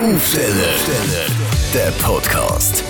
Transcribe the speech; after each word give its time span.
Aufsteller, 0.00 0.76
der 1.74 1.90
Podcast. 2.02 2.82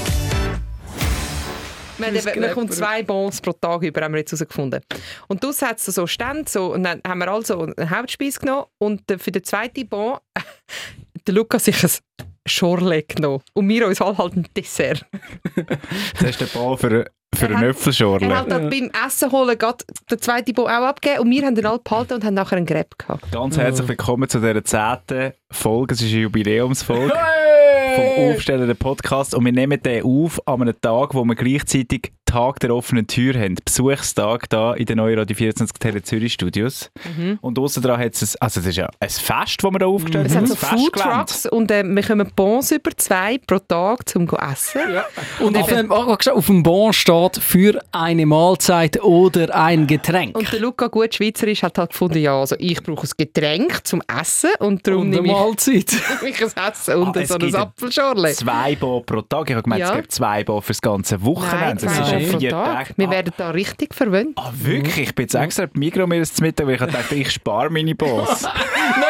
Wir, 1.98 2.06
haben 2.06 2.14
eben, 2.14 2.40
wir 2.40 2.50
kommen 2.50 2.70
zwei 2.70 3.02
Bons 3.02 3.40
pro 3.40 3.52
Tag 3.52 3.82
über, 3.82 4.02
haben 4.02 4.12
wir 4.12 4.20
jetzt 4.20 4.30
herausgefunden. 4.30 4.80
Und 5.26 5.42
das 5.42 5.60
hat 5.60 5.80
so 5.80 6.06
Stände, 6.06 6.48
so, 6.48 6.72
und 6.72 6.84
dann 6.84 7.00
haben 7.04 7.18
wir 7.18 7.26
also 7.26 7.62
einen 7.62 7.90
Hauptspeis 7.90 8.38
genommen 8.38 8.66
und 8.78 9.10
äh, 9.10 9.18
für 9.18 9.32
den 9.32 9.42
zweiten 9.42 9.88
Bon 9.88 10.18
der 11.26 11.34
Lukas 11.34 11.64
sich 11.64 11.82
ein 11.82 11.90
Schorle 12.46 13.02
genommen 13.02 13.42
und 13.54 13.68
wir 13.68 13.88
uns 13.88 13.98
halt 13.98 14.36
ein 14.36 14.46
Dessert. 14.56 15.04
Das 16.14 16.30
ist 16.30 16.40
der 16.40 16.46
Ball 16.46 16.78
für, 16.78 17.10
für 17.40 17.46
Er 17.46 17.56
einen 17.56 17.70
Öpfelschorle. 17.70 18.26
Er 18.26 18.38
hat 18.38 18.50
dann 18.50 18.70
beim 18.70 18.90
Essen 19.06 19.32
holen 19.32 19.58
gerade 19.58 19.84
den 20.10 20.20
zweiten 20.20 20.52
Bon 20.52 20.66
auch 20.66 20.86
abgegeben 20.86 21.22
und 21.22 21.30
wir 21.30 21.46
haben 21.46 21.54
den 21.54 21.66
alle 21.66 21.78
behalten 21.78 22.14
und 22.14 22.24
haben 22.24 22.34
nachher 22.34 22.56
einen 22.56 22.66
Grab 22.66 22.98
gehabt. 22.98 23.32
Ganz 23.32 23.56
herzlich 23.56 23.88
willkommen 23.88 24.28
zu 24.28 24.40
dieser 24.40 24.64
zehnten 24.64 25.32
Folge. 25.50 25.94
Es 25.94 26.02
ist 26.02 26.12
eine 26.12 26.22
Jubiläumsfolge 26.22 27.12
vom 27.94 28.30
Aufsteller 28.30 28.66
der 28.66 28.74
Podcast. 28.74 29.34
Und 29.34 29.44
wir 29.44 29.52
nehmen 29.52 29.82
den 29.82 30.04
auf 30.04 30.46
an 30.46 30.62
einem 30.62 30.80
Tag, 30.80 31.14
wo 31.14 31.24
wir 31.24 31.34
gleichzeitig 31.34 32.12
Tag 32.30 32.60
der 32.60 32.74
offenen 32.74 33.06
Tür 33.06 33.34
haben. 33.34 33.56
Besuchstag 33.64 34.48
da 34.50 34.74
in 34.74 34.86
den 34.86 34.98
neuen 34.98 35.18
Radio 35.18 35.36
24 35.36 35.76
Tele 35.78 36.02
Zürich 36.02 36.32
Studios. 36.34 36.90
Und 37.40 37.58
außen 37.58 37.82
dran 37.82 37.98
hat 38.00 38.14
es, 38.14 38.36
ein- 38.36 38.40
also 38.42 38.60
das 38.60 38.68
ist 38.68 38.76
ja 38.76 38.88
ein 39.00 39.08
Fest, 39.08 39.56
das 39.62 39.70
wir 39.72 39.78
da 39.78 39.86
aufgestellt 39.86 40.26
Es 40.28 40.36
haben. 40.36 40.48
hat 40.48 40.48
so 40.48 40.66
ein 40.66 40.78
Food 40.78 40.92
Festgelände. 40.96 41.16
Trucks 41.26 41.46
und 41.46 41.70
äh, 41.70 41.82
wir 41.84 42.02
kommen 42.02 42.30
Bons 42.36 42.70
über 42.70 42.90
zwei 42.96 43.38
pro 43.38 43.58
Tag 43.58 44.08
zum 44.08 44.26
go 44.26 44.36
essen. 44.36 44.80
Und 45.40 45.56
auf 45.56 45.66
dem, 45.66 45.90
auf 45.90 46.46
dem 46.46 46.62
Bon 46.62 46.92
steht 46.92 47.36
für 47.38 47.80
eine 47.92 48.26
Mahlzeit 48.26 49.02
oder 49.02 49.54
ein 49.54 49.86
Getränk. 49.86 50.36
Und 50.36 50.52
der 50.52 50.60
Luca, 50.60 50.86
gut 50.86 51.14
Schweizerisch, 51.14 51.62
hat 51.62 51.78
halt 51.78 51.90
gefunden, 51.90 52.18
ja, 52.18 52.38
also 52.38 52.54
ich 52.58 52.82
brauche 52.82 53.06
ein 53.06 53.10
Getränk 53.16 53.86
zum 53.86 54.02
Essen 54.20 54.50
und 54.60 54.86
darum 54.86 55.08
Und 55.08 55.16
eine 55.18 55.22
Mahlzeit. 55.26 55.92
ich 56.26 56.40
ein 56.42 56.70
Essen 56.70 56.94
und 56.96 57.16
Ah, 57.16 57.20
es 57.20 57.28
so 57.28 57.34
ein 57.36 57.54
Apfelschorle. 57.54 58.32
Zwei 58.32 58.76
Bo 58.76 59.00
pro 59.00 59.22
Tag. 59.22 59.48
Ich 59.50 59.54
habe 59.56 59.62
gemeint, 59.64 59.80
Ja. 59.80 59.90
es 59.90 59.96
gibt 59.96 60.12
zwei 60.12 60.44
Bo 60.44 60.60
für 60.60 60.68
das 60.72 60.80
ganze 60.80 61.14
Nein, 61.16 61.24
Wochenende. 61.26 61.86
das 61.86 61.94
zwei 61.96 62.02
ist 62.04 62.12
ja 62.12 62.19
Bons 62.20 62.30
pro 62.32 62.38
vier 62.40 62.50
Tag. 62.50 62.64
Tage. 62.88 62.94
Wir 62.96 63.08
Ah, 63.08 63.10
werden 63.10 63.32
da 63.36 63.50
richtig 63.50 63.94
verwöhnt. 63.94 64.32
Ah, 64.36 64.52
wirklich? 64.54 65.08
Ich 65.08 65.14
bin 65.14 65.24
jetzt 65.24 65.34
extra 65.34 65.66
bei 65.66 65.72
Migros 65.78 66.08
mir 66.08 66.20
das 66.20 66.34
zu 66.34 66.42
Mittag, 66.42 66.66
weil 66.66 66.74
ich 66.74 66.80
dachte, 66.80 67.14
ich 67.14 67.30
spare 67.30 67.70
meine 67.70 67.94
Boss. 67.94 68.42
noch 68.42 68.50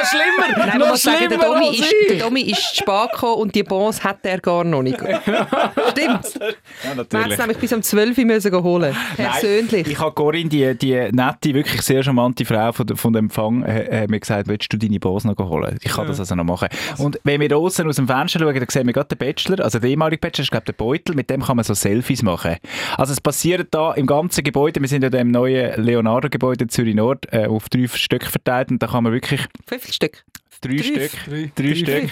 schlimmer! 0.06 0.66
Nein, 0.66 0.78
noch 0.78 0.88
muss 0.88 1.02
sagen, 1.02 1.28
der 1.28 1.38
schlimmer 1.38 1.54
Domi, 1.60 1.76
ist, 1.76 1.92
ich. 2.02 2.08
der 2.08 2.18
Domi 2.26 2.40
ist 2.42 2.62
zu 2.70 2.76
spät 2.76 3.12
gekommen 3.12 3.34
und 3.42 3.54
die 3.54 3.62
Bons 3.62 4.02
hat 4.02 4.18
er 4.22 4.38
gar 4.40 4.64
noch 4.64 4.82
nicht. 4.82 4.98
Stimmt. 5.90 6.34
Ja, 6.34 6.96
Wir 7.10 7.20
hätten 7.20 7.32
es 7.32 7.38
nämlich 7.38 7.58
bis 7.58 7.72
um 7.72 7.82
12 7.82 8.18
Uhr 8.18 8.24
müssen 8.24 8.62
holen 8.62 8.96
Persönlich. 9.16 9.84
Nein, 9.86 9.92
ich 9.92 9.98
habe 9.98 10.12
Corinne, 10.12 10.48
die, 10.48 10.74
die 10.76 10.94
nette, 11.12 11.54
wirklich 11.54 11.82
sehr 11.82 12.02
charmante 12.02 12.44
Frau 12.44 12.72
von, 12.72 12.86
von 12.96 13.12
dem 13.12 13.26
Empfang, 13.26 13.62
äh, 13.62 14.04
äh, 14.04 14.06
mir 14.08 14.18
gesagt, 14.20 14.48
willst 14.48 14.72
du 14.72 14.76
deine 14.76 14.98
Boss 14.98 15.24
noch 15.24 15.36
holen? 15.38 15.78
Ich 15.82 15.92
kann 15.92 16.06
das 16.06 16.18
also 16.18 16.34
noch 16.34 16.44
machen. 16.44 16.68
Und 16.98 17.20
wenn 17.24 17.40
wir 17.40 17.48
draußen 17.48 17.86
aus 17.88 17.96
dem 17.96 18.06
Fenster 18.08 18.40
schauen, 18.40 18.54
dann 18.54 18.68
sehen 18.68 18.86
wir 18.86 18.92
gerade 18.92 19.08
den 19.14 19.18
Bachelor, 19.18 19.62
also 19.64 19.78
der 19.78 19.90
ehemalige 19.90 20.20
Bachelor, 20.20 20.42
ist 20.42 20.50
glaube 20.50 20.66
der 20.66 20.72
Beutel, 20.72 21.14
mit 21.14 21.30
dem 21.30 21.42
kann 21.42 21.56
man 21.56 21.64
so 21.64 21.74
Selfies 21.74 22.22
machen. 22.22 22.56
Also 23.00 23.14
es 23.14 23.20
passiert 23.22 23.68
da 23.70 23.94
im 23.94 24.06
ganzen 24.06 24.44
Gebäude, 24.44 24.78
wir 24.78 24.86
sind 24.86 25.02
ja 25.02 25.08
da 25.08 25.18
im 25.18 25.30
neuen 25.30 25.82
Leonardo-Gebäude 25.82 26.66
Zürich 26.66 26.94
Nord 26.94 27.24
äh, 27.32 27.46
auf 27.46 27.70
drei 27.70 27.86
Stück 27.86 28.26
verteilt 28.26 28.70
und 28.70 28.82
da 28.82 28.88
kann 28.88 29.04
man 29.04 29.14
wirklich 29.14 29.40
Wie 29.70 29.78
viele 29.78 29.94
Stück? 29.94 30.22
drei, 30.60 30.76
Drei. 30.76 30.82
Stück, 30.82 31.10
Drei. 31.24 31.50
drei, 31.56 31.68
Drei. 31.68 31.74
Stück. 31.76 32.10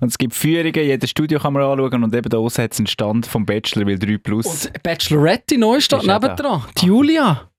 Und 0.00 0.08
es 0.12 0.16
gibt 0.16 0.34
Führungen, 0.34 0.72
jedes 0.72 1.10
Studio 1.10 1.40
kann 1.40 1.54
man 1.54 1.64
anschauen 1.64 2.04
und 2.04 2.14
eben 2.14 2.28
da 2.28 2.38
außen 2.38 2.62
hat 2.62 2.72
es 2.72 2.78
einen 2.78 2.86
Stand 2.86 3.26
vom 3.26 3.44
Bachelor, 3.46 3.84
weil 3.86 3.98
3 3.98 4.18
plus. 4.18 4.46
Und 4.46 4.80
Bachelorette 4.84 5.56
in 5.56 5.60
Neustadt 5.62 6.06
nebendran. 6.06 6.62
Die 6.80 6.86
Julia. 6.86 7.50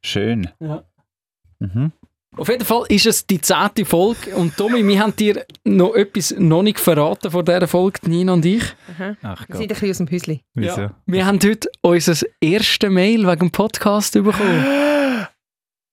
Schön. 0.00 0.48
Ja. 0.58 0.84
Mhm. 1.58 1.92
Auf 2.36 2.48
jeden 2.48 2.64
Fall 2.64 2.84
ist 2.88 3.04
es 3.06 3.26
die 3.26 3.40
zehnte 3.40 3.84
Folge. 3.84 4.34
Und 4.34 4.56
Tommy, 4.56 4.86
wir 4.86 5.00
haben 5.00 5.14
dir 5.14 5.44
noch 5.64 5.94
etwas 5.94 6.34
noch 6.38 6.62
nicht 6.62 6.80
verraten 6.80 7.30
vor 7.30 7.42
dieser 7.44 7.68
Folge, 7.68 8.00
Nina 8.08 8.32
und 8.32 8.44
ich. 8.46 8.62
Ach 9.22 9.40
Wir 9.40 9.46
Gott. 9.48 9.56
sind 9.58 9.60
ein 9.60 9.68
bisschen 9.68 9.90
aus 9.90 9.96
dem 9.98 10.10
Häuschen. 10.10 10.40
Wieso? 10.54 10.90
Wir 11.04 11.26
haben 11.26 11.38
heute 11.44 11.68
unser 11.82 12.26
erstes 12.40 12.90
Mail 12.90 13.26
wegen 13.26 13.38
dem 13.38 13.50
Podcast 13.50 14.14
bekommen. 14.14 14.64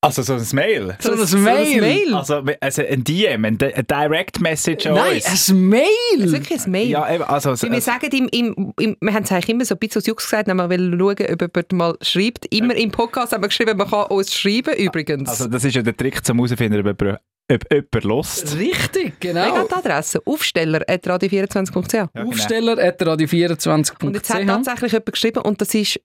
Also 0.02 0.22
so 0.22 0.34
ein 0.36 0.46
Mail? 0.54 0.96
So 1.02 1.12
ein 1.12 1.26
So 1.26 1.36
ein 1.38 1.44
Mail. 1.44 1.82
Mail. 1.82 2.14
Also, 2.14 2.42
also 2.62 2.82
ein 2.84 3.04
DM, 3.04 3.44
ein, 3.44 3.58
Di- 3.58 3.74
ein 3.74 3.86
Direct 3.86 4.40
Message 4.40 4.86
an 4.88 4.94
Nein, 4.94 5.16
uns. 5.16 5.50
ein 5.50 5.68
Mail! 5.68 5.84
Das 6.16 6.26
ist 6.28 6.32
wirklich 6.32 6.66
ein 6.66 6.72
Mail. 6.72 6.88
Ja, 6.88 7.14
eben, 7.14 7.24
also, 7.26 7.50
also, 7.50 7.70
wir 7.70 7.82
sagen, 7.82 8.06
im, 8.12 8.30
im, 8.32 8.74
im, 8.80 8.96
wir 9.02 9.14
haben 9.14 9.24
es 9.24 9.32
eigentlich 9.34 9.50
immer 9.50 9.66
so 9.66 9.76
ein 9.76 9.80
bisschen 9.80 10.00
aus 10.00 10.06
Jux 10.08 10.24
gesagt, 10.24 10.48
wenn 10.48 10.56
wir 10.56 10.70
wollen 10.70 10.98
schauen, 10.98 11.34
ob 11.34 11.42
jemand 11.42 11.72
mal 11.74 11.98
schreibt. 12.02 12.46
Immer 12.54 12.76
im 12.76 12.92
Podcast 12.92 13.34
haben 13.34 13.44
wir 13.44 13.50
geschrieben, 13.50 13.76
man 13.78 13.90
kann 13.90 14.06
uns 14.06 14.34
schreiben 14.34 14.74
übrigens. 14.76 15.28
also 15.30 15.48
das 15.48 15.66
ist 15.66 15.76
ja 15.76 15.82
der 15.82 15.98
Trick 15.98 16.26
zum 16.26 16.38
herausfinden, 16.38 16.80
ob 16.80 17.02
jemand, 17.02 17.20
ob 17.52 17.72
jemand 17.74 18.04
lost. 18.06 18.56
Richtig, 18.58 19.20
genau. 19.20 19.54
hat 19.58 19.70
die 19.70 19.76
Adresse? 19.76 20.22
Aufsteller 20.26 20.82
at 20.88 21.06
radio24.ch. 21.06 21.94
Ja, 21.94 22.10
genau. 22.14 22.30
Aufsteller 22.30 22.78
at 22.82 23.02
radio24.ch. 23.02 24.02
Und 24.02 24.14
jetzt 24.16 24.34
hat 24.34 24.46
tatsächlich 24.48 24.94
jemand 24.94 25.12
geschrieben 25.12 25.40
und 25.42 25.60
das 25.60 25.74
ist 25.74 26.00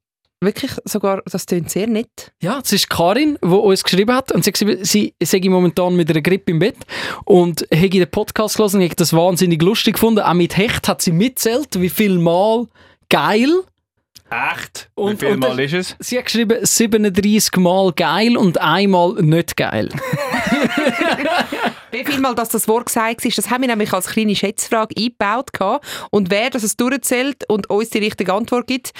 wirklich 0.44 0.72
sogar, 0.84 1.22
das 1.31 1.47
klingt 1.47 1.71
sehr 1.71 1.87
nett. 1.87 2.32
Ja, 2.41 2.60
es 2.62 2.72
ist 2.72 2.88
Karin, 2.91 3.38
die 3.43 3.47
uns 3.49 3.82
geschrieben 3.84 4.15
hat. 4.15 4.32
Und 4.32 4.44
sie 4.44 4.53
sie 4.82 5.15
sei 5.22 5.41
momentan 5.49 5.97
mit 5.97 6.10
einer 6.10 6.21
Grippe 6.22 6.53
im 6.53 6.59
Bett. 6.59 6.77
Und 7.25 7.66
habe 7.72 7.88
den 7.88 8.10
Podcast 8.10 8.56
gelesen 8.56 8.78
und 8.81 8.84
habe 8.87 8.94
das 8.97 9.12
wahnsinnig 9.12 9.62
lustig 9.62 9.94
gefunden. 9.94 10.21
Auch 10.21 10.34
mit 10.34 10.56
Hecht 10.56 10.88
hat 10.88 11.03
sie 11.03 11.12
mitzählt, 11.12 11.81
wie 11.81 11.88
viel 11.91 12.19
Mal 12.19 12.66
geil. 13.09 13.50
Echt? 14.31 14.91
Und- 14.94 15.21
Wie 15.21 15.27
viel 15.27 15.34
und 15.34 15.41
Mal 15.41 15.60
ist 15.60 15.75
es? 15.75 15.97
Sie 16.00 16.19
hat 16.19 16.25
geschrieben 16.25 16.59
37 16.65 17.56
Mal 17.59 17.93
geil 17.93 18.37
und 18.37 18.59
einmal 18.60 19.12
nicht 19.22 19.56
geil. 19.56 19.91
Wie 21.91 22.04
viel 22.04 22.21
Mal 22.21 22.34
dass 22.34 22.49
das 22.49 22.66
Wort 22.66 22.87
gesagt 22.87 23.25
ist, 23.25 23.38
das 23.38 23.50
haben 23.50 23.60
wir 23.62 23.69
nämlich 23.69 23.93
als 23.93 24.06
kleine 24.09 24.34
Schätzfrage 24.34 24.94
eingebaut. 24.97 25.53
gehabt. 25.53 25.87
Und 26.10 26.31
wer 26.31 26.50
das 26.50 26.62
es 26.65 26.77
durchzählt 26.77 27.49
und 27.49 27.71
uns 27.71 27.91
die 27.91 27.99
richtige 27.99 28.33
Antwort 28.33 28.66
gibt, 28.66 28.93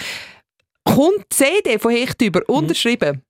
kommt 0.84 1.27
die 1.33 1.37
CD 1.37 1.78
von 1.78 1.93
Hecht 1.93 2.21
über, 2.22 2.43
unterschrieben. 2.47 3.22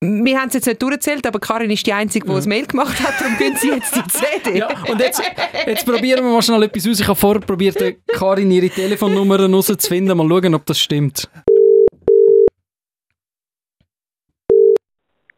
Wir 0.00 0.38
haben 0.38 0.48
es 0.48 0.54
jetzt 0.54 0.66
nicht 0.66 0.82
durchgezählt, 0.82 1.26
aber 1.26 1.38
Karin 1.38 1.70
ist 1.70 1.86
die 1.86 1.92
Einzige, 1.92 2.26
die 2.26 2.32
ein 2.32 2.44
Mail 2.48 2.66
gemacht 2.66 3.00
hat, 3.02 3.20
darum 3.20 3.38
gehen 3.38 3.56
sie 3.56 3.70
jetzt 3.70 3.94
die 3.96 4.02
CD. 4.08 4.58
Ja, 4.58 4.68
und 4.90 5.00
jetzt, 5.00 5.22
jetzt 5.66 5.86
probieren 5.86 6.24
wir 6.24 6.32
mal 6.32 6.42
schnell 6.42 6.62
etwas 6.64 6.86
aus. 6.88 7.00
Ich 7.00 7.08
habe 7.08 7.18
vorher 7.18 7.40
probiert, 7.40 7.76
Karin 8.08 8.50
ihre 8.50 8.68
Telefonnummer 8.68 9.38
herauszufinden. 9.38 10.16
Mal 10.16 10.28
schauen, 10.28 10.54
ob 10.54 10.66
das 10.66 10.78
stimmt. 10.78 11.28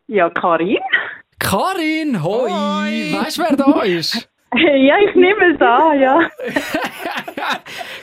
Ja, 0.08 0.30
Karin? 0.30 0.78
Karin, 1.38 2.22
hoi! 2.22 2.48
Hoi. 2.50 3.12
Weißt 3.12 3.38
du, 3.38 3.42
wer 3.42 3.56
da 3.56 3.82
ist? 3.82 4.28
Ja, 4.54 4.96
ich 5.06 5.14
nehme 5.14 5.54
es 5.54 5.60
an, 5.60 6.00
ja. 6.00 6.30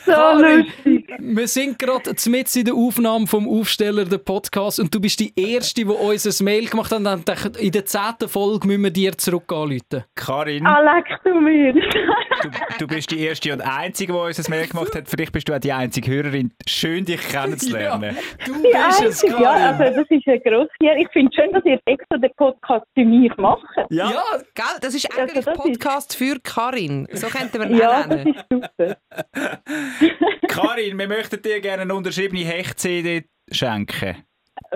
So 0.05 0.11
Karin. 0.11 0.65
lustig. 0.65 1.13
Wir 1.19 1.47
sind 1.47 1.79
gerade 1.79 2.11
mitten 2.27 2.59
in 2.59 2.65
der 2.65 2.73
Aufnahme 2.73 3.27
vom 3.27 3.47
Aufsteller 3.47 4.05
der 4.05 4.17
Podcast 4.17 4.79
und 4.79 4.93
du 4.93 4.99
bist 4.99 5.19
die 5.19 5.31
Erste, 5.35 5.81
die 5.81 5.85
uns 5.85 6.25
ein 6.25 6.45
Mail 6.45 6.67
gemacht 6.67 6.91
hat 6.91 6.99
und 7.05 7.27
dachte 7.29 7.59
in 7.59 7.71
der 7.71 7.85
zehnten 7.85 8.27
Folge 8.27 8.67
müssen 8.67 8.83
wir 8.83 8.91
dir 8.91 9.17
zurück 9.17 9.51
anrufen. 9.51 10.03
Karin, 10.15 10.65
Ah, 10.65 10.79
leck 10.81 11.05
du 11.23 11.39
mir. 11.39 11.73
du, 11.73 12.49
du 12.79 12.87
bist 12.87 13.11
die 13.11 13.19
Erste 13.21 13.53
und 13.53 13.61
Einzige, 13.61 14.13
die 14.13 14.19
uns 14.19 14.39
ein 14.39 14.49
Mail 14.49 14.67
gemacht 14.67 14.95
hat. 14.95 15.07
Vielleicht 15.07 15.31
bist 15.31 15.47
du 15.47 15.53
auch 15.55 15.59
die 15.59 15.71
einzige 15.71 16.11
Hörerin. 16.11 16.51
Schön, 16.67 17.05
dich 17.05 17.21
kennenzulernen. 17.29 18.17
Du 18.45 18.53
Die 18.61 18.75
Einzige, 18.75 19.33
ja, 19.41 19.51
also 19.51 19.83
das 19.83 20.05
ist 20.09 20.27
eine 20.27 20.39
grosse 20.41 20.69
Ehre. 20.81 20.99
Ich 20.99 21.09
finde 21.13 21.29
es 21.31 21.35
schön, 21.43 21.53
dass 21.53 21.63
ihr 21.65 21.79
extra 21.85 22.17
den 22.17 22.31
Podcast 22.35 22.85
für 22.93 23.05
mich 23.05 23.35
macht. 23.37 23.63
Ja, 23.89 24.09
Ja, 24.11 24.23
Gell? 24.53 24.65
Das 24.81 24.93
ist 24.93 25.05
Also 25.09 25.21
eigentlich 25.21 25.45
das 25.45 25.55
ist- 25.55 25.61
Podcast 25.63 26.15
für 26.17 26.35
Karin. 26.43 27.07
So 27.13 27.27
könnten 27.27 27.59
wir 27.61 27.69
ihn 27.69 27.77
Ja, 27.77 28.01
auch 28.01 28.07
das 28.07 28.07
nennen. 28.09 28.35
ist 28.35 28.45
super. 28.49 28.97
Karin, 30.47 30.97
wir 30.97 31.07
möchten 31.07 31.41
dir 31.41 31.61
gerne 31.61 31.83
eine 31.83 31.95
unterschriebene 31.95 32.43
Hecht-CD 32.43 33.25
schenken. 33.51 34.23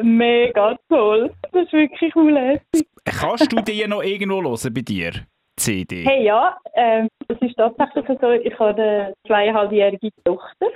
Mega 0.02 0.76
toll. 0.90 1.32
Das 1.52 1.66
ist 1.66 1.74
wirklich 1.74 2.16
unlässig. 2.16 2.88
Kannst 3.06 3.52
du 3.52 3.62
die 3.62 3.88
noch 3.88 4.04
irgendwo 4.04 4.42
hören 4.42 4.74
bei 4.74 4.82
dir? 4.82 5.12
CD? 5.56 6.04
Hey, 6.04 6.24
ja, 6.24 6.56
ähm, 6.76 7.08
es 7.28 7.38
ist 7.42 7.56
tatsächlich 7.56 8.06
so, 8.22 8.32
ich 8.32 8.60
habe 8.60 8.82
eine 8.82 9.14
zweieinhalbjährige 9.26 10.12
Tochter. 10.24 10.68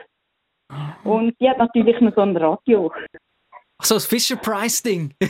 Und 1.04 1.36
die 1.40 1.50
hat 1.50 1.58
natürlich 1.58 2.00
noch 2.00 2.16
so 2.16 2.22
ein 2.22 2.36
Radio. 2.38 2.92
Ach 3.82 3.86
so 3.86 3.96
das 3.96 4.06
Fisher-Price-Ding. 4.06 5.14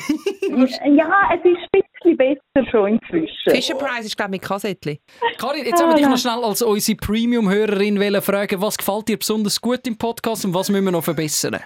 Ja, 0.83 1.29
es 1.33 1.45
ist 1.45 1.57
ein 1.73 1.81
bisschen 1.93 2.17
besser 2.17 2.69
schon 2.69 2.87
inzwischen. 2.99 3.51
Fisher 3.51 3.75
Price 3.75 4.05
ist, 4.05 4.17
glaube 4.17 4.35
ich, 4.35 4.41
mit 4.41 4.49
Kassettli. 4.49 4.99
Karin, 5.37 5.65
jetzt 5.65 5.81
haben 5.81 5.91
wir 5.91 5.95
dich 5.95 6.05
noch 6.05 6.17
schnell 6.17 6.43
als 6.43 6.61
unsere 6.61 6.97
Premium-Hörerin 6.97 7.97
wollen 7.97 8.21
fragen, 8.21 8.61
was 8.61 8.77
gefällt 8.77 9.07
dir 9.07 9.17
besonders 9.17 9.61
gut 9.61 9.87
im 9.87 9.97
Podcast 9.97 10.43
und 10.43 10.53
was 10.53 10.69
müssen 10.69 10.83
wir 10.83 10.91
noch 10.91 11.03
verbessern? 11.05 11.61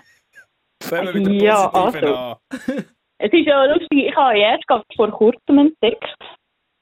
Fangen 0.84 1.16
wir 1.16 1.30
mit 1.32 1.42
Ja, 1.42 1.68
Positiven 1.70 2.10
also. 2.10 2.16
an. 2.16 2.86
Es 3.18 3.34
ist 3.34 3.46
ja 3.48 3.66
lustig, 3.66 4.06
ich 4.10 4.16
habe 4.16 4.38
erst 4.38 4.68
gerade 4.68 4.84
vor 4.96 5.10
kurzem 5.10 5.58
entdeckt. 5.58 6.06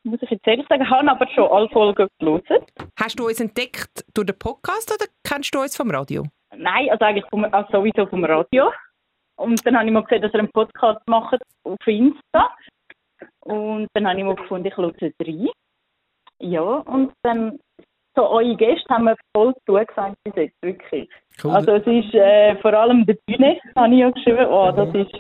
Muss 0.04 0.20
ich 0.22 0.30
jetzt 0.32 0.46
ehrlich 0.46 0.66
sagen, 0.68 0.90
habe 0.90 1.10
aber 1.12 1.28
schon 1.34 1.50
alle 1.50 1.70
Folgen 1.70 2.08
gelesen. 2.20 2.66
Hast 3.00 3.18
du 3.18 3.28
uns 3.28 3.40
entdeckt 3.40 4.04
durch 4.14 4.26
den 4.28 4.38
Podcast 4.38 4.92
oder 4.94 5.10
kennst 5.26 5.56
du 5.56 5.62
uns 5.62 5.78
vom 5.78 5.90
Radio? 5.90 6.26
Nein, 6.58 6.90
also 6.90 7.06
eigentlich 7.06 7.26
vom, 7.30 7.46
also 7.46 7.72
sowieso 7.72 8.06
vom 8.08 8.26
Radio. 8.26 8.70
Und 9.36 9.66
dann 9.66 9.78
habe 9.78 9.88
ich 9.88 9.92
mal 9.92 10.04
gesehen, 10.04 10.22
dass 10.22 10.34
er 10.34 10.40
einen 10.40 10.52
Podcast 10.52 11.02
macht 11.08 11.42
auf 11.64 11.88
Insta. 11.88 12.56
Und 13.42 13.88
dann 13.94 14.08
habe 14.08 14.20
ich 14.20 14.26
mal 14.26 14.36
gefunden, 14.36 14.68
ich 14.68 14.78
höre 14.78 14.94
rein. 14.94 15.50
Ja, 16.40 16.62
und 16.62 17.14
dann 17.24 17.60
so 18.16 18.30
eure 18.30 18.56
Gäste 18.56 18.90
haben 18.90 19.06
mir 19.06 19.16
voll 19.36 19.54
zugesagt 19.66 20.16
bis 20.24 20.36
jetzt, 20.36 20.62
wirklich. 20.62 21.10
Cool. 21.44 21.52
Also 21.52 21.72
es 21.72 21.88
ist 21.88 22.14
äh, 22.14 22.56
vor 22.58 22.74
allem 22.74 23.06
der 23.06 23.18
Bühne, 23.26 23.60
habe 23.76 23.94
ich 23.94 24.00
ja 24.00 24.10
geschrieben, 24.12 24.46
oh, 24.50 24.72
das 24.72 24.94
ist 24.94 25.20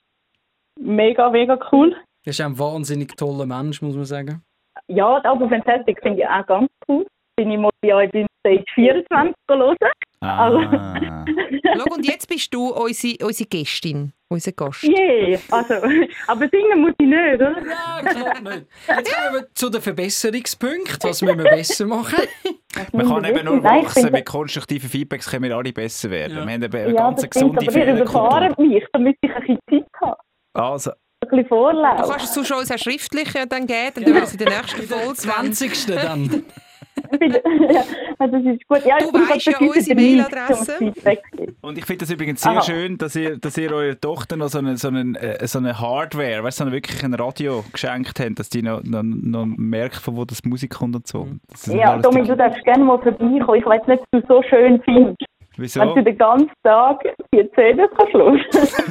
mega, 0.80 1.30
mega 1.30 1.57
cool. 1.71 1.95
das 2.25 2.39
ist 2.39 2.45
ein 2.45 2.57
wahnsinnig 2.57 3.15
toller 3.15 3.45
Mensch, 3.45 3.81
muss 3.81 3.95
man 3.95 4.06
sagen. 4.06 4.44
Ja, 4.88 5.19
die 5.19 5.27
Album 5.27 5.50
Fantastic 5.50 6.01
finde 6.01 6.21
ich 6.21 6.27
auch 6.27 6.45
ganz 6.45 6.69
cool. 6.88 7.06
Bin 7.35 7.50
ich 7.51 7.57
mal 7.57 7.71
bei 7.81 7.95
euch 7.95 8.12
beim 8.12 8.27
Stage 8.41 8.63
24 8.75 9.35
hören. 9.50 9.75
Also- 10.21 10.57
Ah. 10.59 11.25
Schau, 11.77 11.95
und 11.95 12.06
jetzt 12.07 12.27
bist 12.30 12.53
du 12.53 12.69
unsere, 12.69 13.25
unsere 13.25 13.50
Gästin, 13.50 14.13
unser 14.30 14.51
Gast. 14.53 14.83
Yeah, 14.83 15.39
also, 15.51 15.74
aber 16.27 16.47
singen 16.50 16.81
muss 16.81 16.94
ich 17.00 17.07
nicht, 17.07 17.35
oder? 17.35 17.56
Ja, 17.62 18.01
klar 18.01 18.39
nicht. 18.41 18.65
Jetzt 18.88 19.15
kommen 19.15 19.33
wir 19.41 19.47
zu 19.56 19.69
den 19.69 19.81
Verbesserungspunkten. 19.81 21.09
Was 21.09 21.21
müssen 21.21 21.38
wir 21.39 21.44
besser 21.50 21.85
machen? 21.88 22.24
Man 22.94 23.07
kann 23.07 23.25
eben 23.25 23.45
nur 23.45 23.63
wachsen, 23.63 24.12
mit 24.12 24.25
konstruktiven 24.25 24.89
Feedbacks 24.89 25.29
können 25.29 25.44
wir 25.50 25.57
alle 25.57 25.74
besser 25.74 26.09
werden. 26.12 26.38
Ja. 26.38 26.45
Wir 26.47 26.53
haben 26.53 26.63
eine, 26.63 26.94
Ja, 26.94 27.09
ganz 27.09 27.21
das 27.21 27.29
stimmt, 27.36 27.57
gesunde 27.57 27.81
aber 27.81 27.94
ihr 27.95 28.01
überfahrt 28.01 28.59
mich, 28.59 28.86
damit 28.94 29.18
ich 29.21 29.31
ein 29.36 29.41
bisschen 29.41 29.59
Zeit 29.69 29.88
habe. 30.01 30.18
Also, 30.53 30.91
Ein 30.91 31.29
bisschen 31.29 31.47
Vorlauf. 31.47 32.01
Du 32.01 32.07
kannst 32.09 32.25
es 32.25 32.33
sonst 32.33 32.51
uns 32.51 32.71
auch 32.71 32.77
schriftlich 32.77 33.33
ja 33.33 33.45
dann 33.45 33.65
geben, 33.68 33.91
dann 33.95 34.03
tun 34.06 34.13
wir 34.15 34.24
es 34.24 34.31
in 34.33 34.38
der 34.38 34.50
nächsten 34.50 34.83
Folge. 34.83 35.13
20. 35.15 35.86
dann. 35.88 36.45
Ja, 37.21 38.27
das 38.27 38.44
ist 38.44 38.68
gut. 38.68 38.86
Ja, 38.86 38.98
Du 39.00 39.13
weisst 39.13 39.45
ja 39.45 39.57
unsere 39.60 39.95
Mailadresse. 39.95 40.94
und 41.62 41.77
ich 41.77 41.86
finde 41.86 42.00
das 42.06 42.12
übrigens 42.12 42.42
sehr 42.42 42.51
Aha. 42.54 42.62
schön, 42.62 42.98
dass 42.98 43.15
ihr, 43.15 43.38
dass 43.38 43.57
ihr 43.57 43.71
eurer 43.71 44.00
Tochter 44.00 44.36
noch 44.38 44.48
so 44.50 44.60
eine, 44.60 44.77
so 44.77 44.88
eine, 44.89 45.18
äh, 45.19 45.48
so 45.48 45.60
eine 45.60 45.80
Hardware, 45.80 46.44
weißt 46.44 46.62
du, 46.62 46.65
so 46.65 46.71
wirklich 46.71 47.04
ein 47.04 47.13
Radio 47.13 47.63
geschenkt 47.71 48.19
habt, 48.19 48.39
dass 48.39 48.50
die 48.50 48.62
noch, 48.62 48.83
noch, 48.83 49.04
noch 49.04 49.45
merkt, 49.45 49.95
von 49.98 50.15
wo 50.15 50.25
das 50.25 50.44
Musik 50.45 50.71
kommt 50.74 50.95
und 50.95 51.07
so. 51.07 51.27
Das 51.50 51.68
ist 51.68 51.74
Ja, 51.74 51.98
Domi, 51.98 52.24
du 52.24 52.36
darfst 52.36 52.63
gerne 52.63 52.83
mal 52.83 53.00
vorbeikommen. 53.00 53.60
Ich 53.60 53.65
weiß 53.65 53.86
nicht, 53.88 54.01
ob 54.01 54.12
du 54.12 54.18
es 54.19 54.27
so 54.27 54.44
schön 54.50 54.81
findest, 54.83 55.24
Wieso? 55.57 55.81
wenn 55.81 55.95
du 55.95 56.03
den 56.03 56.17
ganzen 56.17 56.51
Tag 56.63 57.03
die 57.33 57.50
CDs 57.51 57.89
kannst. 57.97 58.83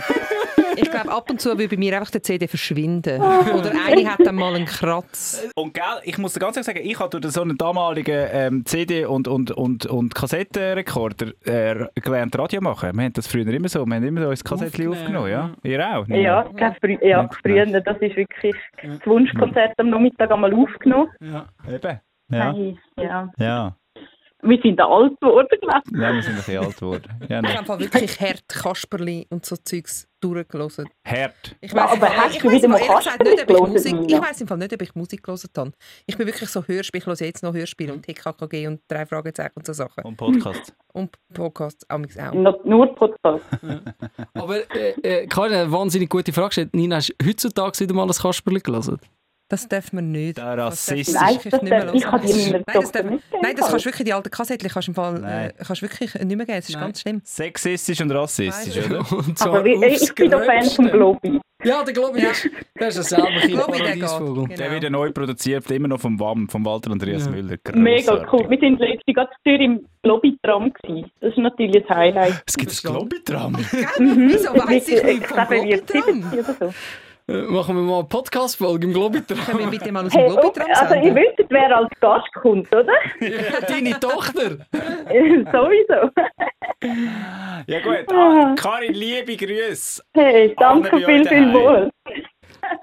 Ich 0.76 0.90
glaube, 0.90 1.10
ab 1.10 1.28
und 1.28 1.40
zu 1.40 1.56
will 1.58 1.68
bei 1.68 1.76
mir 1.76 1.96
einfach 1.96 2.10
der 2.10 2.22
CD 2.22 2.46
verschwinden. 2.46 3.20
Oder 3.20 3.72
eine 3.86 4.10
hat 4.10 4.20
dann 4.24 4.36
mal 4.36 4.54
einen 4.54 4.64
Kratz. 4.66 5.50
Und 5.54 5.74
gell, 5.74 5.84
ich 6.04 6.18
muss 6.18 6.34
dir 6.34 6.40
ganz 6.40 6.56
ehrlich 6.56 6.66
sagen, 6.66 6.80
ich 6.82 6.98
habe 6.98 7.20
durch 7.20 7.34
so 7.34 7.42
einen 7.42 7.58
damaligen 7.58 8.28
ähm, 8.32 8.64
CD- 8.64 9.04
und, 9.04 9.28
und, 9.28 9.50
und, 9.50 9.86
und 9.86 10.14
Kassettenrekorder 10.14 11.32
äh, 11.44 11.86
gelernt 12.00 12.38
Radio 12.38 12.60
machen. 12.60 12.96
Wir 12.96 13.04
haben 13.04 13.12
das 13.12 13.26
früher 13.26 13.46
immer 13.46 13.68
so, 13.68 13.84
wir 13.84 13.94
haben 13.96 14.04
immer 14.04 14.22
so 14.22 14.28
ein 14.28 14.36
Kassettchen 14.36 14.88
Aufgenommen, 14.88 15.34
aufgenommen, 15.34 15.56
ja? 15.64 15.70
Ihr 15.70 15.98
auch? 15.98 16.08
Ja, 16.08 16.44
kein 16.56 16.74
frü 16.76 16.96
ja 17.06 17.22
Nicht 17.22 17.34
früher, 17.42 17.66
das 17.66 17.96
ist 18.00 18.16
wirklich 18.16 18.56
das 18.82 19.06
Wunschkonzert 19.06 19.78
am 19.78 19.90
Nachmittag 19.90 20.30
einmal 20.30 20.54
aufgenommen. 20.54 21.08
Ja. 21.20 21.46
Eben. 21.68 22.00
Ja. 22.30 22.52
Hey, 22.54 22.78
ja. 22.96 23.28
Ja. 23.36 23.76
Wir 24.44 24.60
sind 24.60 24.80
alt 24.80 25.20
geworden, 25.20 25.48
glaube 25.60 25.80
ich. 25.86 25.98
ja, 26.00 26.12
wir 26.12 26.22
sind 26.22 26.32
ein 26.32 26.36
bisschen 26.36 26.64
alt 26.64 26.76
geworden. 26.76 27.02
Ja, 27.28 27.36
Ich 27.38 27.42
nein. 27.42 27.58
habe 27.68 27.78
wirklich 27.80 28.20
hart 28.20 28.42
Kasperli 28.48 29.26
und 29.30 29.46
so 29.46 29.54
Zeugs 29.56 30.08
durchgelesen. 30.20 30.88
Hart. 31.06 31.54
Ich 31.60 31.72
Ja, 31.72 31.84
weiss 31.84 31.92
aber 31.92 32.16
hast 32.16 32.34
ich 32.36 32.42
du 32.42 32.50
wieder 32.50 32.64
im 32.64 32.70
mal 32.72 32.80
Kasperli 32.80 33.30
nicht, 33.30 33.42
ob 33.42 33.50
ich 33.50 33.56
gelesen, 33.56 33.72
Musik, 33.72 33.92
Nina? 33.94 34.06
ich 34.18 34.22
weiss 34.28 34.40
im 34.40 34.48
Fall 34.48 34.58
nicht, 34.58 34.72
ob 34.74 34.82
ich 34.82 34.94
Musik 34.96 35.22
gelesen 35.22 35.50
habe. 35.56 35.72
Ich 36.06 36.16
bin 36.16 36.26
wirklich 36.26 36.48
so 36.50 36.62
Hörspiel, 36.66 37.00
ich 37.00 37.06
höre 37.06 37.14
jetzt 37.20 37.42
noch 37.44 37.54
Hörspiel 37.54 37.90
und 37.92 38.02
TKKG 38.04 38.66
und 38.66 38.80
drei 38.88 39.06
Fragezeichen 39.06 39.52
und 39.56 39.66
so 39.66 39.72
Sachen. 39.72 40.04
Und 40.04 40.16
Podcast. 40.16 40.74
Und 40.92 41.16
Podcasts 41.32 41.88
amigs 41.88 42.18
auch. 42.18 42.32
Nur, 42.34 42.60
nur 42.64 42.94
Podcast. 42.96 43.44
Aber 44.34 44.56
äh, 44.74 44.90
äh, 45.02 45.26
Karin, 45.28 45.54
eine 45.54 45.72
wahnsinnig 45.72 46.08
gute 46.10 46.32
Frage 46.32 46.48
gestellt. 46.48 46.74
Nina, 46.74 46.96
hast 46.96 47.14
du 47.18 47.26
heutzutage 47.28 47.78
wieder 47.80 47.94
mal 47.94 48.06
ein 48.06 48.10
Kasperli 48.12 48.58
gelesen? 48.60 48.98
Das 49.52 49.68
darf 49.68 49.92
man 49.92 50.10
nicht. 50.10 50.38
Der 50.38 50.56
Rassist. 50.56 51.12
Nein, 51.14 51.38
das 51.44 51.60
nicht 51.60 51.70
mehr 51.70 51.92
ich 51.92 52.02
kann 52.04 52.22
die 52.22 52.32
meiner 52.32 52.52
Nein, 52.52 52.64
das 52.72 52.90
darf- 52.90 53.04
nicht. 53.04 53.22
Nein, 53.42 53.54
das 53.54 53.68
kannst 53.68 53.84
du 53.84 53.88
wirklich, 53.90 54.04
die 54.06 54.12
alten 54.14 54.30
Kassettchen 54.30 54.70
kannst 54.70 54.88
du 54.88 54.92
im 54.92 54.94
Fall 54.94 55.20
Nein. 55.20 55.50
äh, 55.50 55.52
kannst 55.62 55.82
du 55.82 55.86
wirklich 55.86 56.14
nicht 56.14 56.24
mehr 56.36 56.46
geben. 56.46 56.56
Das 56.58 56.68
ist 56.70 56.74
Nein. 56.74 56.84
ganz 56.84 57.00
schlimm. 57.02 57.20
Sexistisch 57.22 58.00
und 58.00 58.10
rassistisch, 58.12 58.76
Nein. 58.88 59.00
oder? 59.00 59.12
Und 59.18 59.38
zwar 59.38 59.54
Aber 59.58 59.66
ich, 59.66 59.76
aufs 59.84 60.02
ich 60.04 60.14
bin 60.14 60.30
doch 60.30 60.42
Fan 60.42 60.64
vom 60.70 60.88
Globi. 60.90 61.38
Ja, 61.64 61.84
der 61.84 61.92
Globi, 61.94 62.20
ist, 62.20 62.48
der 62.80 62.88
ist 62.88 62.96
ja 62.96 63.02
selber 63.02 63.28
ein 63.28 63.52
Paradiesvogel. 63.52 64.46
geht. 64.48 64.58
Der 64.58 64.66
Genau. 64.66 64.70
wird 64.74 64.82
ja 64.84 64.90
neu 64.90 65.12
produziert, 65.12 65.70
immer 65.70 65.88
noch 65.88 66.00
vom 66.00 66.18
WAM, 66.18 66.48
vom 66.48 66.64
Walter 66.64 66.90
Andreas 66.90 67.26
Ja. 67.26 67.30
Müller. 67.30 67.56
Mega 67.74 68.14
Grossartig. 68.16 68.32
cool. 68.32 68.50
Wir 68.50 68.58
sind 68.58 68.80
letztens 68.80 69.14
gerade 69.14 69.64
im 69.64 69.86
Globi-Tram. 70.02 70.72
Das 71.20 71.30
ist 71.30 71.38
natürlich 71.38 71.88
ein 71.90 71.96
Highlight. 71.96 72.42
Es 72.46 72.56
gibt 72.56 72.72
ein 72.72 72.90
Globi-Tram. 72.92 73.56
Wieso 73.98 74.54
weiss 74.54 74.88
ich 74.88 75.04
nicht 75.04 75.26
vom 75.26 75.36
glaube, 75.36 75.62
wir 75.62 75.80
Globi-Tram? 75.82 76.74
70 77.26 77.28
oder 77.28 77.46
so. 77.46 77.52
Machen 77.52 77.76
wir 77.76 77.82
mal 77.82 77.98
eine 78.00 78.08
Podcast-Folge 78.08 78.86
im 78.86 78.92
Globi 78.92 79.20
Können 79.22 79.58
wir 79.58 79.66
bitte 79.68 79.92
mal 79.92 80.06
aus 80.06 80.12
dem 80.12 80.20
Hey, 80.20 80.30
Globi-Tram 80.30 80.66
also 80.74 80.94
ihr 80.94 81.14
wisst, 81.14 81.50
wer 81.50 81.76
als 81.76 81.90
Gast 82.00 82.32
kommt, 82.34 82.74
oder? 82.74 82.92
Deine 83.68 83.98
Tochter! 84.00 84.50
Sowieso. 85.52 86.10
Ja 87.66 87.80
gut, 87.80 88.12
ah, 88.12 88.54
Karin, 88.56 88.92
liebe 88.94 89.36
Grüße. 89.36 90.02
Hey, 90.14 90.54
danke 90.58 90.96
viel, 90.98 91.26
viel 91.26 91.52
wohl. 91.52 91.90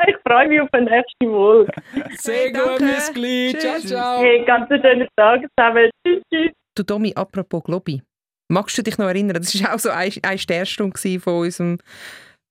Ich 0.07 0.15
freue 0.27 0.47
mich 0.47 0.59
auf 0.61 0.69
den 0.71 0.83
nächsten 0.83 1.25
Folge. 1.31 1.71
Sehr 2.17 2.35
Hey, 2.35 2.51
gut. 2.51 2.81
Miss 2.81 3.11
Glee. 3.13 3.53
Ciao, 3.57 3.75
Tschüss. 3.75 3.89
ciao. 3.89 4.21
Hey, 4.21 4.43
ganz 4.45 4.69
einen 4.69 4.81
schönen 4.81 5.07
Tag 5.15 5.41
zusammen. 5.57 5.89
Tschüss, 6.05 6.21
tschüss. 6.31 6.51
Du 6.75 6.83
Domi, 6.83 7.13
apropos 7.15 7.63
Globi. 7.63 8.01
Magst 8.49 8.77
du 8.77 8.83
dich 8.83 8.97
noch 8.97 9.07
erinnern? 9.07 9.37
Das 9.41 9.61
war 9.63 9.73
auch 9.75 9.79
so 9.79 9.89
eine, 9.89 10.11
eine 10.21 10.37
Sternstunde 10.37 11.19
von 11.19 11.33
unserem, 11.33 11.77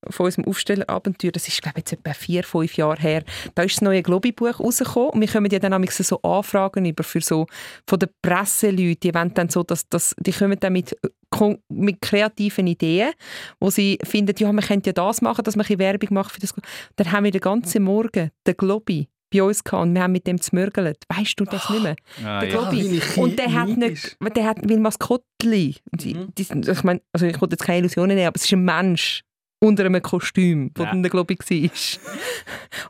von 0.08 0.26
unserem 0.26 0.46
Aufstellerabenteuer. 0.46 1.32
Das 1.32 1.48
ist, 1.48 1.62
glaube 1.62 1.78
ich, 1.78 1.90
jetzt 1.90 1.92
etwa 1.92 2.12
vier, 2.12 2.44
fünf 2.44 2.76
Jahre 2.76 3.00
her. 3.00 3.24
Da 3.54 3.62
ist 3.62 3.76
das 3.76 3.82
neue 3.82 4.02
Globi-Buch 4.02 4.60
rausgekommen 4.60 5.10
und 5.10 5.20
wir 5.20 5.28
kommen 5.28 5.50
ja 5.50 5.58
dann 5.58 5.72
manchmal 5.72 6.04
so 6.04 6.20
Anfragen 6.22 6.84
über 6.84 7.04
für 7.04 7.20
so 7.20 7.46
von 7.86 7.98
den 7.98 8.08
Presseleuten. 8.22 9.00
Die 9.00 9.14
wollen 9.14 9.34
dann 9.34 9.48
so, 9.48 9.62
dass, 9.62 9.88
dass, 9.88 10.14
die 10.18 10.32
kommen 10.32 10.58
dann 10.60 10.72
mit, 10.72 10.96
mit 11.68 12.00
kreativen 12.00 12.66
Ideen, 12.66 13.12
wo 13.60 13.70
sie 13.70 13.98
finden, 14.04 14.34
ja, 14.38 14.52
man 14.52 14.64
könnte 14.64 14.90
ja 14.90 14.92
das 14.92 15.20
machen, 15.22 15.44
dass 15.44 15.56
man 15.56 15.66
ein 15.68 15.78
Werbung 15.78 16.14
macht 16.14 16.32
für 16.32 16.40
das. 16.40 16.54
Dann 16.96 17.12
haben 17.12 17.24
wir 17.24 17.30
den 17.30 17.40
ganzen 17.40 17.82
Morgen 17.82 18.30
den 18.46 18.56
Globi 18.56 19.08
bei 19.30 19.42
uns 19.42 19.62
gehabt 19.62 19.82
und 19.82 19.94
wir 19.94 20.02
haben 20.02 20.12
mit 20.12 20.26
dem 20.26 20.40
zmörgelt. 20.40 21.04
Weißt 21.08 21.38
du 21.38 21.44
das 21.44 21.68
nicht 21.70 21.82
mehr? 21.82 21.96
Ah, 22.24 22.40
Der 22.40 22.48
ja. 22.48 22.72
Ich 22.72 23.16
Und 23.16 23.38
der 23.38 23.52
hat 23.52 23.68
nicht, 23.68 24.16
der 24.36 24.44
hat 24.44 24.58
wie 24.62 24.76
Maskottli. 24.76 25.76
Mhm. 25.92 26.32
ich 26.36 26.82
meine, 26.82 27.00
also 27.12 27.26
ich 27.26 27.40
wollte 27.40 27.54
jetzt 27.54 27.64
keine 27.64 27.80
Illusionen 27.80 28.16
nehmen, 28.16 28.28
aber 28.28 28.36
es 28.36 28.44
ist 28.44 28.52
ein 28.52 28.64
Mensch 28.64 29.22
unter 29.60 29.84
einem 29.86 30.00
Kostüm, 30.02 30.70
wo 30.76 30.84
Ja. 30.84 30.90
dann 30.90 31.02
der 31.02 31.10
Globi 31.10 31.36
war. 31.38 31.70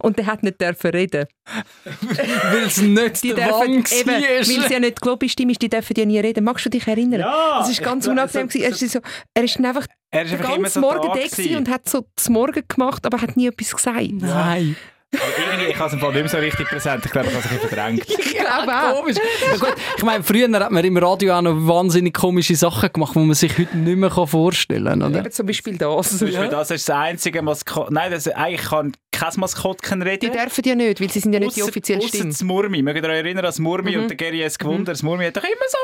Und 0.01 0.19
der 0.19 0.27
hat 0.27 0.43
nicht 0.43 0.61
dürfen 0.61 0.91
reden. 0.91 1.27
Weil 2.53 2.63
es 2.65 2.77
nicht 2.79 3.23
Die 3.25 3.33
der 3.33 3.49
dürfen, 3.49 3.85
eben, 3.91 4.07
weil 4.11 4.25
es 4.41 4.57
war. 4.59 4.71
ja 4.71 4.79
nicht 4.81 5.01
Globi-Stimme 5.01 5.53
ist, 5.53 5.63
die 5.63 5.69
dürfen 5.71 5.95
ja 5.97 6.05
nie 6.05 6.19
reden. 6.21 6.45
Magst 6.45 6.67
du 6.67 6.71
dich 6.71 6.87
erinnern? 6.87 7.21
Ja, 7.21 7.59
Das 7.61 7.71
ist 7.71 7.83
ganz 7.83 8.05
ich- 8.05 8.11
unangenehm. 8.13 8.49
so- 8.51 8.59
gewesen. 8.59 8.63
er, 8.65 8.83
ist 8.87 8.93
so, 8.93 9.01
er 9.35 9.45
ist 9.45 9.57
einfach 9.65 9.87
Er 10.11 10.23
ist 10.25 10.33
den 10.33 10.41
ganzen 10.41 10.69
so 10.69 10.81
Morgen 10.81 11.09
da 11.09 11.57
und 11.59 11.69
hat 11.71 11.89
so 11.89 12.07
das 12.15 12.29
Morgen 12.29 12.63
gemacht, 12.69 13.07
aber 13.07 13.21
hat 13.23 13.37
nie 13.37 13.47
etwas 13.47 13.75
gesagt. 13.75 14.13
Nein. 14.13 14.77
Ich 15.11 15.77
habe 15.79 15.87
es 15.87 15.93
im 15.95 16.01
Fall 16.01 16.13
nicht 16.13 16.21
mehr 16.21 16.29
so 16.29 16.37
richtig 16.37 16.69
präsent. 16.69 17.05
Ich 17.07 17.11
glaube, 17.11 17.29
ich 17.29 17.35
habe 17.35 17.45
es 17.45 17.51
ein 17.51 17.59
bisschen 17.59 17.69
verdrängt. 17.69 18.07
Ich 18.09 18.45
glaube 18.45 18.73
auch. 18.73 19.01
Komisch. 19.01 19.17
Ja, 19.17 19.57
gut. 19.57 19.75
Ich 19.97 20.03
meine, 20.03 20.23
früher 20.23 20.51
hat 20.61 20.71
man 20.71 20.85
im 20.85 20.97
Radio 20.97 21.35
auch 21.35 21.43
noch 21.43 21.55
wahnsinnig 21.67 22.15
komische 22.15 22.57
Sachen 22.57 22.93
gemacht, 22.93 23.15
die 23.15 23.19
man 23.21 23.35
sich 23.35 23.59
heute 23.59 23.77
nicht 23.77 23.97
mehr 23.97 24.11
vorstellen 24.11 25.01
kann. 25.01 25.03
Oder? 25.03 25.21
Eben 25.21 25.31
zum 25.31 25.47
Beispiel 25.47 25.77
das. 25.79 26.19
Zum 26.19 26.29
Beispiel, 26.29 26.49
das 26.49 26.71
ist 26.71 26.89
das 26.89 26.97
einzige 26.97 27.43
Maskottchen. 27.43 27.95
Nein, 27.95 28.11
das, 28.11 28.29
eigentlich 28.29 28.69
kann 28.69 28.93
kein 29.19 29.33
Maskottchen 29.37 30.01
Die 30.01 30.07
reden. 30.09 30.33
dürfen 30.33 30.65
ja 30.65 30.75
nicht, 30.75 31.01
weil 31.01 31.11
sie 31.11 31.21
sind 31.21 31.33
ja 31.33 31.41
nicht 31.41 31.57
die 31.57 31.63
Ausser- 31.63 31.71
offizielle 31.71 31.99
ausser 32.01 32.09
Stimme. 32.09 32.31
das 32.31 32.43
Murmi. 32.43 32.83
Mögt 32.83 32.99
ihr 33.03 33.09
euch 33.09 33.17
erinnern 33.17 33.39
an 33.39 33.45
das 33.45 33.59
Murmi 33.59 33.97
und 33.97 34.09
der 34.09 34.17
Gary 34.17 34.43
S. 34.43 34.59
Gewunder? 34.59 34.93
Das 34.93 35.03
Murmi 35.03 35.25
hat 35.25 35.37
doch 35.37 35.45
immer 35.45 35.55
so 35.69 35.79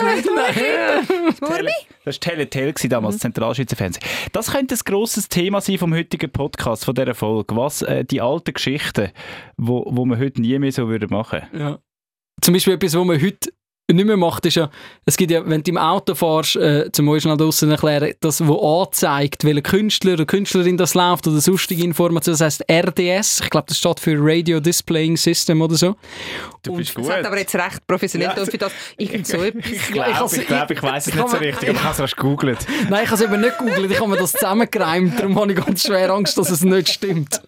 ein 0.00 0.14
bisschen 0.16 1.36
Murmi? 1.40 1.70
Das 2.04 2.16
war 2.16 2.20
Teletel 2.20 2.72
damals, 2.88 3.16
das 3.16 3.22
Zentralschweizer 3.22 3.76
Fernsehen. 3.76 4.04
Das 4.32 4.52
könnte 4.52 4.74
ein 4.74 4.80
grosses 4.84 5.28
Thema 5.28 5.60
sein 5.60 5.78
vom 5.78 5.94
heutigen 5.94 6.30
Podcast, 6.30 6.84
von 6.84 6.94
dieser 6.94 7.14
Folge. 7.14 7.54
Was 7.56 7.82
äh, 7.82 8.04
die 8.04 8.20
alten 8.20 8.52
Geschichten, 8.54 9.10
wo, 9.56 9.84
wo 9.86 10.04
man 10.06 10.18
heute 10.18 10.40
nie 10.40 10.58
mehr 10.58 10.72
so 10.72 10.88
würde 10.88 11.08
machen 11.08 11.42
Ja. 11.52 11.78
Zum 12.40 12.54
Beispiel 12.54 12.74
etwas, 12.74 12.94
was 12.96 13.04
man 13.04 13.20
heute 13.20 13.50
nicht 13.96 14.06
mehr 14.06 14.16
macht, 14.16 14.46
ist 14.46 14.56
ja, 14.56 14.70
es 15.04 15.16
gibt 15.16 15.30
ja, 15.30 15.42
wenn 15.48 15.62
du 15.62 15.70
im 15.70 15.78
Auto 15.78 16.14
fährst, 16.14 16.56
äh, 16.56 16.90
zum 16.92 17.18
schnell 17.20 17.36
draussen 17.36 17.70
erklären, 17.70 18.12
das, 18.20 18.46
wo 18.46 18.82
anzeigt, 18.82 19.44
welcher 19.44 19.62
Künstler 19.62 20.12
oder 20.14 20.24
Künstlerin 20.26 20.76
das 20.76 20.94
läuft 20.94 21.26
oder 21.26 21.40
sonstige 21.40 21.82
Informationen, 21.84 22.38
das 22.38 22.44
heisst 22.60 22.64
RDS, 22.70 23.40
ich 23.44 23.50
glaube, 23.50 23.66
das 23.68 23.78
steht 23.78 24.00
für 24.00 24.16
Radio 24.18 24.60
Displaying 24.60 25.16
System 25.16 25.60
oder 25.62 25.74
so. 25.76 25.96
Du 26.62 26.74
bist 26.76 26.90
Das 26.96 27.02
gut. 27.04 27.12
hat 27.12 27.24
aber 27.24 27.38
jetzt 27.38 27.54
recht 27.54 27.86
professionell 27.86 28.28
Ja, 28.36 28.42
und 28.42 28.50
für 28.50 28.58
das 28.58 28.72
ich 28.98 29.10
so 29.26 29.36
etwas. 29.38 29.64
Ich 29.66 29.72
Ich 29.72 29.88
glaube, 29.92 30.18
has- 30.18 30.32
ich, 30.34 30.46
glaub, 30.46 30.70
ich 30.70 30.82
weiss 30.82 31.06
es 31.06 31.14
ich 31.14 31.18
nicht 31.20 31.30
so 31.30 31.36
richtig, 31.38 31.68
aber 31.70 31.78
ich 31.78 31.84
habe 31.84 31.92
es 31.94 31.98
erst 32.00 32.16
gegoogelt. 32.16 32.58
Nein, 32.90 33.04
ich 33.04 33.10
habe 33.10 33.22
es 33.24 33.30
eben 33.30 33.40
nicht 33.40 33.58
gegoogelt, 33.58 33.90
ich 33.90 33.98
habe 34.00 34.10
mir 34.10 34.16
das 34.18 34.32
zusammengereimt, 34.32 35.18
darum 35.18 35.38
habe 35.40 35.52
ich 35.52 35.64
ganz 35.64 35.82
schwer 35.82 36.10
Angst, 36.10 36.36
dass 36.38 36.50
es 36.50 36.62
nicht 36.62 36.88
stimmt. 36.90 37.40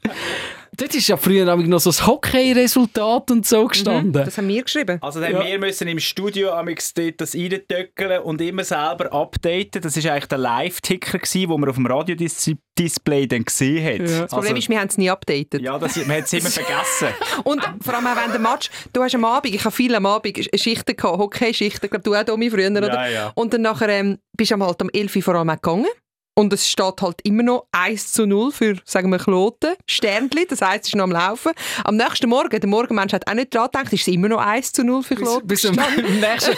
Dort 0.75 0.95
ist 0.95 1.07
ja 1.07 1.19
früher 1.19 1.45
noch 1.55 1.81
so 1.81 1.91
das 1.91 2.07
Hockey-Resultat 2.07 3.31
und 3.31 3.47
so 3.47 3.67
gestanden. 3.67 4.12
Das 4.25 4.38
haben 4.38 4.49
wir 4.49 4.62
geschrieben. 4.62 4.99
Also 5.02 5.21
dann 5.21 5.33
Ja. 5.33 5.45
wir 5.45 5.59
müssen 5.59 5.87
im 5.87 5.99
Studio 5.99 6.50
dort 6.50 7.21
das 7.21 7.35
reintöckeln 7.35 8.23
und 8.23 8.41
immer 8.41 8.64
selber 8.64 9.12
updaten. 9.12 9.83
Das 9.83 10.02
war 10.02 10.12
eigentlich 10.12 10.26
der 10.26 10.38
Live-Ticker, 10.38 11.19
den 11.19 11.50
man 11.61 11.69
auf 11.69 11.76
dem 11.76 11.87
Radiodisplay 11.87 13.26
dann 13.26 13.45
gesehen 13.45 13.85
hat. 13.85 14.09
Ja. 14.09 14.21
Das 14.23 14.31
Problem 14.31 14.57
ist, 14.57 14.69
wir 14.71 14.81
haben 14.81 14.88
es 14.88 14.97
nie 14.97 15.11
updated. 15.11 15.61
ja, 15.61 15.79
das, 15.79 15.97
man 16.07 16.17
hat 16.17 16.25
es 16.25 16.33
immer 16.33 16.49
vergessen. 16.49 17.09
Und 17.45 17.62
vor 17.83 17.95
allem 17.95 18.07
auch 18.07 18.17
während 18.17 18.35
dem 18.35 18.43
Match, 18.43 18.71
du 18.95 19.02
hast 19.02 19.14
am 19.14 19.26
Abend, 19.26 19.55
ich 19.55 19.64
habe 19.64 19.75
viele 19.75 19.99
am 19.99 20.07
Abend 20.07 20.49
Schichten 20.59 20.97
gehabt, 20.97 21.19
Hockey-Schichten, 21.19 21.85
ich 21.85 21.91
glaube 21.91 22.02
du 22.02 22.14
auch, 22.14 22.25
Domi, 22.25 22.50
früher, 22.50 22.71
oder? 22.71 23.11
ja. 23.11 23.33
Und 23.35 23.52
dann 23.52 23.61
nachher 23.62 23.91
ähm, 23.91 24.19
bist 24.37 24.50
du 24.50 24.55
am 24.55 24.62
halt 24.62 24.81
um 24.81 24.88
11 24.91 25.17
Uhr 25.17 25.23
vor 25.23 25.35
allem 25.35 25.50
auch 25.50 25.55
gegangen. 25.57 25.87
Und 26.34 26.50
es 26.54 26.66
steht 26.66 27.02
halt 27.02 27.20
immer 27.24 27.42
noch 27.42 27.66
1 27.72 28.12
zu 28.12 28.26
0 28.26 28.52
für, 28.52 28.76
sagen 28.86 29.10
wir, 29.10 29.18
Kloten, 29.18 29.74
Sternli, 29.86 30.46
das 30.48 30.62
heisst, 30.62 30.84
es 30.84 30.88
ist 30.88 30.94
noch 30.94 31.04
am 31.04 31.12
Laufen. 31.12 31.52
Am 31.84 31.96
nächsten 31.96 32.28
Morgen, 32.30 32.58
der 32.58 32.68
Morgenmensch 32.68 33.12
hat 33.12 33.28
auch 33.28 33.34
nicht 33.34 33.54
dran 33.54 33.66
gedacht, 33.70 33.92
ist 33.92 34.00
es 34.02 34.08
immer 34.08 34.28
noch 34.28 34.38
1 34.38 34.72
zu 34.72 34.82
0 34.82 35.02
für 35.02 35.14
Bis, 35.14 35.24
Kloten. 35.28 35.46
bis 35.46 35.66
am 35.66 35.74
nächsten. 36.20 36.52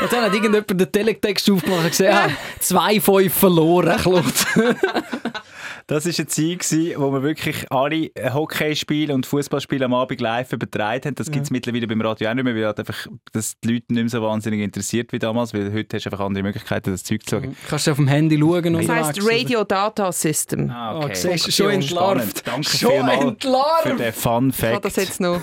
Und 0.00 0.10
dann 0.12 0.24
hat 0.24 0.32
irgendjemand 0.32 0.70
den 0.80 0.90
Teletext 0.92 1.50
aufgemacht 1.50 1.84
und 1.84 1.90
gesagt, 1.90 2.14
ah, 2.14 2.30
2-5 2.90 3.28
verloren, 3.30 3.98
Claude. 3.98 4.24
Das 5.88 6.04
war 6.04 6.12
eine 6.18 6.26
Zeit, 6.26 6.58
gewesen, 6.58 7.00
wo 7.00 7.10
wir 7.12 7.22
wirklich 7.22 7.64
alle 7.72 8.10
Hockeyspiele 8.34 9.14
und 9.14 9.24
Fußballspiele 9.24 9.86
am 9.86 9.94
Abend 9.94 10.20
live 10.20 10.52
übertragen 10.52 11.02
haben. 11.06 11.14
Das 11.14 11.30
gibt 11.30 11.44
es 11.46 11.50
mittlerweile 11.50 11.86
beim 11.86 12.02
Radio 12.02 12.28
auch 12.28 12.34
nicht 12.34 12.44
mehr, 12.44 12.54
weil 12.54 12.66
halt 12.66 12.78
einfach 12.78 13.06
das 13.32 13.54
die 13.64 13.68
Leute 13.72 13.94
nicht 13.94 14.02
mehr 14.02 14.08
so 14.10 14.20
wahnsinnig 14.20 14.60
interessiert 14.60 15.12
wie 15.12 15.18
damals, 15.18 15.54
weil 15.54 15.72
heute 15.72 15.96
hast 15.96 16.04
du 16.04 16.10
einfach 16.10 16.26
andere 16.26 16.42
Möglichkeiten, 16.44 16.90
das 16.90 17.04
Zeug 17.04 17.22
zu 17.26 17.36
schauen. 17.40 17.56
Kannst 17.70 17.86
du 17.86 17.90
auf 17.92 17.96
dem 17.96 18.06
Handy 18.06 18.38
schauen? 18.38 18.74
Das 18.74 18.86
heisst? 18.88 19.20
Radio 19.26 19.64
Data 19.64 20.12
System. 20.12 20.68
Ah, 20.70 21.00
Ah, 21.00 21.08
siehst 21.14 21.46
du, 21.46 21.52
schon 21.52 21.80
Spannend. 21.82 21.84
entlarvt. 21.90 22.46
Danke 22.46 22.68
Schon 22.76 23.08
entlarvt. 23.08 23.82
für 23.88 23.96
den 23.96 24.12
Fun 24.12 24.50
Ich 24.50 24.56
Fact. 24.56 24.84
das 24.84 24.96
jetzt 24.96 25.20
noch 25.22 25.40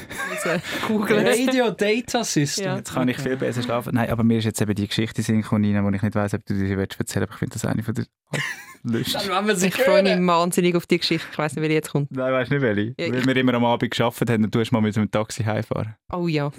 googeln. 0.88 1.26
Radio 1.28 1.72
Data 1.72 2.24
System. 2.24 2.66
Ja. 2.66 2.76
Jetzt 2.78 2.94
kann 2.94 3.08
ich 3.08 3.18
viel 3.18 3.36
besser 3.36 3.64
schlafen. 3.64 3.96
Nein, 3.96 4.12
aber 4.12 4.24
mir 4.24 4.38
ist 4.38 4.46
jetzt 4.46 4.62
eben 4.62 4.76
die 4.76 4.88
Geschichte 4.88 5.24
synchronisiert, 5.24 5.84
wo 5.84 5.90
ich 5.90 6.02
nicht 6.04 6.14
weiss, 6.14 6.36
ob 6.36 6.46
du 6.46 6.54
willst 6.54 7.00
erzählen 7.00 7.24
aber 7.24 7.34
ich 7.34 7.40
finde 7.40 7.54
das 7.54 7.66
eine 7.66 7.82
von 7.82 7.96
der 7.96 8.06
Lust. 8.86 9.16
Dann 9.16 9.30
wollen 9.30 9.48
wir 9.48 9.56
sie 9.56 9.68
Ich 9.68 9.76
freue 9.76 10.04
mich 10.04 10.28
wahnsinnig 10.28 10.76
auf 10.76 10.86
die 10.88 10.98
Geschichte. 11.00 11.28
Ich 11.32 11.38
weiß 11.38 11.56
nicht, 11.56 11.64
wie 11.64 11.68
die 11.70 11.74
jetzt 11.76 11.92
kommt. 11.92 12.12
Nein, 12.12 12.32
weißt 12.34 12.52
nicht, 12.52 12.62
welche? 12.62 12.96
Ja, 12.98 13.12
Weil 13.14 13.26
wir 13.26 13.36
immer 13.38 13.54
am 13.56 13.66
Abend 13.66 13.92
gearbeitet 13.92 14.30
haben 14.30 14.44
und 14.46 14.54
du 14.54 14.60
hast 14.60 14.72
mal 14.72 14.82
mit 14.82 14.96
dem 14.96 15.10
Taxi 15.10 15.44
heimfahren. 15.44 15.96
Oh 16.12 16.28
ja. 16.28 16.52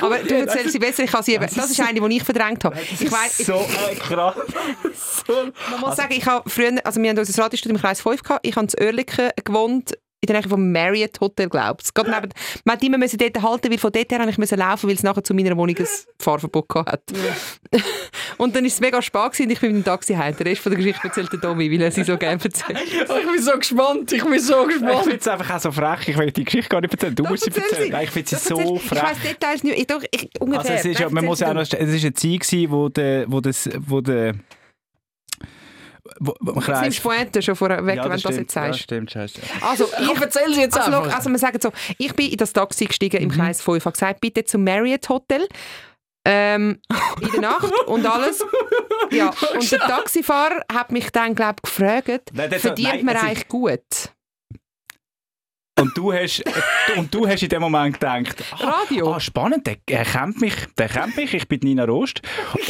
Aber 0.00 0.18
du 0.18 0.34
erzählst 0.34 0.72
sie 0.72 0.78
besser, 0.78 1.04
ich 1.04 1.10
kann 1.10 1.22
sie 1.22 1.34
eben. 1.34 1.44
Das 1.44 1.70
ist 1.70 1.80
eine, 1.80 2.00
die 2.00 2.16
ich 2.16 2.22
verdrängt 2.22 2.64
habe. 2.64 2.78
Ich 2.80 3.10
weiss, 3.10 3.40
ich, 3.40 3.46
So 3.46 3.54
ein 3.58 3.98
krass. 3.98 4.36
man 5.70 5.80
muss 5.80 5.96
sagen, 5.96 6.12
ich 6.12 6.26
habe 6.26 6.48
früher, 6.48 6.72
also 6.84 7.00
wir 7.00 7.10
haben 7.10 7.18
unser 7.18 7.42
Radiostudio 7.42 7.76
im 7.76 7.80
Kreis 7.80 8.00
5 8.00 8.22
gehabt, 8.22 8.46
ich 8.46 8.56
habe 8.56 8.66
in 8.66 8.84
Oerlikon 8.84 9.30
gewohnt, 9.44 9.98
in 10.28 10.34
der 10.34 10.40
Nähe 10.40 10.48
vom 10.48 10.72
Marriott 10.72 11.20
Hotel, 11.20 11.48
glaube 11.48 11.78
ich. 11.82 11.92
Gerade 11.94 12.10
neben, 12.10 12.28
man 12.64 12.76
hat 12.76 12.82
immer 12.82 12.98
müssen 12.98 13.18
dort 13.18 13.40
halten, 13.42 13.70
weil 13.70 13.78
von 13.78 13.92
dort 13.92 14.10
her 14.10 14.28
ich 14.28 14.38
müssen 14.38 14.58
laufen, 14.58 14.88
weil 14.88 14.96
es 14.96 15.02
nachher 15.02 15.22
zu 15.24 15.34
meiner 15.34 15.56
Wohnung 15.56 15.76
ein 15.78 15.86
Fahrverbot 16.18 16.68
gehabt 16.68 16.90
hat. 16.92 17.02
Und 18.38 18.54
dann 18.54 18.64
ist 18.64 18.74
es 18.74 18.80
mega 18.80 19.00
spät 19.00 19.22
gewesen 19.32 19.44
und 19.44 19.50
ich 19.52 19.60
bin 19.60 19.72
mit 19.72 19.78
dem 19.82 19.84
Taxi 19.84 20.12
heim. 20.14 20.36
Der 20.36 20.44
Rest 20.46 20.60
von 20.60 20.70
der 20.70 20.76
Geschichte 20.78 21.08
erzählt 21.08 21.32
der 21.32 21.38
Domi, 21.40 21.70
weil 21.72 21.80
er 21.80 21.90
sie 21.90 22.04
so 22.04 22.18
gerne 22.18 22.40
erzählt. 22.42 22.78
Oh, 23.08 23.14
ich 23.18 23.32
bin 23.32 23.42
so 23.42 23.52
gespannt, 23.56 24.12
ich 24.12 24.22
bin 24.22 24.38
so 24.38 24.68
Ich 24.68 24.74
gespannt. 24.74 25.02
finde 25.04 25.16
es 25.18 25.28
einfach 25.28 25.54
auch 25.56 25.60
so 25.60 25.72
frech. 25.72 26.08
Ich 26.08 26.18
will 26.18 26.30
die 26.32 26.44
Geschichte 26.44 26.68
gar 26.68 26.80
nicht 26.82 26.92
erzählen. 26.92 27.14
Du 27.14 27.24
musst 27.24 27.44
sie 27.44 27.50
erzähl 27.50 27.62
erzählen. 27.62 27.84
sie. 27.86 27.90
Nein, 27.92 28.04
Ich 28.04 28.10
finde 28.10 28.28
sie 28.28 28.34
Das 28.36 28.44
so 28.44 28.56
erzählst- 28.58 28.82
Ich 28.84 28.88
frech. 28.90 29.02
weiss 29.02 29.18
Details 29.22 29.62
nicht. 29.62 29.78
Ich, 29.78 29.86
doch, 29.86 30.02
ich, 30.10 30.28
ungefähr. 30.40 30.60
Also 30.60 30.72
es 30.74 30.84
ist 30.84 31.00
ja, 31.00 31.08
man 31.08 31.24
muss 31.24 31.40
ja 31.40 31.48
auch 31.48 31.54
noch, 31.54 31.62
es 31.62 31.72
ist 31.72 31.80
eine 32.04 32.12
Zeit 32.14 32.40
gewesen, 32.40 32.70
wo 32.70 32.88
der, 32.90 33.24
wo 33.30 33.40
das, 33.40 33.70
wo 33.86 34.00
der, 34.02 34.34
wo, 36.20 36.34
wo. 36.40 36.60
Jetzt 36.60 36.80
nimmst 36.82 36.98
du 36.98 37.02
Pointe 37.02 37.42
schon 37.42 37.56
vorweg, 37.56 37.84
wenn 37.84 37.96
du 38.02 38.08
das 38.08 38.22
jetzt 38.22 38.54
Ja, 38.54 38.62
sagst. 38.66 38.80
stimmt, 38.80 39.10
scheiße. 39.10 39.40
Also, 39.60 39.88
Ich 40.00 40.20
erzähle 40.20 40.54
sie 40.54 40.60
jetzt 40.60 40.76
Also, 40.78 40.98
einfach. 40.98 41.16
also 41.16 41.30
wir 41.30 41.38
sagen 41.38 41.58
so, 41.60 41.70
ich 41.98 42.14
bin 42.14 42.30
in 42.30 42.36
das 42.36 42.52
Taxi 42.52 42.86
gestiegen 42.86 43.18
im 43.22 43.30
Kreis 43.30 43.62
5, 43.62 43.84
habe 43.84 43.92
gesagt, 43.92 44.20
bitte 44.20 44.44
zum 44.44 44.64
Marriott 44.64 45.08
Hotel. 45.08 45.46
Ähm, 46.28 46.80
in 47.20 47.30
der 47.30 47.40
Nacht 47.40 47.72
und 47.86 48.04
alles. 48.06 48.44
Ja, 49.12 49.30
und 49.54 49.70
der 49.70 49.78
Taxifahrer 49.78 50.62
hat 50.72 50.90
mich 50.90 51.10
dann, 51.12 51.36
glaube 51.36 51.56
ich, 51.64 51.70
gefragt, 51.70 52.30
Nein, 52.32 52.50
verdient 52.50 53.04
man 53.04 53.14
es 53.14 53.22
eigentlich 53.22 53.46
gut? 53.48 53.80
Und 55.78 55.94
du 55.94 56.10
hast, 56.10 56.42
und 56.96 57.14
du 57.14 57.28
hast 57.28 57.42
in 57.42 57.50
dem 57.50 57.60
Moment 57.60 57.94
gedacht, 58.00 58.42
ah, 58.52 58.80
Radio? 58.80 59.12
ah, 59.12 59.20
spannend, 59.20 59.66
der, 59.66 59.76
der 59.86 60.04
kennt 60.04 60.40
mich, 60.40 60.54
der 60.78 60.88
kennt 60.88 61.16
mich, 61.16 61.34
ich 61.34 61.46
bin 61.48 61.60
Nina 61.62 61.84
Rost. 61.84 62.22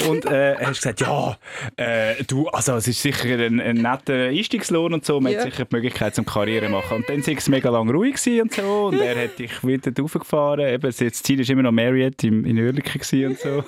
Und 0.08 0.26
äh, 0.26 0.56
hast 0.58 0.82
gesagt, 0.82 1.02
ja, 1.02 1.36
äh, 1.76 2.24
du, 2.24 2.48
also 2.48 2.74
es 2.74 2.88
ist 2.88 3.00
sicher 3.00 3.38
ein, 3.38 3.60
ein 3.60 3.76
netter 3.76 4.24
Einstiegslohn 4.26 4.92
und 4.92 5.04
so, 5.04 5.20
man 5.20 5.32
Ja. 5.32 5.38
hat 5.38 5.52
sicher 5.52 5.66
die 5.66 5.76
Möglichkeit 5.76 6.16
zum 6.16 6.26
Karriere 6.26 6.68
machen. 6.68 6.96
Und 6.96 7.08
dann 7.08 7.24
war 7.24 7.34
es 7.34 7.48
mega 7.48 7.70
lang 7.70 7.88
ruhig 7.90 8.16
und 8.42 8.52
so 8.52 8.86
und 8.86 9.00
er 9.00 9.24
hat 9.24 9.38
dich 9.38 9.64
wieder 9.64 9.92
raufgefahren. 10.02 10.66
Eben, 10.68 10.92
das 10.98 11.22
Ziel 11.22 11.38
war 11.38 11.48
immer 11.48 11.62
noch 11.62 11.72
Marriott 11.72 12.24
im, 12.24 12.44
in 12.44 12.58
Oerlikon 12.58 13.26
und 13.26 13.38
so. 13.38 13.62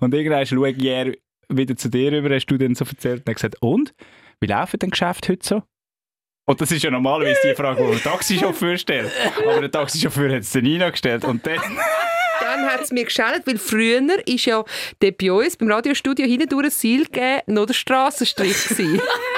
Und 0.00 0.12
irgendwann 0.12 0.44
schaue 0.44 0.70
ich 0.70 0.84
er 0.84 1.14
wieder 1.48 1.76
zu 1.76 1.88
dir 1.88 2.12
rüber, 2.12 2.34
hast 2.34 2.46
du 2.46 2.58
dann 2.58 2.74
so 2.74 2.84
erzählt 2.84 3.20
und 3.20 3.28
er 3.28 3.30
hat 3.30 3.36
gesagt, 3.36 3.56
und, 3.62 3.94
wie 4.40 4.48
laufen 4.48 4.78
denn 4.80 4.90
Geschäfte 4.90 5.32
heute 5.32 5.46
so? 5.46 5.62
Und 6.48 6.60
das 6.60 6.70
ist 6.70 6.84
ja 6.84 6.92
normalerweise 6.92 7.40
die 7.44 7.54
Frage, 7.56 7.84
die 7.84 7.92
ein 7.92 8.02
Taxichauffeur 8.02 8.78
stellt. 8.78 9.10
Aber 9.44 9.60
der 9.60 9.70
Taxichauffeur 9.70 10.30
hat 10.30 10.42
es 10.42 10.52
der 10.52 10.62
Nina 10.62 10.90
gestellt. 10.90 11.24
Und 11.24 11.44
dann... 11.44 11.58
Dann 12.40 12.66
hat 12.66 12.82
es 12.82 12.92
mir 12.92 13.04
geschält, 13.04 13.42
weil 13.46 13.58
früher 13.58 14.02
ist 14.26 14.44
ja 14.44 14.64
dort 15.00 15.18
bei 15.18 15.32
uns 15.32 15.56
beim 15.56 15.70
Radiostudio 15.70 16.24
hinten 16.24 16.48
durch 16.48 16.66
ein 16.66 16.70
Seil 16.70 17.04
gegeben, 17.04 17.40
noch 17.46 17.66
der 17.66 17.74
Strassenstrich 17.74 18.68
gewesen. 18.68 19.00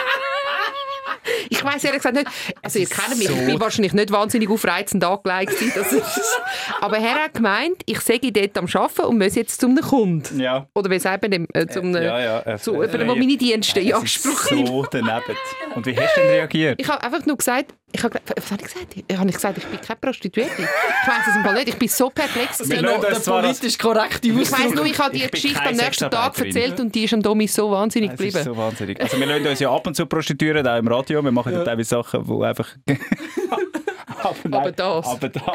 Ich 1.50 1.62
weiß 1.62 1.84
ehrlich 1.84 2.02
gesagt 2.02 2.16
nicht, 2.16 2.28
also 2.62 2.78
ihr 2.78 2.86
kennt 2.86 3.18
mich, 3.18 3.28
ich 3.28 3.46
bin 3.46 3.60
wahrscheinlich 3.60 3.92
nicht 3.92 4.10
wahnsinnig 4.10 4.50
aufreizend 4.50 5.04
angelegt 5.04 5.54
aber 6.80 6.98
er 6.98 7.24
hat 7.24 7.34
gemeint, 7.34 7.82
ich 7.86 8.00
sei 8.00 8.18
dort 8.18 8.56
am 8.58 8.66
Arbeiten 8.66 9.02
und 9.02 9.18
muss 9.18 9.34
jetzt 9.34 9.60
zum 9.60 9.76
Kunden. 9.76 10.40
Ja. 10.40 10.66
Oder 10.74 10.90
wie 10.90 10.98
sagt 10.98 11.22
man 11.22 11.30
dem? 11.30 11.46
Äh, 11.52 11.66
zum, 11.66 11.94
äh, 11.94 12.04
Ja, 12.04 12.20
ja. 12.20 12.54
Äh, 12.54 12.58
zu 12.58 12.72
äh, 12.72 12.86
jemandem, 12.86 13.06
der 13.06 13.16
meine 13.16 13.36
Dienste 13.36 13.80
in 13.80 13.94
Anspruch 13.94 14.50
nimmt. 14.50 14.68
so 14.68 14.86
daneben. 14.90 15.36
Und 15.74 15.86
wie 15.86 15.96
hast 15.96 16.16
du 16.16 16.20
denn 16.20 16.30
reagiert? 16.30 16.80
Ich 16.80 16.88
habe 16.88 17.02
einfach 17.02 17.24
nur 17.26 17.36
gesagt, 17.36 17.74
ich 17.90 18.02
habe, 18.02 18.20
was 18.36 18.50
habe 18.50 18.62
ich 18.62 18.72
gesagt? 18.72 18.94
Ich 19.08 19.16
habe 19.16 19.32
gesagt, 19.32 19.58
ich 19.58 19.64
bin 19.66 19.80
keine 19.80 19.98
Prostituierte. 19.98 20.62
Ich 20.62 21.08
weiß 21.08 21.26
es 21.30 21.36
im 21.36 21.42
Fall 21.42 21.54
nicht, 21.54 21.68
ich 21.68 21.76
bin 21.76 21.88
so 21.88 22.10
perplex. 22.10 22.58
Der 22.58 22.82
das 22.82 23.02
als- 23.02 23.24
politisch 23.24 23.78
korrekte 23.78 24.28
Ich 24.28 24.34
weiss 24.36 24.52
Ausdruck. 24.52 24.74
nur, 24.74 24.86
ich 24.86 24.98
habe 24.98 25.16
die 25.16 25.24
Ich 25.24 25.30
Geschichte 25.30 25.62
am 25.62 25.74
nächsten 25.74 26.10
Tag 26.10 26.38
erzählt 26.38 26.80
und 26.80 26.94
die 26.94 27.04
ist 27.04 27.14
am 27.14 27.22
Domi 27.22 27.46
so 27.46 27.70
wahnsinnig 27.70 28.10
ist 28.12 28.18
geblieben. 28.18 28.44
so 28.44 28.56
wahnsinnig. 28.56 29.00
Also 29.00 29.18
wir 29.18 29.26
lassen 29.26 29.46
uns 29.46 29.60
ja 29.60 29.70
ab 29.74 29.86
und 29.86 29.94
zu 29.94 30.06
prostituieren, 30.06 30.66
auch 30.66 30.76
im 30.78 30.88
Radio. 30.88 31.22
Wir 31.22 31.32
machen 31.32 31.52
ja. 31.52 31.64
teilweise 31.64 31.88
Sachen, 31.88 32.24
die 32.24 32.44
einfach... 32.44 32.68
aber, 34.20 34.36
nein, 34.44 34.54
Aber 34.60 34.72
das. 34.72 35.06
Aber 35.06 35.28
da. 35.28 35.52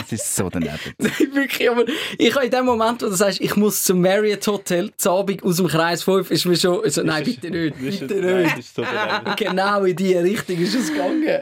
Es 0.00 0.12
ist 0.12 0.36
so 0.36 0.48
daneben. 0.48 0.78
Wirklich, 1.32 1.68
aber 1.70 1.84
ich 2.18 2.34
habe 2.34 2.44
in 2.46 2.50
dem 2.50 2.64
Moment, 2.64 3.02
wo 3.02 3.06
du 3.06 3.12
sagst, 3.14 3.40
ich 3.40 3.56
muss 3.56 3.82
zum 3.82 4.00
Marriott 4.00 4.46
Hotel, 4.46 4.90
zu 4.96 5.10
Abend 5.10 5.42
aus 5.42 5.56
dem 5.56 5.68
Kreis 5.68 6.02
5, 6.04 6.30
ist 6.30 6.44
mir 6.46 6.56
schon, 6.56 6.82
also, 6.82 7.02
nein, 7.02 7.24
bitte 7.24 7.50
nicht, 7.50 7.74
Das 7.74 7.98
bitte 8.00 8.14
nein, 8.14 8.42
nicht. 8.56 8.56
das 8.58 8.74
so. 8.74 8.82
Genau 9.36 9.84
in 9.84 9.96
diese 9.96 10.22
Richtung 10.22 10.58
ist 10.58 10.74
es 10.74 10.92
gegangen. 10.92 11.38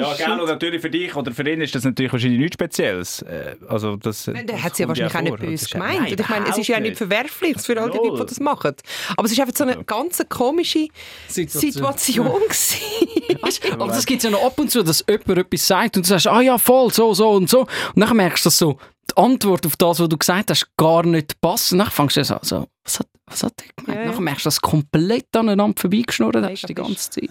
Ja, 0.00 0.14
gerne. 0.14 0.42
Und 0.42 0.48
natürlich 0.48 0.80
für 0.80 0.90
dich 0.90 1.14
oder 1.14 1.32
für 1.32 1.48
ihn 1.50 1.60
ist 1.60 1.74
das 1.74 1.84
natürlich 1.84 2.12
wahrscheinlich 2.12 2.40
nichts 2.40 2.54
Spezielles. 2.54 3.22
Äh, 3.22 3.56
Also 3.68 3.96
das, 3.96 4.24
Der 4.24 4.42
das 4.44 4.62
hat 4.62 4.76
sie 4.76 4.82
ja 4.82 4.88
wahrscheinlich 4.88 5.14
auch 5.14 5.38
nicht. 5.38 5.42
Das 5.54 5.62
ist 5.62 5.70
ja- 5.72 5.80
gemeint. 5.80 6.00
Nein, 6.02 6.12
Und 6.12 6.20
ich 6.20 6.28
meine, 6.28 6.48
es 6.48 6.58
ist 6.58 6.66
ja 6.68 6.80
nicht 6.80 6.96
verwerflich 6.96 7.60
für 7.60 7.80
all 7.80 7.90
die. 7.90 7.98
Leute, 7.98 8.20
die 8.22 8.26
das 8.26 8.40
machen. 8.40 8.74
Aber 9.16 9.26
es 9.26 9.32
ist 9.32 9.40
einfach 9.40 9.54
so 9.56 9.64
eine 9.64 9.84
ganz 9.84 10.22
komische 10.28 10.88
Situation. 11.28 12.26
Weißt, 13.42 13.72
aber 13.72 13.86
das 13.86 14.04
gibt 14.06 14.18
es 14.18 14.24
ja 14.24 14.30
noch 14.30 14.44
ab 14.44 14.58
und 14.58 14.70
zu, 14.70 14.82
dass 14.82 15.04
jemand 15.08 15.38
etwas 15.38 15.66
sagt 15.66 15.96
und 15.96 16.04
du 16.04 16.08
sagst, 16.08 16.26
ah 16.26 16.40
ja, 16.40 16.58
voll, 16.58 16.92
so, 16.92 17.14
so 17.14 17.30
und 17.30 17.48
so. 17.48 17.60
Und 17.94 18.00
dann 18.00 18.16
merkst 18.16 18.44
du, 18.44 18.48
dass 18.48 18.58
so 18.58 18.78
die 19.10 19.16
Antwort 19.16 19.66
auf 19.66 19.76
das, 19.76 19.98
was 20.00 20.08
du 20.08 20.16
gesagt 20.18 20.50
hast, 20.50 20.66
gar 20.76 21.04
nicht 21.04 21.40
passt. 21.40 21.72
Und 21.72 21.78
dann 21.78 21.90
fängst 21.90 22.16
du 22.16 22.20
an, 22.20 22.40
so, 22.42 22.66
was 22.84 22.98
hat, 23.00 23.06
was 23.26 23.42
hat 23.42 23.54
der 23.58 23.66
gemeint? 23.76 24.00
Ja, 24.00 24.06
ja. 24.06 24.12
Dann 24.12 24.24
merkst 24.24 24.44
du, 24.44 24.48
dass 24.48 24.56
du 24.60 24.68
komplett 24.68 25.34
aneinander 25.36 25.80
vorbeigeschnurrt 25.80 26.36
hast 26.36 26.68
die 26.68 26.74
ganze 26.74 27.10
Zeit. 27.10 27.30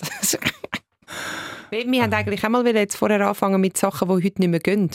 Wir, 1.70 1.90
wir 1.90 2.02
haben 2.02 2.12
eigentlich 2.12 2.44
einmal 2.44 2.66
jetzt 2.66 2.96
vorher 2.96 3.26
anfangen 3.26 3.60
mit 3.60 3.76
Sachen, 3.76 4.08
die 4.08 4.24
heute 4.24 4.40
nicht 4.40 4.48
mehr 4.48 4.60
gehen. 4.60 4.90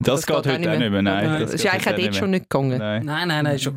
Das, 0.00 0.26
geht 0.26 0.36
heute 0.36 0.52
auch 0.52 0.78
nicht 0.78 0.90
mehr. 0.90 1.02
Nein, 1.02 1.40
Das, 1.40 1.54
ist 1.54 1.62
geht 1.62 1.72
eigentlich 1.72 1.94
auch 1.94 1.98
dort 2.00 2.14
schon 2.16 2.30
nicht 2.30 2.48
gegangen. 2.48 2.78
Nein. 2.78 3.04
Nein, 3.04 3.28
nein, 3.28 3.44
nein, 3.44 3.58
schon. 3.58 3.74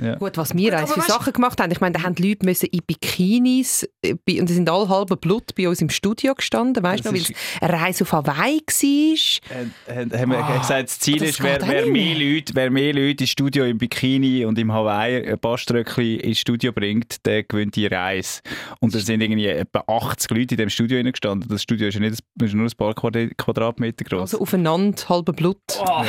Ja. 0.00 0.16
Gut, 0.16 0.36
was 0.36 0.54
wir 0.56 0.76
eins 0.76 0.92
für 0.92 1.00
Sachen 1.00 1.32
gemacht 1.32 1.60
haben, 1.60 1.70
ich 1.70 1.80
meine, 1.80 1.92
da 1.96 2.02
haben 2.02 2.16
die 2.16 2.28
Leute 2.28 2.44
müssen 2.44 2.66
in 2.72 2.80
Bikinis, 2.84 3.88
äh, 4.02 4.14
bei- 4.26 4.40
und 4.40 4.48
die 4.48 4.54
sind 4.54 4.68
alle 4.68 4.88
halbe 4.88 5.16
Blut 5.16 5.54
bei 5.56 5.68
uns 5.68 5.80
im 5.80 5.88
Studio 5.88 6.34
gestanden, 6.34 6.82
weißt 6.82 7.04
du 7.04 7.10
noch, 7.10 7.16
Das 7.16 7.28
weil 7.28 7.36
es 7.36 7.62
eine 7.62 7.72
Reise 7.82 8.02
auf 8.04 8.12
Hawaii 8.12 8.58
war. 8.66 9.96
Haben, 9.96 10.12
haben 10.12 10.30
wir 10.32 10.58
gesagt, 10.58 10.88
das 10.88 10.98
Ziel 10.98 11.18
das 11.18 11.28
ist, 11.30 11.42
wer, 11.42 11.58
geht 11.58 11.68
wer, 11.68 11.86
mehr. 11.86 12.14
Leute, 12.18 12.52
wer 12.54 12.70
mehr 12.70 12.92
Leute 12.92 13.22
ins 13.24 13.30
Studio 13.30 13.64
im 13.64 13.78
Bikini 13.78 14.44
und 14.44 14.58
im 14.58 14.72
Hawaii 14.72 15.24
ein 15.24 15.38
Baströckchen 15.38 16.18
ins 16.18 16.38
Studio 16.40 16.72
bringt, 16.72 17.24
der 17.24 17.44
gewinnt 17.44 17.76
die 17.76 17.86
Reise. 17.86 18.40
Und 18.80 18.92
da 18.92 18.98
sind 18.98 19.20
irgendwie 19.20 19.46
etwa 19.46 19.84
80 19.86 20.30
Leute 20.32 20.54
in 20.54 20.58
dem 20.58 20.68
Studio 20.70 21.00
gestanden. 21.02 21.48
Das 21.48 21.62
Studio 21.62 21.86
ist 21.88 21.94
ja 21.94 22.00
nicht, 22.00 22.20
ist 22.42 22.54
nur 22.54 22.66
ein 22.66 22.72
paar 22.76 22.92
Quadrat- 22.94 23.36
Quadratmeter 23.36 24.04
groß. 24.04 24.20
Also 24.22 24.40
aufeinander, 24.40 25.00
halbe 25.08 25.32
Blut. 25.32 25.58
Oh, 25.78 26.04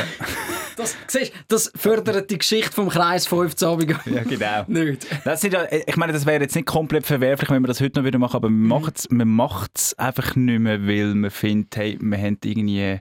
Das, 0.75 0.95
siehst, 1.07 1.33
das 1.47 1.71
fördert 1.75 2.31
die 2.31 2.37
Geschichte 2.37 2.71
vom 2.71 2.89
Kreis 2.89 3.27
15 3.27 3.67
Abend 3.67 3.89
Ja, 4.05 4.23
genau. 4.23 4.63
nicht. 4.67 5.05
Das 5.25 5.41
sind 5.41 5.53
ja, 5.53 5.65
ich 5.71 5.95
meine, 5.97 6.13
das 6.13 6.25
wäre 6.25 6.41
jetzt 6.41 6.55
nicht 6.55 6.65
komplett 6.67 7.05
verwerflich, 7.05 7.49
wenn 7.49 7.61
wir 7.61 7.67
das 7.67 7.81
heute 7.81 7.99
noch 7.99 8.05
wieder 8.05 8.17
machen, 8.19 8.37
aber 8.37 8.49
man 8.49 9.27
macht 9.27 9.77
es 9.77 9.93
einfach 9.99 10.35
nicht 10.35 10.59
mehr, 10.59 10.81
weil 10.87 11.13
man 11.13 11.29
findet, 11.31 11.75
hey, 11.75 11.97
wir 12.01 12.17
haben 12.17 12.37
irgendwie 12.43 12.81
ein, 12.81 12.99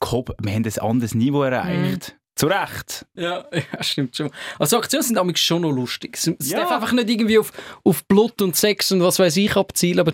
Kop 0.00 0.30
wir 0.40 0.52
haben 0.52 0.64
ein 0.64 0.78
anderes 0.78 1.14
Niveau 1.14 1.42
erreicht. 1.42 2.16
Zu 2.36 2.46
Recht. 2.46 3.06
Ja, 3.14 3.44
ja, 3.52 3.82
stimmt 3.82 4.16
schon. 4.16 4.30
Also 4.58 4.78
Aktionen 4.78 5.04
sind 5.04 5.16
nämlich 5.16 5.36
schon 5.38 5.62
noch 5.62 5.70
lustig. 5.70 6.16
Es, 6.16 6.30
Ja. 6.48 6.60
darf 6.60 6.72
einfach 6.72 6.92
nicht 6.92 7.08
irgendwie 7.10 7.38
auf, 7.38 7.52
auf 7.84 8.04
Blut 8.06 8.40
und 8.42 8.56
Sex 8.56 8.90
und 8.90 9.02
was 9.02 9.18
weiß 9.18 9.36
ich 9.36 9.54
abzielen, 9.56 10.00
aber 10.00 10.12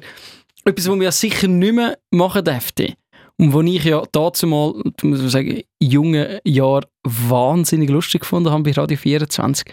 etwas, 0.64 0.88
was 0.88 1.00
wir 1.00 1.12
sicher 1.12 1.48
nicht 1.48 1.72
mehr 1.74 1.96
machen 2.10 2.44
dürften 2.44 2.94
und 3.40 3.52
wo 3.52 3.62
ich 3.62 3.84
ja 3.84 4.02
dazu 4.12 4.46
mal, 4.46 4.72
muss 5.02 5.20
man 5.20 5.28
sagen, 5.28 5.48
in 5.78 5.90
jungen 5.90 6.38
Jahren 6.44 6.86
wahnsinnig 7.04 7.88
lustig 7.90 8.20
gefunden 8.22 8.50
habe 8.50 8.62
bei 8.64 8.72
Radio 8.72 8.96
24, 8.96 9.64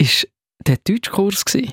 ist 0.00 0.28
der 0.66 0.78
Deutschkurs 0.86 1.44
gewesen. 1.44 1.72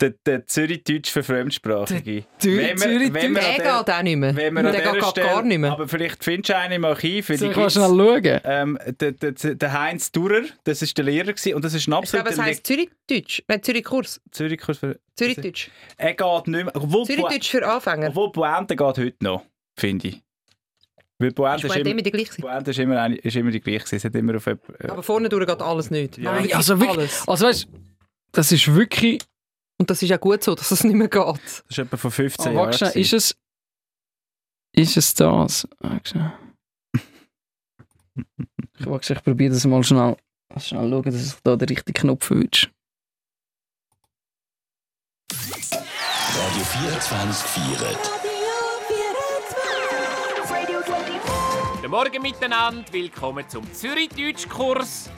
Der, 0.00 0.12
der 0.26 0.44
Zürich-Deutsch 0.46 1.10
für 1.10 1.22
Fremdsprachige. 1.22 2.24
Zürich- 2.38 2.58
Wenn 2.58 2.78
wir- 2.80 2.98
Zürich- 2.98 3.14
wenn 3.14 3.34
wir 3.34 3.40
Der 3.40 3.54
geht 3.54 3.66
auch 3.94 4.02
nicht 4.02 4.16
mehr. 4.16 4.36
wenn 4.36 4.54
Der 4.56 4.72
geht 4.92 5.04
Stelle- 5.04 5.26
gar 5.26 5.42
nicht 5.42 5.58
mehr. 5.58 5.72
Aber 5.72 5.88
vielleicht 5.88 6.22
findest 6.22 6.50
du 6.50 6.56
einen 6.58 6.72
im 6.74 6.84
Archiv. 6.84 7.26
Für 7.26 7.38
Soll 7.38 7.48
die 7.48 7.52
ich 7.52 7.56
mal 7.56 7.70
schnell 7.70 7.88
schauen? 7.88 8.40
ähm, 8.44 8.78
der, 9.00 9.12
der, 9.12 9.54
der 9.54 9.72
Heinz 9.72 10.12
Durer, 10.12 10.42
das 10.64 10.82
ist 10.82 10.98
der 10.98 11.04
Lehrer 11.06 11.32
gewesen, 11.32 11.54
und 11.54 11.64
das 11.64 11.72
ist 11.72 11.88
ein 11.88 11.94
Ich 12.02 12.10
glaube, 12.10 12.28
es 12.28 12.32
absoluter 12.38 12.42
heisst 12.42 12.66
Zürich-Deutsch. 12.66 13.42
Nein, 13.48 13.62
Zürich-Kurs. 13.62 14.20
Zürich-Kurs 14.32 14.78
für... 14.78 14.98
Zürich-Deutsch. 15.16 15.70
Er 15.96 16.12
geht 16.14 16.46
nicht 16.48 16.64
mehr... 16.64 16.72
Zürich-Deutsch 17.06 17.48
für 17.48 17.66
Anfänger. 17.66 18.08
obwohl 18.08 18.32
Pointe 18.32 18.76
geht 18.76 18.98
heute 18.98 19.16
noch, 19.20 19.44
finde 19.78 20.08
ich. 20.08 20.22
Weil 21.18 21.32
Pointe 21.32 21.66
Ist 21.66 21.76
immer, 21.76 22.02
die. 22.02 22.10
Pointe 22.40 22.70
ist, 22.72 22.78
immer, 22.78 23.00
eine- 23.00 23.16
ist 23.16 23.36
immer 23.36 23.50
die 23.50 23.60
gleiche. 23.60 23.96
Es 23.96 24.04
hat 24.04 24.14
immer 24.14 24.36
auf... 24.36 24.46
äh, 24.46 24.56
Aber 24.88 25.02
vorne 25.02 25.28
durch 25.30 25.46
geht 25.46 25.62
alles 25.62 25.90
nicht. 25.90 26.18
Ja. 26.18 26.32
Nein, 26.32 26.52
Also 26.52 26.78
wirklich, 26.78 26.98
alles. 26.98 27.26
also 27.28 27.46
weißt, 27.46 27.68
das 28.32 28.52
ist 28.52 28.74
wirklich... 28.74 29.22
Und 29.78 29.88
das 29.90 30.02
ist 30.02 30.12
auch 30.12 30.20
gut 30.20 30.42
so, 30.42 30.54
dass 30.54 30.70
es 30.70 30.84
nicht 30.84 30.94
mehr 30.94 31.08
geht. 31.08 31.22
Das 31.24 31.64
ist 31.70 31.78
etwa 31.78 31.96
vor 31.96 32.10
15 32.10 32.44
Oh, 32.44 32.48
Jahren. 32.54 32.56
warte 32.66 32.78
schnell, 32.78 32.96
ist 33.02 33.12
es... 33.14 33.36
Ist 34.72 34.96
es 34.96 35.14
das? 35.14 35.66
Ich, 38.78 38.86
warte, 38.86 39.12
ich 39.14 39.22
probiere 39.22 39.52
das 39.54 39.64
mal 39.64 39.82
schnell, 39.82 40.16
schnell 40.58 40.90
schauen, 40.90 41.02
dass 41.02 41.14
ich 41.34 41.34
da 41.42 41.56
den 41.56 41.68
richtigen 41.68 41.94
Knopf 41.98 42.30
wünsche. 42.30 42.68
Radio 45.32 46.64
24 46.64 47.46
feiert. 47.46 48.10
Guten 51.86 51.98
Morgen 51.98 52.22
miteinander, 52.22 52.92
willkommen 52.92 53.48
zum 53.48 53.72
Zürich-Deutsch-Kurs. 53.72 55.08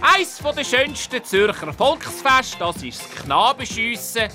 Eins 0.00 0.38
der 0.38 0.64
schönsten 0.64 1.22
Zürcher 1.22 1.72
Volksfest, 1.72 2.56
das 2.58 2.82
ist 2.82 3.00
das 3.00 3.22
Knabenschiessen. 3.22 4.28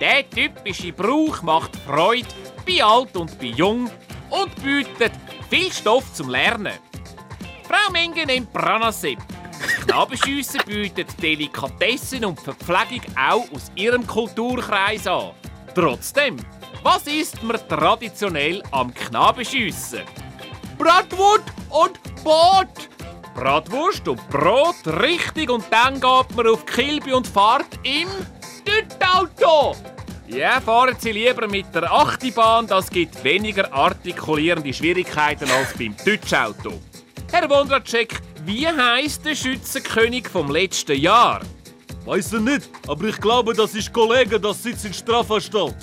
Der 0.00 0.28
typische 0.28 0.92
Brauch 0.92 1.42
macht 1.42 1.76
Freude 1.86 2.26
bei 2.66 2.82
alt 2.82 3.16
und 3.16 3.38
bei 3.38 3.46
jung 3.46 3.88
und 4.28 4.60
bietet 4.60 5.12
viel 5.48 5.72
Stoff 5.72 6.12
zum 6.14 6.30
Lernen. 6.30 6.80
Frau 7.62 7.92
Menge 7.92 8.26
nimmt 8.26 8.52
Pranasep. 8.52 9.18
Das 9.60 9.86
Knabenschiessen 9.86 10.62
bietet 10.66 11.22
Delikatessen 11.22 12.24
und 12.24 12.40
Verpflegung 12.40 13.02
auch 13.16 13.48
aus 13.52 13.70
ihrem 13.76 14.04
Kulturkreis 14.04 15.06
an. 15.06 15.30
Trotzdem, 15.76 16.38
was 16.82 17.06
isst 17.06 17.40
man 17.44 17.60
traditionell 17.68 18.64
am 18.72 18.92
Knabenschiessen? 18.92 20.02
Bratwurst 20.78 21.44
und 21.70 22.22
Brot. 22.22 22.88
Bratwurst 23.34 24.08
und 24.08 24.28
Brot, 24.30 24.76
richtig. 25.00 25.50
Und 25.50 25.64
dann 25.70 25.94
geht 25.94 26.36
man 26.36 26.46
auf 26.46 26.64
Kilby 26.66 27.12
und 27.12 27.26
fahrt 27.26 27.66
im 27.82 28.08
Düttauto. 28.66 29.76
Ja, 30.28 30.60
fahren 30.60 30.96
Sie 30.98 31.12
lieber 31.12 31.46
mit 31.46 31.72
der 31.74 31.90
Achtibahn, 31.90 32.66
das 32.66 32.90
gibt 32.90 33.22
weniger 33.22 33.72
artikulierende 33.72 34.72
Schwierigkeiten 34.72 35.48
als 35.50 35.72
beim 35.78 35.94
Deutschauto. 36.04 36.80
Herr 37.30 37.48
Wondracek, 37.48 38.20
wie 38.44 38.66
heißt 38.66 39.24
der 39.24 39.36
Schützenkönig 39.36 40.28
vom 40.28 40.50
letzten 40.50 40.98
Jahr? 40.98 41.42
Weiß 42.04 42.32
er 42.32 42.40
nicht, 42.40 42.68
aber 42.88 43.04
ich 43.04 43.20
glaube, 43.20 43.54
das 43.54 43.74
ist 43.74 43.92
Kollege, 43.92 44.40
das 44.40 44.62
sitzt 44.62 44.84
in 44.84 44.94
Strafanstalt. 44.94 45.76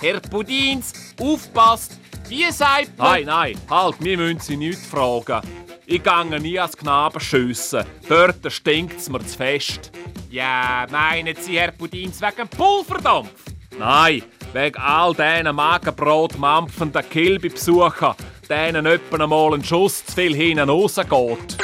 Herr 0.00 0.20
Pudins, 0.20 0.92
aufpasst! 1.20 1.98
Wie 2.28 2.50
sagt 2.52 2.98
man... 2.98 3.12
Nein, 3.12 3.24
nein, 3.24 3.58
halt, 3.70 3.96
wir 4.00 4.16
müssen 4.16 4.40
Sie 4.40 4.56
nicht 4.56 4.78
fragen. 4.78 5.40
Ich 5.86 6.02
gehe 6.02 6.40
nie 6.40 6.58
als 6.58 6.76
Knaben 6.76 7.18
schiessen. 7.20 7.84
Dort 8.08 8.52
stinkt's 8.52 9.08
mir 9.08 9.24
zu 9.24 9.36
fest. 9.36 9.90
Ja, 10.30 10.86
meinen 10.90 11.34
Sie, 11.36 11.58
Herr 11.58 11.72
Pudins, 11.72 12.20
wegen 12.20 12.46
Pulverdampf? 12.48 13.30
Nein, 13.78 14.22
wegen 14.52 14.76
all 14.76 15.14
diesen 15.14 15.56
Magenbrot 15.56 16.38
mampfenden 16.38 17.08
Kilby-Besuchern, 17.08 18.14
denen 18.48 18.84
etwa 18.84 19.22
einmal 19.22 19.54
ein 19.54 19.64
Schuss 19.64 20.04
zu 20.04 20.12
viel 20.12 20.34
hinten 20.34 20.68
rausgeht. 20.68 21.56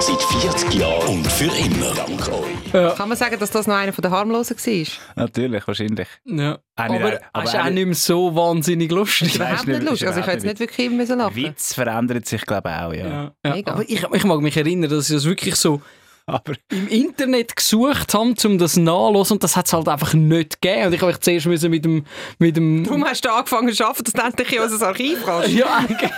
Seit 0.00 0.22
40 0.22 0.74
Jahren 0.74 1.06
und 1.08 1.26
für 1.30 1.44
immer. 1.44 1.94
Dank 1.94 2.28
euch. 2.32 2.96
Kann 2.96 3.08
man 3.08 3.18
sagen, 3.18 3.38
dass 3.38 3.50
das 3.50 3.66
noch 3.66 3.74
einer 3.74 3.92
von 3.92 4.00
den 4.02 4.10
harmlosen 4.10 4.56
war? 4.56 4.86
Natürlich, 5.24 5.66
wahrscheinlich. 5.66 6.08
Ja. 6.24 6.58
Aber 6.76 7.20
aber 7.32 7.44
es 7.44 7.52
ist 7.54 7.60
auch 7.60 7.70
nicht 7.70 7.84
mehr 7.86 7.94
so 7.94 8.34
wahnsinnig 8.34 8.90
lustig. 8.90 9.34
Überhaupt 9.34 9.66
nicht- 9.66 9.78
nicht 9.80 9.90
lustig. 9.90 10.08
Also 10.08 10.20
ich 10.20 10.26
hätte 10.26 10.36
jetzt 10.36 10.44
nicht 10.46 10.60
wirklich 10.60 10.86
immer 10.86 10.96
müssen 10.96 11.18
lachen. 11.18 11.36
Witz 11.36 11.74
verändert 11.74 12.26
sich, 12.26 12.42
glaube 12.46 12.70
ich, 12.70 12.74
auch, 12.74 12.92
ja. 12.94 13.08
Ja. 13.08 13.32
Ja. 13.44 13.54
Mega. 13.54 13.72
Aber 13.72 13.82
ich, 13.82 14.02
ich 14.02 14.24
mag 14.24 14.40
mich 14.40 14.56
erinnern, 14.56 14.88
dass 14.90 15.10
ich 15.10 15.16
das 15.16 15.24
wirklich 15.26 15.56
so 15.56 15.82
Aber 16.30 16.52
im 16.70 16.88
Internet 16.88 17.56
gesucht 17.56 18.14
habe, 18.14 18.34
um 18.44 18.58
das 18.58 18.76
nachzuhören 18.76 19.26
und 19.32 19.42
das 19.44 19.56
hat 19.56 19.66
es 19.66 19.72
halt 19.72 19.88
einfach 19.88 20.14
nicht 20.14 20.60
gegeben. 20.60 20.86
Und 20.86 20.92
ich 20.94 21.00
habe 21.02 21.18
zuerst 21.18 21.46
müssen 21.46 21.70
mit 21.70 21.84
dem... 21.84 22.04
Mit 22.38 22.56
dem 22.56 22.84
Darum 22.84 23.04
hast 23.04 23.24
du 23.24 23.32
angefangen 23.32 23.72
zu 23.72 23.84
arbeiten, 23.84 24.04
dass 24.04 24.12
du 24.12 24.22
endlich 24.22 24.52
in 24.52 24.62
unser 24.62 24.86
Archiv 24.86 25.18
kannst. 25.24 25.48
ja, 25.50 25.66
eigentlich 25.78 26.10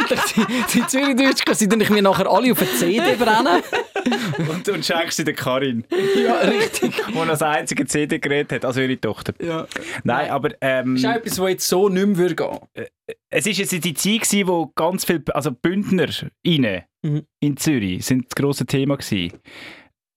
endlich 0.00 0.20
die, 0.34 0.78
die 0.78 0.86
Zürich-Deutsch, 0.86 1.42
sie 1.58 1.68
dann 1.68 1.80
ich 1.80 1.90
mir 1.90 2.02
nachher 2.02 2.26
alle 2.30 2.52
auf 2.52 2.60
eine 2.60 2.70
CD 2.72 3.14
brennen. 3.16 3.62
und, 4.48 4.68
und 4.68 4.84
schenkst 4.84 5.16
sie 5.18 5.24
der 5.24 5.34
Karin, 5.34 5.84
Ja, 6.24 6.36
richtig. 6.38 6.94
die 7.12 7.18
als 7.18 7.42
einzige 7.42 7.86
CD-Gerät 7.86 8.52
hat, 8.52 8.64
also 8.64 8.80
ihre 8.80 9.00
Tochter. 9.00 9.34
Ja. 9.40 9.66
Nein, 10.04 10.30
aber 10.30 10.50
ähm, 10.60 10.94
Das 10.94 11.02
ist 11.04 11.08
auch 11.10 11.14
etwas, 11.16 11.38
was 11.38 11.50
jetzt 11.50 11.68
so 11.68 11.88
nicht 11.88 12.06
mehr 12.06 12.16
würde 12.16 12.34
gehen 12.34 12.58
es 13.30 13.46
war 13.46 13.52
jetzt 13.52 13.72
die 13.72 13.94
Zeit, 13.94 14.20
gewesen, 14.22 14.48
wo 14.48 14.66
ganz 14.74 15.04
viele 15.04 15.22
also 15.34 15.52
Bündner 15.52 16.08
rein 16.46 16.84
Mhm. 17.02 17.22
in 17.40 17.56
Zürich 17.56 18.04
sind 18.04 18.24
das 18.26 18.34
grosse 18.34 18.66
Thema 18.66 18.96
gewesen. 18.96 19.38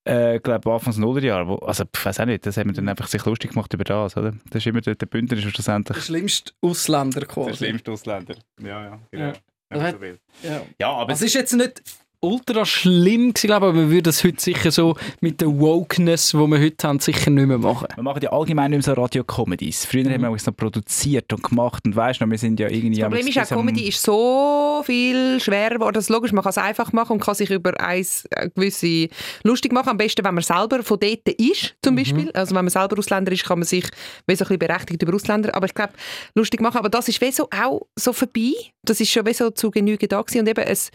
Äh, 0.07 0.37
ich 0.37 0.41
glaube, 0.43 0.71
Anfangs 0.73 0.97
Nullerjahr. 0.97 1.47
Wo, 1.47 1.55
also, 1.57 1.83
ich 1.95 2.05
weiß 2.05 2.21
auch 2.21 2.25
nicht, 2.25 2.43
das 2.43 2.57
haben 2.57 2.69
wir 2.69 2.73
dann 2.73 2.89
einfach 2.89 3.07
sich 3.07 3.23
lustig 3.23 3.51
gemacht 3.51 3.71
über 3.73 3.83
das, 3.83 4.17
oder? 4.17 4.33
Das 4.49 4.63
ist 4.63 4.67
immer 4.67 4.81
der, 4.81 4.95
der 4.95 5.05
Bündner 5.05 5.37
ist 5.37 5.43
schlussendlich 5.43 5.95
Der 5.95 6.03
schlimmste 6.03 6.53
Ausländer 6.61 7.21
quasi. 7.27 7.71
Ausländer. 7.87 8.35
Ja, 8.59 8.83
ja. 8.83 8.99
Ja. 9.11 9.33
Ja. 9.73 9.91
so 9.91 10.01
will. 10.01 10.19
Ja. 10.41 10.61
Ja, 10.79 10.91
aber 10.93 11.13
Es 11.13 11.21
ist 11.21 11.35
jetzt 11.35 11.53
nicht 11.53 11.83
ultra 12.21 12.65
schlimm 12.65 13.33
gewesen, 13.33 13.47
glaube 13.47 13.65
ich, 13.65 13.69
aber 13.69 13.73
man 13.73 13.89
würde 13.89 14.03
das 14.03 14.23
heute 14.23 14.39
sicher 14.39 14.71
so 14.71 14.95
mit 15.21 15.41
der 15.41 15.47
Wokeness, 15.47 16.31
die 16.31 16.37
wir 16.37 16.59
heute 16.59 16.87
haben, 16.87 16.99
sicher 16.99 17.31
nicht 17.31 17.47
mehr 17.47 17.57
machen. 17.57 17.87
wir 17.95 18.03
machen 18.03 18.21
ja 18.21 18.31
allgemein 18.31 18.71
nicht 18.71 18.85
mehr 18.85 18.95
so 18.95 19.01
Radio-Comedies. 19.01 19.85
Früher 19.85 20.09
haben 20.11 20.21
wir 20.21 20.31
es 20.33 20.45
noch 20.45 20.55
produziert 20.55 21.33
und 21.33 21.43
gemacht 21.43 21.83
und 21.85 21.95
weißt 21.95 22.21
du, 22.21 22.29
wir 22.29 22.37
sind 22.37 22.59
ja 22.59 22.69
irgendwie... 22.69 22.99
Das 22.99 23.09
Problem 23.09 23.27
ist 23.27 23.37
auch, 23.39 23.49
Comedy 23.49 23.87
ist 23.87 24.01
so 24.01 24.83
viel 24.85 25.39
schwerer 25.39 25.75
geworden. 25.75 25.95
Das 25.95 26.05
ist 26.05 26.09
logisch, 26.09 26.31
man 26.31 26.43
kann 26.43 26.51
es 26.51 26.57
einfach 26.57 26.93
machen 26.93 27.13
und 27.13 27.19
kann 27.21 27.35
sich 27.35 27.49
über 27.49 27.79
eins 27.81 28.25
äh, 28.31 28.49
gewisse 28.49 29.09
lustig 29.43 29.73
machen. 29.73 29.89
Am 29.89 29.97
besten, 29.97 30.23
wenn 30.23 30.35
man 30.35 30.43
selber 30.43 30.83
von 30.83 30.99
dort 30.99 31.27
ist, 31.27 31.75
zum 31.83 31.95
Beispiel. 31.95 32.31
Also 32.33 32.55
wenn 32.55 32.65
man 32.65 32.69
selber 32.69 32.97
Ausländer 32.97 33.31
ist, 33.31 33.45
kann 33.45 33.59
man 33.59 33.65
sich 33.65 33.85
wie 34.27 34.35
so 34.35 34.45
ein 34.45 34.47
bisschen 34.47 34.59
berechtigt 34.59 35.01
über 35.01 35.15
Ausländer. 35.15 35.55
Aber 35.55 35.65
ich 35.65 35.73
glaube, 35.73 35.93
lustig 36.35 36.61
machen. 36.61 36.77
Aber 36.77 36.89
das 36.89 37.07
ist 37.07 37.19
wie 37.21 37.31
so 37.31 37.47
auch 37.51 37.81
so 37.95 38.13
vorbei. 38.13 38.53
Das 38.83 38.99
ist 38.99 39.09
schon 39.09 39.25
wie 39.25 39.33
so 39.33 39.49
zu 39.49 39.71
Genüge 39.71 40.07
da 40.07 40.21
gewesen. 40.21 40.39
Und 40.41 40.49
eben 40.49 40.63
es 40.65 40.91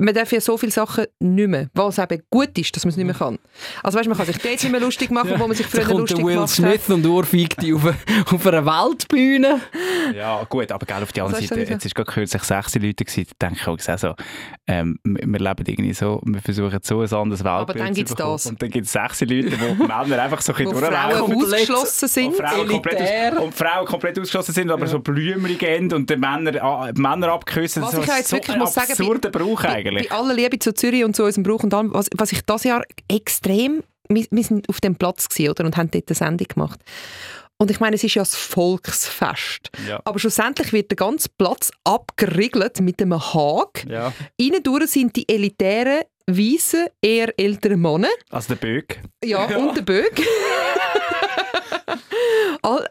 man 0.00 0.14
darf 0.14 0.30
ja 0.32 0.40
so 0.40 0.56
viele 0.56 0.70
Sachen 0.70 1.06
nicht 1.18 1.48
mehr, 1.48 1.68
was 1.74 1.98
eben 1.98 2.22
gut 2.30 2.56
ist, 2.56 2.74
dass 2.76 2.84
man 2.84 2.90
es 2.90 2.96
nicht 2.96 3.06
mehr 3.06 3.16
kann. 3.16 3.38
Also 3.82 3.98
weißt, 3.98 4.08
man 4.08 4.16
kann 4.16 4.26
sich 4.26 4.38
dort 4.38 4.52
nicht 4.52 4.70
mehr 4.70 4.80
lustig 4.80 5.10
machen, 5.10 5.32
wo 5.36 5.46
man 5.46 5.56
sich 5.56 5.66
früher 5.66 5.84
lustig 5.84 6.16
der 6.18 6.24
Will 6.24 6.34
gemacht 6.34 6.50
Smith 6.50 6.82
hat. 6.82 6.90
und 6.90 7.06
ohrfeigt 7.06 7.62
die 7.62 7.74
auf, 7.74 7.84
auf 8.32 8.46
einer 8.46 8.64
Weltbühne. 8.64 9.60
Ja, 10.14 10.44
gut, 10.44 10.70
aber 10.70 10.86
gell, 10.86 11.02
auf 11.02 11.12
die 11.12 11.20
andere 11.20 11.42
Seite, 11.42 11.60
jetzt 11.60 11.84
ist 11.84 11.94
gerade 11.96 12.10
kürzlich 12.10 12.42
sechs 12.44 12.74
Leute 12.76 13.04
gewesen, 13.04 13.26
da 13.38 13.48
denke 13.48 13.60
ich 13.60 13.68
auch 13.68 13.98
so, 13.98 14.14
ähm, 14.68 15.00
wir 15.02 15.40
leben 15.40 15.64
irgendwie 15.66 15.94
so, 15.94 16.20
wir 16.24 16.42
versuchen 16.42 16.78
so 16.82 17.00
ein 17.00 17.12
anderes 17.12 17.42
Weltbild 17.42 17.80
dann 17.80 17.88
zu 17.88 17.94
gibt's 17.94 18.14
bekommen. 18.14 18.34
das. 18.34 18.46
Und 18.46 18.62
dann 18.62 18.70
gibt 18.70 18.86
es 18.86 18.92
sechs 18.92 19.20
Leute, 19.22 19.52
wo 19.60 19.74
Männer 19.84 20.22
einfach 20.22 20.40
so 20.40 20.52
ein 20.52 20.64
bisschen 20.64 20.76
Frauen 20.76 21.18
durchlaufen. 21.18 21.44
ausgeschlossen 21.44 22.08
sind. 22.08 22.26
Und 22.28 22.36
Frauen, 22.36 22.68
komplett 22.68 23.00
aus, 23.02 23.42
und 23.42 23.54
Frauen 23.54 23.86
komplett 23.86 24.18
ausgeschlossen 24.18 24.52
sind, 24.52 24.70
aber 24.70 24.86
so 24.86 25.00
blümerig 25.00 25.60
enden 25.64 25.94
und 25.96 26.10
die 26.10 26.16
Männer, 26.16 26.62
ah, 26.62 26.90
Männer 26.94 27.32
abgeküsst. 27.32 27.80
Was 27.80 27.92
so, 27.92 28.00
ich 28.00 28.06
ja 28.06 28.18
jetzt 28.18 28.28
so 28.28 28.36
wirklich 28.36 28.54
ein 28.54 28.60
muss 28.60 28.74
sagen, 28.74 28.92
absurder 28.92 29.30
Brauch 29.30 29.62
bei, 29.62 29.87
eigentlich. 29.88 30.08
Bei 30.08 30.16
aller 30.16 30.34
Liebe 30.34 30.58
zu 30.58 30.72
Zürich 30.74 31.04
und 31.04 31.14
zu 31.16 31.24
unserem 31.24 31.42
Brauch 31.44 31.62
und 31.62 31.74
allem, 31.74 31.92
was, 31.92 32.08
was 32.16 32.32
ich 32.32 32.42
das 32.42 32.64
Jahr 32.64 32.82
extrem, 33.08 33.82
wir, 34.08 34.26
wir 34.30 34.42
sind 34.44 34.68
auf 34.68 34.80
dem 34.80 34.96
Platz 34.96 35.28
gewesen, 35.28 35.50
oder, 35.50 35.64
und 35.64 35.76
haben 35.76 35.90
dort 35.90 36.08
eine 36.08 36.14
Sendung 36.14 36.46
gemacht. 36.48 36.80
Und 37.60 37.72
ich 37.72 37.80
meine, 37.80 37.96
es 37.96 38.04
ist 38.04 38.14
ja 38.14 38.22
das 38.22 38.36
Volksfest. 38.36 39.70
Ja. 39.88 40.00
Aber 40.04 40.18
schlussendlich 40.20 40.72
wird 40.72 40.92
der 40.92 40.96
ganze 40.96 41.28
Platz 41.36 41.72
abgeriegelt 41.82 42.80
mit 42.80 43.02
einem 43.02 43.18
Hag. 43.34 43.84
ja. 43.88 44.12
Innen 44.36 44.62
sind 44.86 45.16
die 45.16 45.28
elitären, 45.28 46.02
weißen, 46.28 46.86
eher 47.02 47.32
älteren 47.36 47.80
Männer. 47.80 48.08
Also 48.30 48.54
der 48.54 48.60
Böck. 48.60 49.00
Ja, 49.24 49.44
und 49.56 49.76
der 49.76 49.82
Böck. 49.82 50.22
All- 52.62 52.88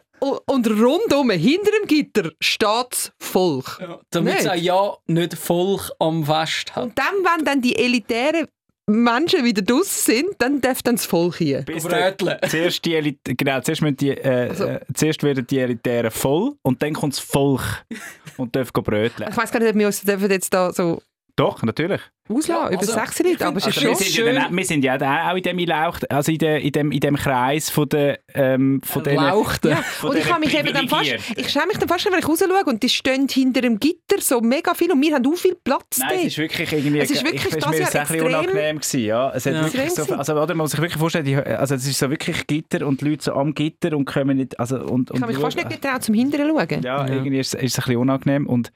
und 0.48 0.66
rundum, 0.68 1.30
hinter 1.30 1.70
dem 1.80 1.86
Gitter, 1.86 2.30
steht 2.40 2.68
das 2.90 3.12
Volk. 3.18 3.78
Damit 4.10 4.40
es 4.40 4.46
auch 4.46 4.54
ja 4.54 4.96
nicht 5.06 5.34
Volk 5.34 5.90
am 5.98 6.24
Fest 6.24 6.74
hat. 6.74 6.84
Und 6.84 6.98
dann, 6.98 7.14
wenn 7.22 7.44
dann 7.44 7.60
die 7.60 7.76
elitären 7.76 8.46
Menschen 8.86 9.44
wieder 9.44 9.60
draussen 9.60 10.14
sind, 10.14 10.28
dann 10.38 10.60
darf 10.62 10.82
dann 10.82 10.96
das 10.96 11.04
Volk 11.04 11.36
hier. 11.36 11.60
Bis 11.62 11.84
Bröteln. 11.84 12.38
zuerst, 12.48 12.82
die 12.84 12.94
Elit 12.94 13.18
genau, 13.22 13.60
zuerst, 13.60 13.82
die, 14.00 14.10
äh, 14.10 14.48
Also- 14.48 14.64
äh, 14.64 14.80
zuerst 14.94 15.22
werden 15.22 15.46
die 15.46 15.58
Elitären 15.58 16.10
voll 16.10 16.54
und 16.62 16.82
dann 16.82 16.94
kommt 16.94 17.12
das 17.12 17.20
Volk 17.20 17.60
und 18.38 18.56
darf 18.56 18.72
go 18.72 18.80
bröteln. 18.80 19.28
Ich 19.30 19.36
weiß 19.36 19.50
gar 19.52 19.60
nicht, 19.60 19.70
ob 19.70 19.76
wir 19.76 19.86
uns 19.86 20.00
dürfen 20.00 20.30
jetzt 20.30 20.52
da 20.54 20.72
so 20.72 21.02
Doch, 21.36 21.62
natürlich. 21.62 22.00
Auslassen, 22.28 22.50
Ja, 22.64 22.68
über 22.70 22.78
also, 22.80 22.92
sechs 22.92 23.18
Leute, 23.20 23.46
aber 23.46 23.56
es 23.58 23.66
ist 23.66 23.78
Also 23.78 23.80
schon... 23.80 23.90
wir, 23.90 23.96
sind 24.06 24.16
ja 24.26 24.32
dann, 24.32 24.56
wir 24.56 24.64
sind 24.64 24.84
ja 24.84 24.98
dann 24.98 25.28
auch 25.30 25.36
in 25.36 25.42
dem 25.42 25.58
Lauch, 25.58 25.98
also 26.08 26.32
in, 26.32 26.38
der, 26.38 26.60
in, 26.60 26.72
dem, 26.72 26.92
in 26.92 27.00
dem 27.00 27.16
Kreis 27.16 27.70
von 27.70 27.88
der 27.88 28.18
ähm, 28.34 28.80
von 28.84 29.02
den, 29.02 29.16
Lauchten. 29.16 29.68
Ja, 29.70 29.76
von 29.82 30.10
und 30.10 30.16
ich 30.18 30.24
kann 30.24 30.40
mich 30.40 30.56
eben 30.58 30.72
dann 30.72 30.88
fast, 30.88 31.10
ich 31.36 31.48
schäme 31.50 31.66
mich 31.68 31.78
dann 31.78 31.88
fast, 31.88 32.04
wenn 32.10 32.18
ich 32.18 32.28
raus 32.28 32.38
schaue 32.38 32.64
und 32.66 32.82
die 32.82 32.88
stehen 32.88 33.26
hinter 33.28 33.60
dem 33.62 33.78
Gitter 33.80 34.20
so 34.20 34.40
mega 34.40 34.74
viel 34.74 34.90
und 34.92 35.00
wir 35.00 35.14
haben 35.14 35.26
auch 35.26 35.36
viel 35.36 35.56
Platz 35.62 35.98
Nein, 35.98 36.08
dort. 36.10 36.20
es 36.20 36.26
ist 36.26 36.38
wirklich 36.38 36.72
irgendwie, 36.72 36.98
Es 37.00 37.10
ist 37.10 37.24
wirklich 37.24 37.44
ich, 37.46 37.52
es 37.52 37.58
das 37.58 37.64
Jahr 37.64 37.74
ist 37.88 37.96
ein 37.96 38.02
bisschen 38.02 38.16
extrem- 38.20 38.26
unangenehm 38.26 38.76
gewesen, 38.78 39.00
ja. 39.04 39.32
Es 39.34 39.46
hat 39.46 39.54
Ja. 39.54 39.62
wirklich 39.64 39.82
Extrem 39.84 40.04
so, 40.06 40.14
also, 40.14 40.32
oder 40.34 40.46
man 40.54 40.58
muss 40.58 40.70
sich 40.72 40.80
wirklich 40.80 40.98
vorstellen, 40.98 41.24
die, 41.24 41.36
also 41.36 41.74
es 41.74 41.86
ist 41.86 41.98
so 41.98 42.10
wirklich 42.10 42.46
Gitter 42.46 42.86
und 42.86 43.00
die 43.00 43.08
Leute 43.10 43.24
so 43.24 43.32
am 43.34 43.54
Gitter 43.54 43.96
und 43.96 44.04
kommen 44.04 44.36
nicht, 44.36 44.58
also 44.60 44.76
und, 44.76 45.10
ich 45.10 45.14
und 45.14 45.20
kann 45.20 45.28
mich 45.28 45.38
fast 45.38 45.56
nicht 45.56 45.70
getraut 45.70 46.02
zum 46.02 46.14
Hinteren 46.14 46.48
schauen. 46.48 46.82
ja, 46.82 47.06
irgendwie 47.06 47.38
ist, 47.38 47.54
es- 47.54 47.62
ist 47.62 47.72
es 47.72 47.78
ein 47.78 47.84
bisschen 47.86 47.96
unangenehm 48.00 48.46
und 48.46 48.72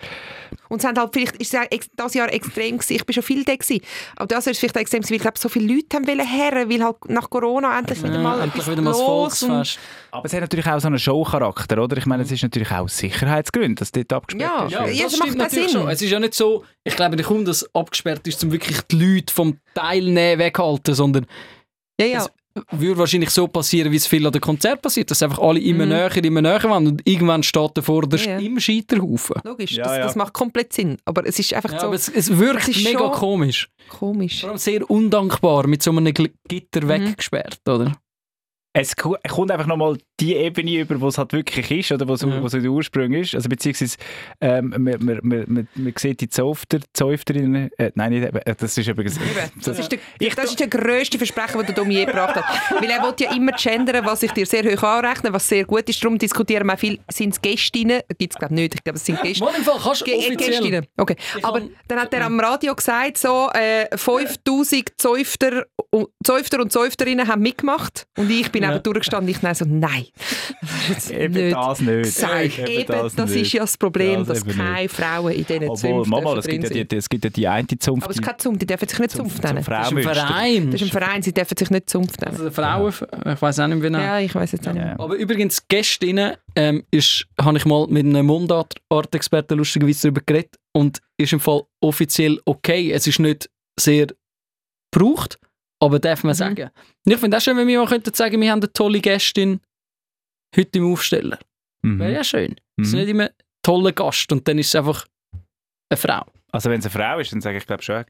Und 0.69 0.79
es 0.81 0.85
haben 0.87 0.99
halt 0.99 1.11
vielleicht, 1.12 1.37
ist 1.37 1.55
es 1.55 1.91
das 1.97 2.15
Jahr 2.15 2.33
extrem 2.33 2.79
gewesen. 2.79 2.95
Ich 2.95 3.05
bin 3.07 3.15
schon 3.15 3.23
viel 3.23 3.41
da 3.44 3.55
gewesen. 3.57 3.81
Aber 4.16 4.26
das 4.26 4.46
ist 4.46 4.59
vielleicht 4.61 4.76
extrem 4.76 5.02
weil 5.05 5.16
ich 5.16 5.22
glaube, 5.22 5.38
so 5.38 5.48
viele 5.48 5.74
Leute 5.74 5.96
haben 5.96 6.07
wollen 6.07 6.26
her, 6.26 6.68
weil 6.68 6.83
halt 6.85 6.96
nach 7.09 7.28
Corona 7.31 7.78
endlich 7.78 8.02
wieder 8.02 8.18
mal 8.18 8.38
Ja, 8.38 8.44
endlich 8.44 8.66
wieder 8.68 8.83
mal 8.83 8.94
Volksfest. 8.94 9.78
aber 10.11 10.24
es 10.24 10.33
hat 10.33 10.40
natürlich 10.40 10.66
auch 10.66 10.81
so 10.81 10.87
einen 10.88 10.98
Showcharakter, 10.98 11.83
oder? 11.83 11.96
Ich 11.96 12.07
meine, 12.07 12.22
es 12.22 12.31
ist 12.31 12.42
natürlich 12.42 12.70
auch 12.70 12.78
aus 12.85 12.96
Sicherheitsgründen, 12.98 13.76
dass 13.76 13.92
dort 13.92 14.12
abgesperrt 14.12 14.50
Ja. 14.50 14.66
ist. 14.66 14.72
Ja, 14.72 15.05
das 15.05 15.12
das 15.12 15.16
stimmt 15.16 15.37
natürlich 15.38 15.70
Sinn. 15.70 15.81
schon. 15.81 15.88
Es 15.90 16.02
ist 16.02 16.11
ja 16.11 16.20
nicht 16.20 16.35
so, 16.35 16.64
ich 16.85 16.96
glaube 16.96 17.16
nicht 17.16 17.28
dass 17.44 17.74
abgesperrt 17.74 18.26
ist, 18.26 18.42
um 18.44 18.52
wirklich 18.52 18.81
die 18.83 18.96
Leute 19.16 19.33
vom 19.33 19.59
Teilnehmen 19.74 20.38
weghalten, 20.40 20.94
sondern 20.94 21.26
Ja, 22.00 22.07
ja. 22.07 22.18
Es 22.18 22.31
würde 22.71 22.99
wahrscheinlich 22.99 23.31
so 23.31 23.47
passieren, 23.49 23.91
wie 23.93 23.97
es 23.97 24.07
viel 24.07 24.25
an 24.27 24.33
den 24.33 24.41
Konzert 24.41 24.83
passiert, 24.83 25.11
dass 25.11 25.23
einfach 25.23 25.38
alle 25.38 25.61
immer 25.61 25.85
Mhm. 25.85 25.91
näher, 25.93 26.25
immer 26.25 26.43
näher 26.43 26.62
waren 26.65 26.87
und 26.87 27.03
irgendwann 27.07 27.43
steht 27.43 27.71
davor 27.75 28.03
der 28.07 28.19
Ja, 28.21 28.31
ja. 28.33 28.38
im 28.38 28.59
Scheiterhaufen. 28.61 29.37
Logisch, 29.45 29.73
Ja, 29.73 29.85
das, 29.85 29.97
ja. 29.97 30.03
das 30.05 30.17
macht 30.17 30.33
komplett 30.33 30.73
Sinn. 30.73 30.97
Aber 31.05 31.27
es 31.27 31.38
ist 31.38 31.53
einfach 31.55 31.73
Ja, 31.73 31.81
so 31.81 31.87
aber 31.87 31.95
es, 31.97 32.09
es 32.09 32.37
wirkt 32.38 32.69
Es 32.69 32.77
ist 32.77 32.85
mega 32.85 33.09
komisch. 33.11 33.69
komisch. 33.88 34.41
Vor 34.41 34.51
allem 34.51 34.59
sehr 34.59 34.91
undankbar, 34.91 35.67
mit 35.67 35.83
so 35.83 35.91
einem 35.91 36.12
Gitter 36.12 36.83
Mhm. 36.85 36.88
weggesperrt, 36.88 37.61
oder? 37.69 37.93
Es 38.75 38.97
ko- 38.97 39.17
kommt 39.29 39.51
einfach 39.51 39.67
nochmal 39.67 39.99
die 40.23 40.37
Ebene 40.37 40.79
über, 40.81 41.01
wo 41.01 41.09
es 41.09 41.19
halt 41.19 41.33
wirklich 41.33 41.71
ist, 41.71 41.93
oder 41.93 42.07
wo 42.09 42.15
es 42.15 42.23
Ja. 42.23 42.61
der 42.61 42.71
Ursprung 42.71 43.13
ist. 43.13 43.35
Also 43.35 43.49
beziehungsweise, 43.49 43.97
ähm, 44.41 44.69
man, 44.79 44.97
man, 45.05 45.19
man, 45.23 45.69
man, 45.75 45.95
sieht 45.99 46.21
die 46.21 46.29
Zofter, 46.29 46.79
Zäufterinnen, 46.93 47.71
äh, 47.77 47.91
nein, 47.97 48.13
nicht, 48.13 48.25
äh, 48.33 48.55
das 48.57 48.79
ist 48.79 48.87
übrigens... 48.89 49.19
Das 49.65 49.79
ist 49.79 49.91
der, 49.93 49.99
Ich- 50.21 50.35
das 50.35 50.51
ist 50.51 50.61
der 50.61 50.69
grösste 50.69 51.19
Versprechen, 51.19 51.59
den 51.59 51.67
der 51.67 51.75
Domi 51.75 51.95
je 51.95 52.05
gebracht 52.05 52.37
hat. 52.37 52.45
Weil 52.81 52.89
er 52.89 53.03
will 53.03 53.15
ja 53.19 53.35
immer 53.35 53.53
gendern, 53.53 54.05
was 54.07 54.23
ich 54.23 54.31
dir 54.33 54.47
sehr 54.47 54.63
hoch 54.65 54.83
anrechne, 54.85 55.33
was 55.33 55.49
sehr 55.49 55.65
gut 55.65 55.89
ist. 55.89 56.03
Darum 56.03 56.17
diskutieren 56.19 56.67
wir 56.67 56.75
auch 56.75 56.79
viel, 56.79 56.99
sind 57.11 57.31
es 57.35 57.43
Gästinnen? 57.43 58.01
Gibt 58.19 58.33
es 58.35 58.39
glaube 58.39 58.55
nicht. 58.55 58.75
Ich 58.77 58.85
glaube, 58.85 58.99
es 58.99 59.05
sind 59.05 59.21
Gästinnen. 59.23 59.53
Mal 59.53 59.59
im 59.59 59.65
Fall 59.65 59.81
kannst 59.83 60.01
du 60.03 60.05
Ge- 60.05 60.17
offiziell... 60.19 60.37
Gästinnen. 60.51 60.87
Okay. 60.97 61.17
Ich 61.37 61.45
Aber 61.45 61.63
dann 61.89 61.99
hat 61.99 62.15
er 62.15 62.27
am 62.27 62.39
Radio 62.39 62.75
gesagt, 62.75 63.19
so 63.19 63.51
äh, 63.55 63.87
5000 63.97 64.91
Zäufter, 64.99 65.65
und- 65.91 66.09
Zäufter 66.25 66.61
und 66.61 66.71
Zäufterinnen 66.73 67.27
haben 67.27 67.43
mitgemacht. 67.43 68.07
Und 68.17 68.31
ich 68.31 68.51
bin 68.53 68.63
Ja. 68.63 68.73
eben 68.75 68.83
durchgestanden. 68.83 69.29
Ich 69.29 69.39
so, 69.59 69.65
nein. 69.67 70.07
Das 70.88 70.90
ist 71.07 71.11
Eben 71.11 71.35
nicht 71.35 71.57
das 71.57 71.81
nicht. 71.81 72.03
gesagt. 72.03 72.59
Eben 72.59 72.66
Eben, 72.68 72.87
das 72.92 73.14
das, 73.14 73.31
nicht. 73.31 73.42
ist 73.42 73.53
ja 73.55 73.61
das 73.62 73.79
Problem, 73.79 74.25
Das 74.27 74.44
dass 74.44 74.57
keine 74.57 74.88
Frauen 74.88 75.33
in 75.33 75.44
diesen 75.46 75.62
Obwohl, 75.68 75.77
Zünften 75.79 76.11
Mama, 76.11 76.35
es 76.37 76.46
gibt, 76.46 76.62
ja 76.64 76.68
sind. 76.70 76.92
die, 76.92 76.96
es 76.96 77.09
gibt 77.09 77.25
ja 77.25 77.31
die 77.31 77.48
eine 77.48 77.66
Zunft, 77.66 78.03
Aber 78.05 78.11
es 78.11 78.16
ist 78.16 78.20
die 78.20 78.27
keine 78.27 78.37
Zunft, 78.38 78.62
die 78.62 78.66
dürfen 78.66 78.88
sich 78.88 78.98
nicht 78.98 79.11
Zunft 79.11 79.42
nennen. 79.42 79.64
zum 79.64 79.72
Das 79.72 79.90
ist 79.90 79.96
ein. 79.96 80.03
Verein. 80.03 80.70
Das 80.70 80.81
ist 80.83 80.87
ein 80.88 80.90
Verein, 81.03 81.22
sie 81.22 81.33
dürfen 81.33 81.57
sich 81.57 81.70
nicht 81.70 81.90
Zunft 81.90 82.20
nennen. 82.20 82.37
Also 82.37 82.51
Frauen, 82.51 82.92
ich 82.92 83.42
weiß 83.42 83.59
auch 83.61 83.66
nicht, 83.68 83.83
wie 83.83 83.88
Ja, 83.92 84.18
ich 84.20 84.35
weiß 84.35 84.53
jetzt 84.53 84.68
auch 84.68 84.72
nicht. 84.75 84.83
Ja. 84.85 84.98
Aber 84.98 85.14
übrigens, 85.14 85.66
gestern 85.66 86.37
ähm, 86.57 86.85
ist, 86.90 87.27
habe 87.40 87.57
ich 87.57 87.64
mal 87.64 87.87
mit 87.88 88.05
einem 88.05 88.27
Mundartexperten 88.27 89.57
lustigerweise 89.57 90.03
darüber 90.09 90.20
geredet 90.27 90.57
und 90.72 90.98
ist 91.16 91.33
im 91.33 91.40
Fall 91.40 91.62
offiziell 91.81 92.38
okay. 92.44 92.92
Es 92.92 93.07
ist 93.07 93.18
nicht 93.18 93.48
sehr 93.81 94.09
gebraucht, 94.92 95.38
aber 95.81 95.98
darf 95.98 96.22
man 96.22 96.33
Mhm. 96.33 96.37
sagen. 96.38 96.70
Und 97.07 97.12
ich 97.12 97.18
finde 97.18 97.37
auch 97.37 97.40
schön, 97.40 97.57
wenn 97.57 97.66
wir 97.66 97.79
mal 97.81 97.87
könnten 97.88 98.12
sagen, 98.14 98.40
wir 98.40 98.51
haben 98.51 98.61
eine 98.61 98.72
tolle 98.72 99.01
Gästin 99.01 99.61
heute 100.57 100.79
im 100.79 100.93
Aufsteller. 100.93 101.38
Mhm. 101.83 101.99
Wäre 101.99 102.12
ja 102.12 102.25
schön. 102.25 102.57
Es 102.77 102.88
ist 102.88 102.93
Mhm. 102.95 102.99
nicht 103.01 103.09
immer 103.09 103.25
ein 103.25 103.31
toller 103.62 103.93
Gast 103.93 104.31
und 104.33 104.47
dann 104.49 104.59
ist 104.59 104.69
es 104.69 104.75
einfach 104.75 105.07
eine 105.91 105.97
Frau. 105.97 106.25
Also 106.53 106.71
wenn 106.71 106.81
es 106.81 106.87
eine 106.87 106.93
Frau 106.93 107.19
ist, 107.19 107.33
dann 107.33 107.41
sage 107.41 107.59
ich 107.59 107.67
glaube 107.67 107.83
schon 107.83 108.05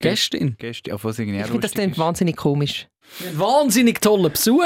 Gästin. 0.00 0.56
Obwohl 0.90 1.12
es 1.12 1.18
irgendwie 1.18 1.38
Ich 1.38 1.44
auch 1.44 1.48
finde 1.48 1.60
das 1.60 1.72
klingt 1.72 1.92
ist. 1.92 1.98
wahnsinnig 1.98 2.36
komisch. 2.36 2.88
Ein 3.24 3.38
wahnsinnig 3.38 4.00
toller 4.00 4.30
Besuch. 4.30 4.62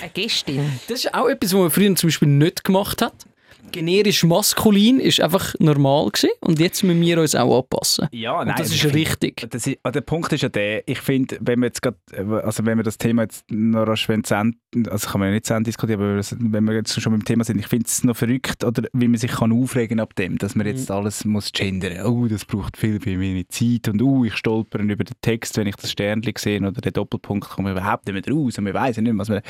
Eine 0.00 0.10
Gästin. 0.14 0.78
Das 0.88 1.04
ist 1.04 1.12
auch 1.14 1.28
etwas, 1.28 1.52
was 1.52 1.60
man 1.60 1.70
früher 1.70 1.94
zum 1.96 2.08
Beispiel 2.08 2.28
nicht 2.28 2.64
gemacht 2.64 3.02
hat. 3.02 3.26
Generisch 3.72 4.22
maskulin 4.24 5.00
ist 5.00 5.20
einfach 5.20 5.54
normal 5.58 6.10
gewesen 6.10 6.30
und 6.40 6.60
jetzt 6.60 6.82
müssen 6.84 7.00
wir 7.00 7.20
uns 7.20 7.34
auch 7.34 7.58
anpassen. 7.58 8.08
Ja, 8.12 8.40
Und 8.40 8.46
nein, 8.46 8.56
das 8.58 8.70
ich 8.72 8.84
ist 8.84 8.94
richtig. 8.94 9.46
Das 9.50 9.66
ist, 9.66 9.78
der 9.84 10.00
Punkt 10.02 10.32
ist 10.32 10.42
ja 10.42 10.48
der, 10.48 10.86
ich 10.88 11.00
finde, 11.00 11.38
wenn 11.40 11.60
wir 11.60 11.66
jetzt 11.66 11.82
grad, 11.82 11.96
also 12.16 12.64
wenn 12.64 12.78
wir 12.78 12.84
das 12.84 12.98
Thema 12.98 13.22
jetzt 13.22 13.50
noch 13.50 13.86
rasch 13.86 14.08
also 14.08 15.08
kann 15.08 15.20
man 15.20 15.28
ja 15.28 15.34
nicht 15.34 15.46
zu 15.46 15.54
Ende 15.54 15.68
diskutieren, 15.68 16.00
aber 16.00 16.20
wenn 16.38 16.64
wir 16.64 16.82
das- 16.82 16.92
jetzt 16.92 17.00
schon 17.02 17.12
beim 17.12 17.24
Thema 17.24 17.44
sind, 17.44 17.58
ich 17.58 17.66
finde 17.66 17.86
es 17.86 18.04
noch 18.04 18.16
verrückt, 18.16 18.64
oder 18.64 18.82
wie 18.92 19.08
man 19.08 19.18
sich 19.18 19.30
kann 19.30 19.52
aufregen 19.52 20.00
ab 20.00 20.14
dem, 20.16 20.38
dass 20.38 20.54
man 20.54 20.66
jetzt 20.66 20.90
alles 20.90 21.24
muss 21.24 21.52
gendern. 21.52 22.04
Oh, 22.06 22.26
das 22.26 22.44
braucht 22.44 22.76
viel, 22.76 23.00
viel 23.00 23.16
mehr 23.18 23.44
Zeit 23.48 23.88
und 23.88 24.02
oh, 24.02 24.24
ich 24.24 24.34
stolpere 24.36 24.82
über 24.82 25.04
den 25.04 25.16
Text, 25.20 25.56
wenn 25.56 25.66
ich 25.66 25.76
das 25.76 25.90
Sternchen 25.90 26.34
sehe 26.36 26.60
oder 26.60 26.72
den 26.72 26.92
Doppelpunkt, 26.92 27.48
komme 27.48 27.70
ich 27.70 27.76
überhaupt 27.76 28.06
nicht 28.06 28.26
mehr 28.26 28.34
raus 28.36 28.58
und 28.58 28.66
wir 28.66 28.74
wissen 28.74 29.04
nicht, 29.04 29.16
was 29.18 29.28
wir... 29.28 29.42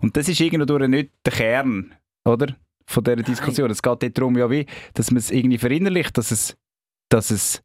Und 0.00 0.16
das 0.16 0.28
ist 0.28 0.40
irgendwo 0.40 0.78
nicht 0.78 1.10
der 1.24 1.32
Kern, 1.32 1.92
oder? 2.24 2.56
Von 2.92 3.04
dieser 3.04 3.16
Diskussion. 3.16 3.70
Es 3.70 3.82
geht 3.82 4.02
dort 4.02 4.18
darum, 4.18 4.36
ja, 4.36 4.50
wie, 4.50 4.66
dass 4.94 5.10
man 5.10 5.18
es 5.18 5.30
irgendwie 5.30 5.58
verinnerlicht, 5.58 6.16
dass 6.18 6.30
es, 6.30 6.56
dass 7.10 7.30
es 7.30 7.62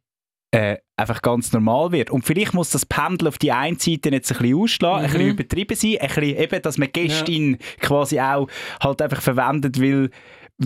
äh, 0.50 0.78
einfach 0.96 1.20
ganz 1.20 1.52
normal 1.52 1.92
wird. 1.92 2.10
Und 2.10 2.24
vielleicht 2.24 2.54
muss 2.54 2.70
das 2.70 2.86
Pendel 2.86 3.28
auf 3.28 3.36
die 3.38 3.52
einen 3.52 3.78
Seite 3.78 4.08
jetzt 4.10 4.32
ein 4.32 4.38
bisschen 4.38 4.56
ausschlagen, 4.58 5.04
ein 5.04 5.10
Mhm. 5.10 5.12
bisschen 5.12 5.28
übertrieben 5.30 5.76
sein, 5.76 5.96
ein 6.00 6.08
bisschen 6.08 6.36
eben, 6.38 6.62
dass 6.62 6.78
man 6.78 6.88
Gästin 6.92 7.58
quasi 7.80 8.18
auch 8.20 8.48
halt 8.82 9.02
einfach 9.02 9.20
verwendet, 9.20 9.78
weil, 9.80 10.10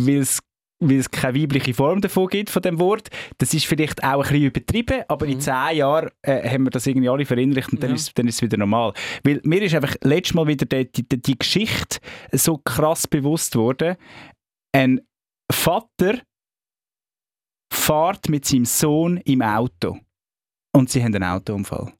es 0.08 0.38
weil 0.78 0.98
es 0.98 1.10
keine 1.10 1.40
weibliche 1.40 1.74
Form 1.74 2.00
davon 2.00 2.28
gibt, 2.28 2.50
von 2.50 2.62
dem 2.62 2.78
Wort. 2.78 3.08
Das 3.38 3.54
ist 3.54 3.66
vielleicht 3.66 4.02
auch 4.04 4.18
ein 4.24 4.30
bisschen 4.30 4.44
übertrieben, 4.46 5.02
aber 5.08 5.26
in 5.26 5.40
zehn 5.40 5.76
Jahren 5.78 6.10
äh, 6.22 6.48
haben 6.48 6.64
wir 6.64 6.70
das 6.70 6.86
irgendwie 6.86 7.08
alle 7.08 7.24
verinnerlicht 7.26 7.72
und 7.72 7.82
dann, 7.82 7.90
Ja. 7.90 7.96
ist, 7.96 8.16
dann 8.16 8.28
ist 8.28 8.36
es 8.36 8.42
wieder 8.42 8.56
normal. 8.58 8.92
Weil 9.24 9.40
mir 9.44 9.62
ist 9.62 9.74
einfach 9.74 9.96
letztes 10.02 10.34
Mal 10.34 10.46
wieder 10.46 10.66
die, 10.66 10.90
die, 10.90 11.20
die 11.22 11.38
Geschichte 11.38 11.98
so 12.32 12.58
krass 12.58 13.06
bewusst 13.08 13.56
worden. 13.56 13.96
Ein 14.74 15.06
Vater 15.50 16.22
fährt 17.72 18.28
mit 18.28 18.44
seinem 18.46 18.64
Sohn 18.64 19.18
im 19.18 19.42
Auto 19.42 19.98
und 20.74 20.90
sie 20.90 21.02
haben 21.02 21.14
einen 21.14 21.24
Autounfall. 21.24 21.92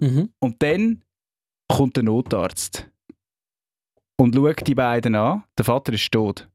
Mhm. 0.00 0.32
Und 0.40 0.62
dann 0.62 1.04
kommt 1.68 1.96
der 1.96 2.04
Notarzt 2.04 2.90
und 4.18 4.34
schaut 4.34 4.66
die 4.66 4.74
beiden 4.74 5.14
an. 5.14 5.44
Der 5.58 5.64
Vater 5.64 5.92
ist 5.92 6.10
tot. 6.10 6.48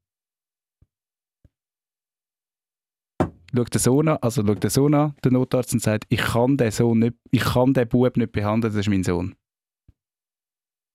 Schaut 3.54 3.72
den 3.72 3.80
Sohn 3.80 4.08
an, 4.08 4.18
also 4.20 4.44
schaut 4.44 4.62
den 4.62 4.70
Sohn 4.70 4.94
an, 4.94 5.16
der 5.24 5.32
Notarzt, 5.32 5.72
und 5.72 5.80
sagt, 5.80 6.04
ich 6.10 6.20
kann 6.20 6.56
den 6.56 6.70
Sohn 6.70 6.98
nicht, 6.98 7.16
ich 7.30 7.42
kann 7.42 7.72
den 7.72 7.88
Bub 7.88 8.16
nicht 8.16 8.32
behandeln, 8.32 8.72
das 8.72 8.80
ist 8.80 8.88
mein 8.88 9.04
Sohn. 9.04 9.34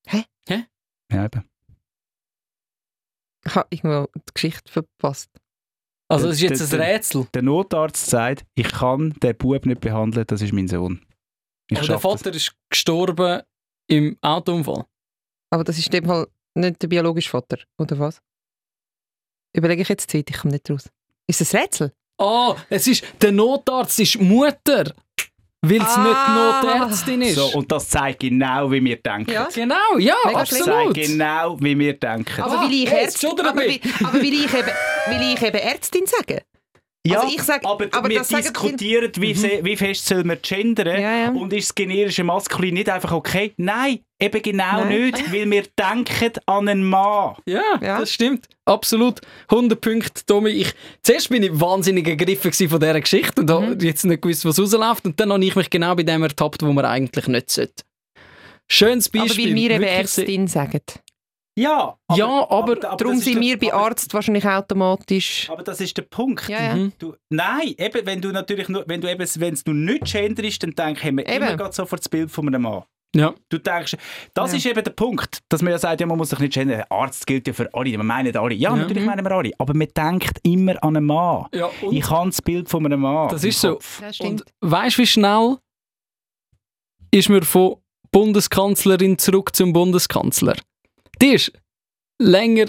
Hä? 0.08 0.26
Hä? 0.48 0.66
Ja, 1.12 1.26
eben. 1.26 1.51
Ich 3.46 3.56
habe 3.56 3.68
irgendwo 3.72 4.08
die 4.16 4.22
Geschichte 4.34 4.72
verpasst. 4.72 5.30
Also 6.10 6.28
das 6.28 6.36
ist 6.38 6.42
jetzt 6.42 6.60
Der- 6.60 6.68
ein 6.68 6.72
der- 6.86 6.96
Rätsel. 6.96 7.28
Der 7.34 7.42
Notarzt 7.42 8.06
sagt, 8.06 8.46
ich 8.56 8.70
kann 8.72 9.12
den 9.24 9.38
Bub 9.38 9.66
nicht 9.66 9.82
behandeln, 9.82 10.26
das 10.28 10.42
ist 10.42 10.54
mein 10.54 10.68
Sohn. 10.68 11.06
Ich 11.70 11.78
Aber 11.78 11.88
der 11.88 11.94
schaff 11.94 12.02
das. 12.04 12.12
Vater 12.22 12.36
ist 12.36 12.54
gestorben 12.70 13.42
im 13.90 14.18
Autounfall. 14.22 14.86
Aber 15.52 15.64
das 15.64 15.78
ist 15.78 15.86
in 15.88 15.92
dem 15.92 16.06
Fall 16.06 16.28
nicht 16.56 16.82
der 16.82 16.88
biologische 16.90 17.30
Vater, 17.30 17.58
oder 17.78 17.98
was? 17.98 18.22
Überlege 19.56 19.82
ich 19.82 19.90
jetzt 19.90 20.10
Zeit, 20.12 20.30
ich 20.30 20.38
komme 20.38 20.54
nicht 20.54 20.70
raus. 20.70 20.90
Ist 21.28 21.42
das 21.42 21.54
ein 21.56 21.62
Rätsel? 21.62 21.94
Ah, 22.20 22.56
es 22.70 22.88
ist, 22.88 23.04
der 23.22 23.32
Notarzt 23.32 24.00
ist 24.00 24.20
Mutter. 24.20 24.94
Weil 25.62 25.78
es 25.82 25.84
Ah. 25.88 26.60
nicht 26.62 26.70
Notärztin 26.74 27.22
ist. 27.22 27.36
So, 27.36 27.46
und 27.58 27.72
das 27.72 27.88
zeigt 27.90 28.20
genau, 28.22 28.72
wie 28.72 28.84
wir 28.84 28.98
denken. 28.98 29.32
Ja. 29.32 29.48
genau, 29.54 29.76
ja, 30.00 30.16
Mega 30.26 30.40
Das 30.40 30.52
absolut. 30.54 30.96
zeigt 30.96 31.08
genau, 31.08 31.58
wie 31.62 31.78
wir 31.78 31.94
denken. 31.94 32.42
Aber 32.42 32.60
Ah, 32.60 32.62
will 32.64 32.74
ich 32.84 32.92
Ärztin, 32.92 33.30
aber, 33.40 33.50
aber 33.50 33.60
will, 33.62 33.70
ich 34.34 34.54
eben, 34.54 34.68
will 35.08 35.34
ich 35.34 35.42
eben 35.42 35.58
Ärztin 35.58 36.06
sagen? 36.06 36.42
Ja, 37.06 37.22
Also 37.22 37.34
ich 37.36 37.42
sag- 37.42 37.66
aber, 37.66 37.88
aber 37.92 38.10
wir 38.10 38.20
diskutieren, 38.22 39.12
wie, 39.18 39.34
se- 39.34 39.60
wie 39.64 39.76
fest 39.76 40.06
soll 40.06 40.24
man 40.24 40.38
gendern 40.40 41.02
Ja, 41.02 41.18
ja. 41.18 41.30
und 41.32 41.52
ist 41.52 41.70
das 41.70 41.76
generische 41.76 42.24
Maskulin 42.24 42.76
nicht 42.76 42.90
einfach 42.90 43.12
okay? 43.12 43.54
Nein, 43.58 44.02
eben 44.22 44.40
genau 44.44 44.82
Nein. 44.86 45.06
nicht, 45.06 45.34
weil 45.34 45.50
wir 45.50 45.64
denken 45.80 46.32
an 46.46 46.70
einen 46.70 46.84
Mann. 46.84 47.38
Ja, 47.48 47.64
Ja. 47.82 48.00
das 48.00 48.12
stimmt. 48.12 48.48
Absolut. 48.66 49.20
100 49.50 49.82
Punkte, 49.82 50.24
Tommy. 50.28 50.52
Ich, 50.52 50.74
zuerst 51.02 51.30
bin 51.30 51.42
ich 51.42 51.60
wahnsinnig 51.60 52.08
ergriffen 52.08 52.54
von 52.70 52.80
dieser 52.80 53.02
Geschichte 53.02 53.42
und 53.42 53.50
Mhm. 53.50 53.54
habe 53.72 53.84
jetzt 53.86 54.06
nicht 54.06 54.22
gewusst, 54.22 54.46
was 54.46 54.60
rausläuft. 54.60 55.06
Und 55.06 55.20
dann 55.20 55.34
habe 55.34 55.44
ich 55.44 55.56
mich 55.56 55.72
genau 55.72 55.96
bei 55.96 56.04
dem 56.04 56.22
ertappt, 56.22 56.62
wo 56.62 56.72
man 56.72 56.86
eigentlich 56.86 57.26
nicht 57.28 57.50
sollte. 57.50 57.84
Schönes 58.70 59.10
Aber 59.12 59.24
Beispiel. 59.26 59.48
weil 59.50 59.56
wir 59.56 59.72
eben 59.72 59.84
Ärztin 59.84 60.48
sagen. 60.48 60.82
Ja, 61.58 61.98
Ja, 62.16 62.50
aber 62.50 62.76
Darum 62.78 62.98
das 62.98 63.18
ist 63.18 63.24
sind 63.26 63.36
der- 63.36 63.42
wir 63.44 63.60
bei 63.60 63.74
aber- 63.74 63.88
Arzt 63.88 64.14
wahrscheinlich 64.14 64.46
automatisch. 64.46 65.50
Aber 65.50 65.64
das 65.64 65.82
ist 65.82 65.98
der 65.98 66.04
Punkt. 66.04 66.48
Ja, 66.48 66.64
ja. 66.64 66.76
Mhm. 66.76 66.94
Du, 66.98 67.14
nein, 67.30 67.76
eben, 67.78 68.06
wenn 68.06 68.22
du 68.22 68.32
natürlich 68.32 68.70
nur, 68.70 68.86
wenn 68.88 69.02
du 69.02 69.12
eben, 69.12 69.28
wenn 69.36 69.54
es 69.54 69.66
nur 69.66 69.76
nicht 69.76 70.06
gender 70.06 70.44
ist, 70.46 70.64
dann 70.64 70.72
denke 70.72 71.02
ich, 71.02 71.06
Eben. 71.08 71.20
immer 71.20 71.58
gerade 71.58 71.74
sofort 71.74 72.00
das 72.02 72.08
Bild 72.10 72.32
von 72.32 72.48
einem 72.48 72.62
Mann. 72.62 72.84
Ja. 73.14 73.34
Du 73.50 73.58
denkst, 73.58 73.98
das 74.34 74.52
Ja. 74.52 74.58
ist 74.58 74.66
eben 74.66 74.82
der 74.82 74.92
Punkt, 74.92 75.40
dass 75.50 75.62
man 75.62 75.72
ja 75.74 75.78
sagt, 75.78 76.00
ja, 76.00 76.08
man 76.08 76.18
muss 76.18 76.30
sich 76.30 76.40
nicht 76.40 76.54
gendern. 76.54 76.84
Arzt 76.90 77.28
gilt 77.28 77.46
ja 77.46 77.52
für 77.52 77.68
alle, 77.74 77.92
wir 77.92 78.02
meinen 78.02 78.34
alle. 78.38 78.56
Ja, 78.56 78.70
Ja. 78.70 78.76
natürlich 78.78 79.04
meinen 79.06 79.26
wir 79.26 79.32
alle, 79.34 79.52
aber 79.58 79.74
man 79.74 79.90
denkt 79.90 80.40
immer 80.44 80.82
an 80.82 80.96
einen 80.96 81.06
Mann. 81.06 81.48
Ja, 81.54 81.70
und 81.82 81.92
Ich 81.94 82.10
habe 82.10 82.30
das 82.30 82.42
Bild 82.42 82.70
von 82.70 82.86
einem 82.86 83.02
Mann. 83.02 83.28
Das 83.28 83.44
ist 83.44 83.60
so. 83.60 83.80
Das 84.00 84.18
Und 84.22 84.46
weißt 84.62 84.98
du, 84.98 85.02
wie 85.02 85.08
schnell 85.08 85.58
ist 87.12 87.28
mir 87.28 87.42
von 87.42 87.76
Bundeskanzlerin 88.14 89.18
zurück 89.18 89.54
zum 89.54 89.74
Bundeskanzler? 89.74 90.56
Die 91.22 91.34
war 91.34 91.60
länger 92.20 92.66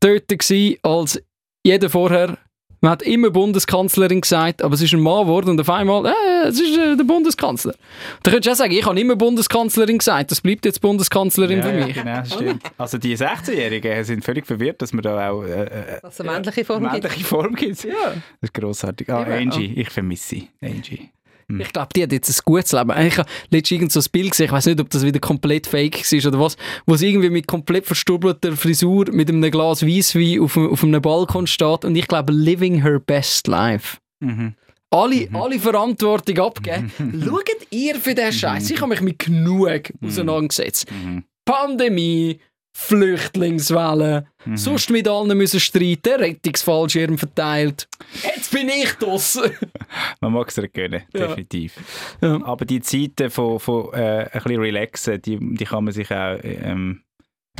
dort 0.00 0.28
gewesen 0.28 0.76
als 0.82 1.22
jeder 1.64 1.90
vorher. 1.90 2.38
Man 2.82 2.90
hat 2.92 3.02
immer 3.02 3.30
Bundeskanzlerin 3.30 4.20
gesagt, 4.20 4.60
aber 4.62 4.74
es 4.74 4.82
ist 4.82 4.92
ein 4.92 5.00
Mann 5.00 5.22
geworden 5.26 5.48
und 5.50 5.60
auf 5.60 5.70
einmal, 5.70 6.04
äh, 6.06 6.46
es 6.48 6.60
ist 6.60 6.76
äh, 6.76 6.94
der 6.94 7.04
Bundeskanzler. 7.04 7.74
Da 8.22 8.30
könntest 8.30 8.46
du 8.46 8.52
auch 8.52 8.56
sagen, 8.56 8.72
ich 8.72 8.84
habe 8.84 9.00
immer 9.00 9.16
Bundeskanzlerin 9.16 9.98
gesagt, 9.98 10.30
das 10.30 10.42
bleibt 10.42 10.66
jetzt 10.66 10.82
Bundeskanzlerin 10.82 11.58
Ja, 11.58 11.64
für 11.64 11.78
ja, 11.78 11.86
mich. 11.86 11.94
genau, 11.96 12.24
stimmt. 12.24 12.62
Also 12.76 12.98
die 12.98 13.16
16-Jährigen 13.16 14.04
sind 14.04 14.22
völlig 14.24 14.46
verwirrt, 14.46 14.82
dass 14.82 14.92
man 14.92 15.02
da 15.02 15.30
auch 15.30 15.42
äh, 15.42 15.98
Dass 16.02 16.14
es 16.14 16.20
eine 16.20 16.32
männliche 16.32 16.64
Form 16.66 16.84
eine 16.84 16.92
gibt. 17.00 17.04
männliche 17.04 17.24
Form 17.24 17.54
gibt. 17.54 17.82
Ja. 17.84 17.92
Das 18.12 18.14
ist 18.42 18.54
grossartig. 18.54 19.08
Ah. 19.08 19.22
Angie, 19.22 19.72
ich 19.74 19.88
vermisse 19.88 20.28
sie. 20.28 20.48
Angie. 20.62 21.08
Ich 21.48 21.72
glaube, 21.72 21.88
die 21.94 22.02
hat 22.02 22.12
jetzt 22.12 22.28
ein 22.28 22.42
gutes 22.44 22.72
Leben. 22.72 22.90
Ich 23.06 23.18
habe 23.18 23.28
letztens 23.50 23.70
irgend 23.70 23.92
so 23.92 24.00
ein 24.00 24.06
Bild 24.10 24.30
gesehen, 24.32 24.46
ich 24.46 24.52
weiß 24.52 24.66
nicht, 24.66 24.80
ob 24.80 24.90
das 24.90 25.04
wieder 25.04 25.20
komplett 25.20 25.68
fake 25.68 25.94
war 25.94 26.28
oder 26.28 26.40
was, 26.40 26.56
wo 26.86 26.96
sie 26.96 27.08
irgendwie 27.08 27.30
mit 27.30 27.46
komplett 27.46 27.86
verstubelter 27.86 28.56
Frisur 28.56 29.04
mit 29.12 29.28
einem 29.28 29.48
Glas 29.50 29.86
Weisswein 29.86 30.40
auf, 30.40 30.56
auf 30.56 30.82
einem 30.82 31.00
Balkon 31.00 31.46
steht 31.46 31.84
und 31.84 31.94
ich 31.94 32.08
glaube, 32.08 32.32
living 32.32 32.82
her 32.82 32.98
best 32.98 33.46
life. 33.46 33.98
Mhm. 34.20 34.54
Alle, 34.90 35.28
alle 35.32 35.58
Verantwortung 35.58 36.38
abgeben. 36.38 36.90
Schaut 37.24 37.66
ihr 37.70 37.96
für 37.96 38.14
den 38.14 38.32
Scheiß. 38.32 38.70
Ich 38.70 38.80
habe 38.80 38.90
mich 38.90 39.00
mit 39.00 39.18
genug 39.18 39.92
auseinandergesetzt. 40.04 40.90
Mhm. 40.90 41.24
Pandemie, 41.44 42.40
Flüchtlingswelle, 42.76 44.26
Mhm. 44.44 44.56
sonst 44.56 44.90
mit 44.90 45.08
allen 45.08 45.36
müssen 45.36 45.58
streiten, 45.58 46.20
Rettungsfallschirm 46.20 47.18
verteilt. 47.18 47.88
Jetzt 48.22 48.52
bin 48.52 48.68
ich 48.68 48.92
das. 48.94 49.40
Man 50.20 50.32
mag 50.32 50.48
es 50.48 50.54
dir 50.54 50.68
gönnen, 50.68 51.02
Ja. 51.12 51.26
definitiv. 51.26 51.74
Ja. 52.20 52.40
Aber 52.44 52.64
die 52.64 52.80
Zeiten 52.80 53.30
von, 53.30 53.58
von 53.58 53.92
äh, 53.92 54.28
ein 54.30 54.42
bisschen 54.42 54.60
relaxen, 54.60 55.20
die, 55.22 55.38
die 55.40 55.64
kann 55.64 55.84
man 55.84 55.92
sich 55.92 56.10
auch 56.12 56.38
ähm, 56.42 57.02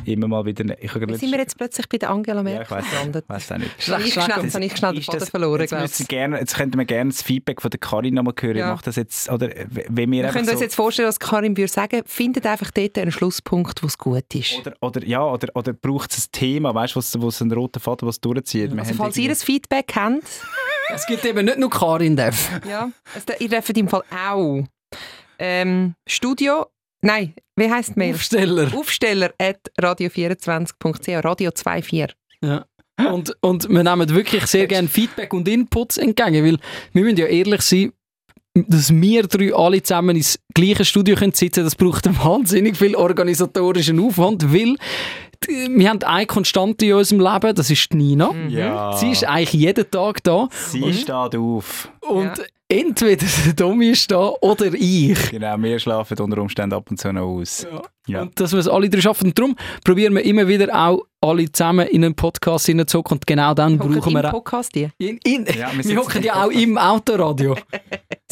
immer 0.04 0.28
mal 0.28 0.44
wieder... 0.44 0.64
Ich 0.82 0.94
habe 0.94 1.16
sind 1.16 1.30
wir 1.32 1.38
jetzt 1.38 1.56
plötzlich 1.56 1.88
bei 1.88 1.98
der 1.98 2.10
Angela 2.10 2.42
Ja, 2.42 2.48
ich 2.62 2.68
Merkel 2.68 2.76
weiss, 2.76 2.90
gelandet? 2.90 3.24
weiss 3.28 3.52
auch 3.52 3.58
nicht. 3.58 3.70
Ich 3.78 3.84
schnell, 3.84 4.00
jetzt 4.06 4.54
habe 4.54 4.64
ich 4.64 4.76
schnell 4.76 4.92
den 4.92 4.98
Ist 5.00 5.06
Faden 5.06 5.20
das- 5.20 5.30
verloren, 5.30 5.60
jetzt, 5.62 5.72
müssen 5.72 6.02
ich. 6.02 6.08
gerne, 6.08 6.38
jetzt 6.38 6.54
könnten 6.56 6.78
wir 6.78 6.84
gerne 6.84 7.10
das 7.10 7.22
Feedback 7.22 7.60
von 7.62 7.70
der 7.70 7.80
Karin 7.80 8.14
nochmal 8.14 8.34
hören. 8.40 8.56
Ja. 8.56 8.72
Macht 8.72 8.86
das 8.86 8.96
jetzt, 8.96 9.30
oder 9.30 9.48
wenn 9.70 10.10
wir 10.10 10.22
Wir 10.24 10.30
können 10.30 10.48
uns 10.48 10.58
so, 10.58 10.62
jetzt 10.64 10.74
vorstellen, 10.74 11.08
was 11.08 11.18
Karin 11.18 11.56
würde 11.56 11.68
sagen. 11.72 12.02
Findet 12.06 12.46
einfach 12.46 12.70
dort 12.70 12.98
einen 12.98 13.10
Schlusspunkt, 13.12 13.82
wo 13.82 13.86
es 13.86 13.98
gut 13.98 14.34
ist. 14.34 14.58
oder, 14.58 14.74
oder, 14.80 15.04
ja, 15.06 15.24
oder, 15.24 15.48
oder 15.54 15.72
braucht 15.72 16.12
es 16.12 16.26
ein 16.26 16.32
Thema, 16.32 16.74
weißt 16.74 16.96
du, 16.96 17.22
wo 17.22 17.28
es 17.28 17.40
einen 17.42 17.52
roten 17.52 17.80
Faden 17.80 18.06
was 18.06 18.20
durchzieht? 18.20 18.72
Wir 18.72 18.78
Also 18.80 18.94
falls 18.94 19.16
ihr 19.16 19.30
ein 19.30 19.36
Feedback 19.36 19.92
habt, 19.96 20.22
Es 20.94 21.06
gibt 21.06 21.24
eben 21.24 21.44
nicht 21.46 21.58
nur 21.58 21.70
Karin 21.70 22.16
Dev. 22.16 22.36
ja, 22.68 22.90
also, 23.14 23.26
ihr 23.38 23.48
dürft 23.48 23.76
im 23.76 23.88
Fall 23.88 24.02
auch 24.26 24.62
ähm, 25.38 25.94
Studio, 26.06 26.66
nein, 27.02 27.34
wie 27.56 27.70
heisst 27.70 27.90
die 27.94 27.98
Mail? 27.98 28.14
Aufsteller. 28.14 28.68
Aufsteller 28.74 29.30
at 29.38 29.58
radio24.ch, 29.80 31.24
Radio 31.24 31.50
24. 31.54 32.14
Ja. 32.42 32.64
Und, 33.12 33.36
und 33.42 33.68
wir 33.68 33.82
nehmen 33.82 34.08
wirklich 34.08 34.46
sehr 34.46 34.66
gerne 34.66 34.88
Feedback 34.88 35.32
und 35.34 35.46
Inputs 35.48 35.98
entgegen, 35.98 36.44
weil 36.46 36.58
wir 36.92 37.02
müssen 37.04 37.18
ja 37.18 37.26
ehrlich 37.26 37.60
sein, 37.62 37.92
dass 38.54 38.90
wir 38.90 39.24
drei 39.24 39.54
alle 39.54 39.82
zusammen 39.82 40.16
ins 40.16 40.38
gleiche 40.54 40.84
Studio 40.86 41.14
können 41.14 41.32
sitzen 41.34 41.62
das 41.64 41.74
braucht 41.76 42.06
wahnsinnig 42.24 42.76
viel 42.78 42.94
organisatorischen 42.96 44.00
Aufwand, 44.00 44.50
weil 44.50 44.76
die- 45.46 45.68
wir 45.76 45.90
haben 45.90 46.02
eine 46.04 46.24
Konstante 46.24 46.86
in 46.86 46.94
unserem 46.94 47.20
Leben, 47.20 47.54
das 47.54 47.68
ist 47.70 47.92
die 47.92 47.96
Nina. 47.98 48.34
Ja, 48.48 48.96
Sie 48.96 49.10
ist 49.10 49.24
eigentlich 49.24 49.52
jeden 49.52 49.90
Tag 49.90 50.24
da 50.24 50.48
sie 50.50 50.90
steht 50.94 51.10
auf. 51.36 51.90
und 52.00 52.24
Ja. 52.38 52.44
Entweder 52.68 53.26
der 53.44 53.52
Domi 53.52 53.90
ist 53.90 54.10
da 54.10 54.32
oder 54.40 54.72
ich. 54.74 55.30
Genau, 55.30 55.56
wir 55.58 55.78
schlafen 55.78 56.18
unter 56.18 56.38
Umständen 56.38 56.74
ab 56.74 56.90
und 56.90 56.98
zu 56.98 57.12
noch 57.12 57.22
aus. 57.22 57.66
Ja. 58.06 58.22
Und 58.22 58.38
dass 58.38 58.52
wir 58.52 58.60
es 58.60 58.68
alle 58.68 58.88
drei 58.88 59.00
schaffen. 59.00 59.28
Und 59.28 59.38
darum 59.38 59.56
probieren 59.84 60.14
wir 60.14 60.24
immer 60.24 60.46
wieder 60.46 60.68
auch 60.74 61.04
alle 61.20 61.50
zusammen 61.50 61.88
in 61.88 62.04
einen 62.04 62.14
Podcast 62.14 62.66
hineinzuhocken 62.66 63.18
und 63.18 63.26
genau 63.26 63.52
dann 63.54 63.78
Hocken 63.78 63.94
brauchen 63.94 64.14
wir 64.14 64.30
Podcast 64.30 64.74
die. 64.74 64.88
In, 64.98 65.18
in, 65.24 65.46
Ja, 65.46 65.70
wir 65.74 65.96
hocken 65.96 66.22
ja 66.22 66.44
auch 66.44 66.50
im 66.50 66.78
Autoradio. 66.78 67.56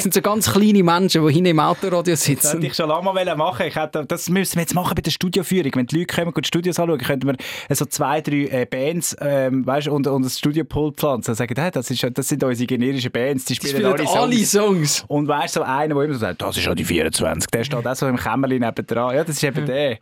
Das 0.05 0.13
sind 0.13 0.23
so 0.23 0.31
ganz 0.31 0.53
kleine 0.53 0.83
Menschen, 0.83 1.27
die 1.27 1.33
hinten 1.33 1.47
im 1.47 1.61
Autoradio 1.61 2.13
Das 2.13 2.29
hätte 2.29 2.43
sitzen. 2.43 2.63
ich 2.63 2.75
schon 2.75 2.91
lange 2.91 3.11
mal 3.11 3.37
machen 3.37 3.67
ich 3.67 3.75
hätte, 3.75 4.05
Das 4.05 4.29
müssen 4.29 4.57
wir 4.57 4.61
jetzt 4.61 4.75
machen 4.75 4.95
bei 4.95 5.01
der 5.01 5.11
Studioführung. 5.11 5.73
Wenn 5.75 5.87
die 5.87 6.01
Leute 6.01 6.15
kommen 6.15 6.31
und 6.35 6.45
die 6.45 6.47
Studios 6.47 6.79
anschauen, 6.79 6.99
könnten 6.99 7.27
wir 7.27 7.37
so 7.75 7.87
zwei, 7.87 8.21
drei 8.21 8.49
äh, 8.51 8.67
Bands 8.67 9.17
ähm, 9.19 9.67
weißt, 9.67 9.89
und, 9.89 10.07
und 10.07 10.23
das 10.23 10.39
Studiopult 10.39 10.97
pflanzen 10.99 11.31
und 11.31 11.37
sagen, 11.37 11.55
hey, 11.57 11.71
das, 11.71 11.91
ist, 11.91 12.07
das 12.13 12.29
sind 12.29 12.45
unsere 12.45 12.67
generischen 12.67 13.13
Bands, 13.13 13.47
die 13.47 13.55
Die 13.55 13.67
spielen, 13.67 13.77
spielen 13.77 13.93
alle 13.95 14.21
alle 14.21 14.45
Songs. 14.45 14.51
Songs. 14.99 15.05
Und 15.09 15.27
weißt 15.27 15.57
du, 15.57 15.61
so 15.61 15.65
einer, 15.65 15.95
der 15.95 16.05
immer 16.05 16.13
so 16.13 16.21
sagt, 16.21 16.43
das 16.43 16.59
ist 16.59 16.67
ja 16.67 16.75
die 16.75 16.85
24, 16.85 17.49
der 17.51 17.65
steht 17.65 17.87
auch 17.87 17.97
so 17.97 18.07
im 18.07 18.17
Kämmerlein 18.17 18.61
nebendran. 18.61 19.15
Ja, 19.17 19.25
das 19.25 19.37
ist 19.37 19.45
eben 19.45 19.65
der. 19.65 20.01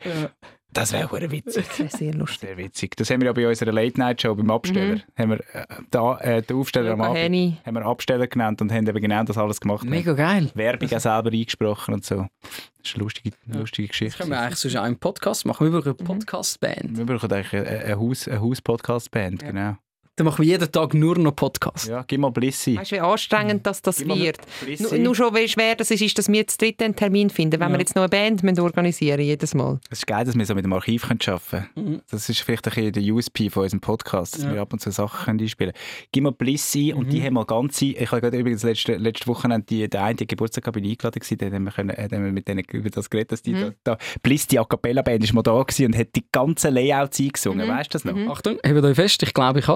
Das 0.75 0.93
wäre 0.93 1.07
auch 1.07 1.13
witzig. 1.13 1.67
Das 1.69 1.79
wäre 1.79 1.89
sehr 1.91 2.15
lustig. 2.15 2.41
Sehr 2.41 2.57
witzig. 2.57 2.97
Das 2.97 3.11
haben 3.11 3.21
wir 3.21 3.27
ja 3.27 3.33
bei 3.33 3.47
unserer 3.47 3.73
Late-Night-Show 3.73 4.35
beim 4.35 4.51
Absteller. 4.51 5.01
Haben 5.19 5.31
wir 5.31 5.41
äh, 5.55 5.67
da, 5.91 6.17
äh, 6.19 6.43
den 6.43 6.57
Aufsteller 6.57 6.93
am 6.93 6.99
Luca 6.99 7.11
Abend 7.11 7.23
Henny. 7.23 7.57
haben 7.67 7.75
wir 7.75 7.85
Absteller 7.85 8.27
genannt 8.27 8.63
und 8.63 8.73
haben 8.73 8.87
eben 8.87 9.01
genau 9.01 9.23
das 9.25 9.37
alles 9.37 9.61
gemacht. 9.61 9.85
Mega 9.85 10.15
geil. 10.15 10.51
Werbung 10.55 10.89
auch 10.93 11.01
selber 11.01 11.31
eingesprochen 11.31 11.95
und 11.95 12.05
so. 12.05 12.27
Das 12.41 12.89
ist 12.91 12.95
eine 12.95 13.05
lustige, 13.05 13.37
lustige 13.47 13.89
Das 13.89 13.93
Geschichte. 13.93 14.19
können 14.19 14.31
wir 14.31 14.41
eigentlich 14.41 14.59
sonst 14.59 14.77
auch 14.77 14.87
im 14.87 14.97
Podcast 14.99 15.45
machen. 15.47 15.71
Wir 15.71 15.79
brauchen 15.81 15.95
eine 15.99 16.07
Podcast-Band. 16.09 16.97
Wir 16.97 17.05
brauchen 17.07 17.33
eigentlich 17.33 17.53
eine, 17.53 17.69
eine 17.85 17.99
Haus- 17.99 18.27
eine 18.29 18.41
Haus-Podcast-Band, 18.41 19.45
genau. 19.45 19.77
Dann 20.17 20.27
machen 20.27 20.45
wir 20.45 20.51
jeden 20.53 20.71
Tag 20.71 20.93
nur 20.93 21.17
noch 21.19 21.35
Podcast. 21.35 21.89
Ja, 21.89 22.05
gib 22.07 22.21
mal 22.21 22.31
Blissi. 22.31 22.77
Weißt 22.77 22.93
du, 22.93 22.97
wie 22.97 23.01
anstrengend 23.01 23.67
das, 23.67 23.81
das 23.81 23.97
Gib 23.97 24.09
wird? 24.09 24.39
Blissi. 24.63 24.83
Nur, 24.83 24.99
nur 24.99 25.15
schon, 25.15 25.35
wie 25.35 25.49
schwer 25.49 25.75
das 25.75 25.91
ist, 25.91 26.03
ist, 26.03 26.19
dass 26.19 26.29
wir 26.29 26.35
jetzt 26.41 26.61
dritte 26.61 26.85
einen 26.85 26.95
Termin 26.95 27.31
finden, 27.31 27.59
wenn 27.61 27.69
Ja. 27.71 27.73
wir 27.75 27.79
jetzt 27.81 27.97
noch 27.97 28.03
eine 28.03 28.11
Band 28.11 28.43
müssen 28.43 28.61
organisieren 28.61 29.21
jedes 29.21 29.55
Mal. 29.55 29.81
Es 29.89 30.01
ist 30.01 30.07
geil, 30.07 30.27
dass 30.27 30.37
wir 30.37 30.45
so 30.45 30.55
mit 30.55 30.67
dem 30.67 30.73
Archiv 30.75 31.09
können 31.09 31.19
arbeiten 31.27 31.69
können. 31.75 32.03
Das 32.11 32.29
ist 32.29 32.41
vielleicht 32.41 32.69
ein 32.69 32.75
bisschen 32.75 32.93
der 32.93 33.15
USP 33.15 33.49
von 33.49 33.63
unserem 33.63 33.81
Podcast, 33.81 34.35
dass 34.37 34.43
Ja. 34.45 34.53
wir 34.53 34.61
ab 34.61 34.73
und 34.75 34.81
zu 34.81 34.91
Sachen 34.91 35.25
können 35.25 35.41
einspielen 35.41 35.73
können. 35.73 35.85
Gib 36.13 36.25
mal 36.25 36.33
Bliss 36.33 36.75
ein 36.75 36.93
und 36.93 37.11
die 37.11 37.23
haben 37.23 37.33
mal 37.33 37.47
ganze... 37.47 37.87
Ich 37.87 38.11
habe 38.13 38.21
gerade 38.21 38.37
übrigens 38.37 38.63
letzte, 38.65 38.97
letzte 38.97 39.27
Woche 39.29 39.49
die, 39.69 39.89
der 39.89 40.05
eine 40.05 40.15
Geburtstag 40.17 40.71
bin 40.75 40.85
ich 40.85 40.91
eingeladen 40.93 41.21
gewesen, 41.21 41.39
dann 41.39 41.55
haben 41.55 41.65
wir, 41.65 41.73
können, 41.73 41.97
haben 41.97 42.11
wir 42.25 42.33
mit 42.33 42.49
denen 42.49 42.65
über 42.71 42.91
das 42.91 43.09
geredet, 43.09 43.33
dass 43.33 43.41
die 43.41 43.55
da, 43.55 43.71
da... 43.83 43.99
Bliss, 44.23 44.47
die 44.47 44.59
A 44.59 44.65
Cappella-Band, 44.65 45.25
ist 45.25 45.33
mal 45.33 45.41
da 45.43 45.59
gewesen 45.63 45.87
und 45.87 45.97
hat 45.97 46.09
die 46.15 46.25
ganzen 46.31 46.75
Layouts 46.75 47.19
eingesungen. 47.19 47.67
Weißt 47.67 47.95
du 47.95 47.99
das 47.99 48.05
noch? 48.05 48.31
Achtung, 48.31 48.59
hebt 48.63 48.85
euch 48.85 48.95
fest, 48.95 49.23
ich 49.23 49.33
glaube, 49.33 49.61
ich 49.61 49.69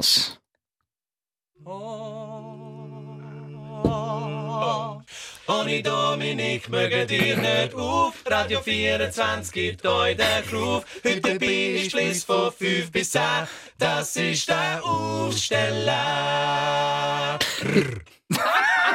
Ohne 1.68 3.02
Dominik 5.82 6.68
mögen 6.68 7.08
dir 7.08 7.36
nicht 7.36 7.74
auf. 7.74 8.14
Radio 8.24 8.60
24 8.60 9.52
gibt 9.52 9.84
euch 9.84 10.16
den 10.16 10.46
Groove. 10.48 10.84
Heute 11.04 11.36
bist 11.40 11.92
du 11.92 12.14
von 12.24 12.52
5 12.52 12.92
bis 12.92 13.10
10. 13.10 13.20
Das 13.78 14.14
ist 14.14 14.48
der 14.48 14.80
Aufsteller. 14.84 15.96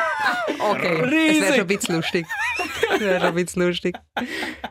Okay, 0.60 1.02
das 1.02 1.12
wäre 1.12 1.54
schon 1.54 1.62
ein 1.62 1.68
bisschen 1.68 1.96
lustig. 1.96 2.26
wäre 3.00 3.20
schon 3.20 3.30
ein 3.30 3.36
bisschen 3.36 3.62
lustig. 3.68 3.96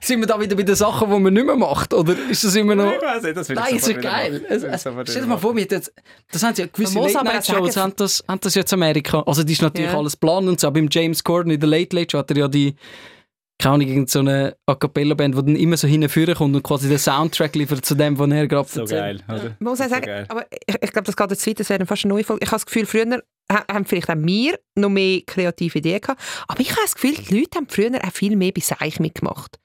Sind 0.00 0.20
wir 0.20 0.26
da 0.26 0.40
wieder 0.40 0.54
bei 0.56 0.62
den 0.62 0.74
Sachen, 0.74 1.10
die 1.10 1.18
man 1.18 1.32
nicht 1.32 1.46
mehr 1.46 1.56
macht? 1.56 1.92
Oder 1.94 2.14
ist 2.30 2.44
das 2.44 2.54
immer 2.54 2.74
noch... 2.74 2.92
Ich 2.92 3.00
weiss 3.02 3.22
nicht, 3.22 3.36
das 3.36 3.48
will 3.48 3.56
ich 3.58 3.62
Nein, 3.64 3.76
ist 3.76 3.88
ja 3.88 3.98
geil. 4.00 4.44
Es, 4.48 4.62
Das 4.62 4.86
es, 4.86 5.10
stell 5.10 5.22
dir 5.22 5.28
mal 5.28 5.38
vor, 5.38 5.54
wir 5.56 5.64
jetzt, 5.64 5.92
das 6.30 6.42
haben 6.42 6.54
sie 6.54 6.62
ja 6.62 6.68
gewisse 6.72 6.98
Late-Night-Shows, 6.98 7.76
haben 7.76 7.94
das, 7.96 8.24
haben 8.28 8.40
das 8.40 8.54
jetzt 8.54 8.72
Amerika. 8.72 9.22
Also 9.26 9.42
die 9.42 9.52
ist 9.52 9.62
natürlich 9.62 9.90
Ja. 9.92 9.98
alles 9.98 10.12
geplant 10.12 10.48
und 10.48 10.60
so. 10.60 10.66
Aber 10.68 10.74
beim 10.74 10.88
James 10.90 11.22
Corden 11.24 11.50
in 11.52 11.60
der 11.60 11.68
Late 11.68 11.94
Late 11.96 12.08
Show 12.12 12.18
hat 12.18 12.30
er 12.30 12.36
ja 12.36 12.48
die, 12.48 12.74
keine 13.58 13.74
Ahnung, 13.74 13.88
irgend 13.88 14.10
so 14.10 14.20
eine 14.20 14.56
A 14.66 14.74
Cappella-Band, 14.74 15.34
die 15.36 15.42
dann 15.44 15.56
immer 15.56 15.76
so 15.76 15.86
hinführen 15.88 16.34
kommt 16.34 16.54
und 16.54 16.62
quasi 16.62 16.88
den 16.88 16.98
Soundtrack 16.98 17.54
liefert 17.56 17.84
zu 17.84 17.94
dem, 17.94 18.18
was 18.18 18.30
er 18.30 18.46
gerade 18.46 18.68
So 18.68 18.80
erzählt. 18.82 19.26
geil, 19.26 19.36
oder? 19.38 19.56
Man 19.58 19.70
muss 19.70 19.78
So 19.78 19.88
sagen, 19.88 20.06
geil. 20.06 20.24
aber 20.28 20.46
ich, 20.66 20.74
ich 20.80 20.92
glaube, 20.92 21.04
das 21.06 21.16
geht 21.16 21.30
jetzt 21.30 21.46
weiter, 21.46 21.58
das 21.58 21.68
wäre 21.70 21.84
fast 21.86 22.04
eine 22.04 22.14
neue 22.14 22.24
Folge. 22.24 22.42
Ich 22.44 22.48
habe 22.50 22.56
das 22.56 22.66
Gefühl, 22.66 22.86
früher 22.86 23.20
haben 23.50 23.84
vielleicht 23.84 24.10
auch 24.10 24.16
wir 24.16 24.58
noch 24.74 24.88
mehr 24.88 25.20
kreative 25.26 25.78
Ideen 25.78 26.00
gehabt, 26.00 26.20
aber 26.48 26.60
ich 26.60 26.70
habe 26.70 26.80
das 26.82 26.94
Gefühl, 26.94 27.14
die 27.14 27.40
Leute 27.40 27.56
haben 27.56 27.68
früher 27.68 27.92
auch 28.02 28.12
viel 28.12 28.36
mehr 28.36 28.52
bei 28.52 28.60
Seich 28.60 29.00
mitgemacht. 29.00 29.58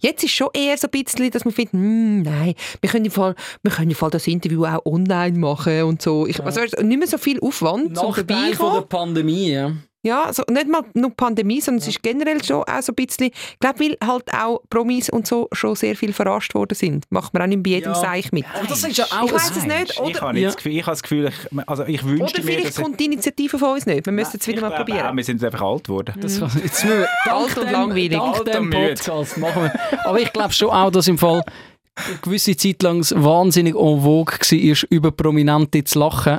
Jetzt 0.00 0.24
ist 0.24 0.32
schon 0.32 0.48
eher 0.52 0.76
so 0.76 0.88
ein 0.88 1.02
bisschen, 1.02 1.30
dass 1.30 1.44
man 1.44 1.54
findet, 1.54 1.72
hm, 1.72 2.22
nein, 2.22 2.54
wir 2.80 2.90
können, 2.90 3.04
im 3.06 3.10
Fall, 3.10 3.34
wir 3.62 3.72
können 3.72 3.90
im 3.90 3.96
Fall 3.96 4.10
das 4.10 4.26
Interview 4.26 4.64
auch 4.64 4.84
online 4.84 5.38
machen 5.38 5.84
und 5.84 6.02
so. 6.02 6.26
Ich, 6.26 6.42
also 6.42 6.60
nicht 6.60 6.98
mehr 6.98 7.06
so 7.06 7.18
viel 7.18 7.40
Aufwand 7.40 7.96
zum 7.96 8.08
Nachteil 8.08 8.24
von 8.26 8.26
der 8.26 8.54
Vorbeikommen. 8.56 8.88
Pandemie, 8.88 9.52
ja. 9.52 9.72
Ja, 10.02 10.22
also 10.24 10.42
nicht 10.50 10.66
mal 10.66 10.82
nur 10.94 11.10
Pandemie, 11.14 11.60
sondern 11.60 11.82
es 11.82 11.88
ist 11.88 12.02
generell 12.02 12.42
schon 12.42 12.62
auch 12.64 12.80
so 12.82 12.92
ein 12.92 12.94
bisschen, 12.94 13.26
ich 13.26 13.58
glaube, 13.60 13.80
weil 13.80 13.96
halt 14.02 14.32
auch 14.32 14.62
Promis 14.70 15.10
und 15.10 15.26
so 15.26 15.46
schon 15.52 15.74
sehr 15.76 15.94
viel 15.94 16.14
verarscht 16.14 16.54
worden 16.54 16.74
sind, 16.74 17.04
macht 17.10 17.34
man 17.34 17.42
auch 17.42 17.46
nicht 17.46 17.62
bei 17.62 17.70
jedem 17.70 17.92
Ja. 17.92 18.00
Seich 18.00 18.32
mit. 18.32 18.46
Aber 18.54 18.66
das 18.66 18.82
ist 18.82 18.96
ja 18.96 19.04
auch 19.04 19.26
Ich 19.26 19.32
weiss 19.34 19.50
es 19.54 19.66
Nein, 19.66 19.80
nicht, 19.82 19.92
Ich 19.92 20.00
oder- 20.00 20.20
habe 20.22 20.32
nicht 20.32 20.42
Ja. 20.42 20.48
das 20.48 20.56
Gefühl, 20.56 20.72
ich 20.72 20.82
habe 20.82 20.92
das 20.92 21.02
Gefühl, 21.02 21.28
ich, 21.28 21.68
also 21.68 21.84
ich 21.84 22.02
Oder 22.02 22.12
wünschte 22.12 22.40
mir, 22.40 22.46
vielleicht 22.52 22.68
dass 22.68 22.82
kommt 22.82 22.98
die 22.98 23.04
Initiative 23.04 23.58
von 23.58 23.72
uns 23.74 23.84
nicht. 23.84 24.06
Wir 24.06 24.12
müssen 24.12 24.38
es 24.40 24.46
wieder 24.46 24.56
ich 24.56 24.62
mal 24.62 24.70
probieren. 24.70 25.06
Auch, 25.06 25.14
wir 25.16 25.24
sind 25.24 25.44
einfach 25.44 25.60
alt 25.62 25.84
geworden. 25.84 26.14
Das, 26.18 26.38
jetzt 26.38 26.84
müssen 26.84 26.88
wir, 26.88 27.08
dank 27.26 27.36
Alt 27.36 27.58
und 27.58 27.64
dem- 27.66 27.72
langweilig. 27.72 28.10
Dank 28.10 28.44
dem. 28.46 28.70
Podcast 28.70 29.36
machen 29.38 29.62
wir. 29.64 30.06
Aber 30.06 30.18
ich 30.20 30.32
glaube 30.32 30.52
schon 30.54 30.70
auch, 30.70 30.90
dass 30.90 31.08
im 31.08 31.18
Fall 31.18 31.44
eine 31.96 32.16
gewisse 32.22 32.56
Zeit 32.56 32.82
lang 32.82 33.00
es 33.00 33.12
wahnsinnig 33.14 33.74
en 33.74 34.00
vogue 34.00 34.34
war, 34.38 34.76
über 34.88 35.10
Prominente 35.12 35.84
zu 35.84 35.98
lachen 35.98 36.38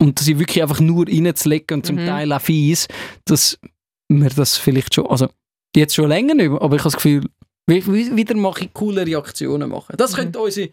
und 0.00 0.18
sie 0.18 0.38
wirklich 0.38 0.62
einfach 0.62 0.80
nur 0.80 1.06
reinzulegen 1.06 1.78
und 1.78 1.86
zum 1.86 1.96
Mhm. 1.96 2.06
Teil 2.06 2.32
auch 2.32 2.40
fies, 2.40 2.86
dass 3.24 3.58
wir 4.08 4.30
das 4.30 4.56
vielleicht 4.56 4.94
schon, 4.94 5.06
also 5.06 5.28
jetzt 5.76 5.94
schon 5.94 6.08
länger 6.08 6.34
nicht 6.34 6.50
mehr, 6.50 6.60
aber 6.62 6.76
ich 6.76 6.80
habe 6.82 6.90
das 6.90 6.96
Gefühl, 6.96 7.24
wie- 7.66 7.86
wie- 7.86 8.16
wieder 8.16 8.34
mache 8.36 8.64
ich 8.64 8.72
coole 8.72 9.04
Reaktionen 9.06 9.68
machen. 9.70 9.94
Das 9.98 10.14
könnte 10.14 10.38
unsere 10.40 10.70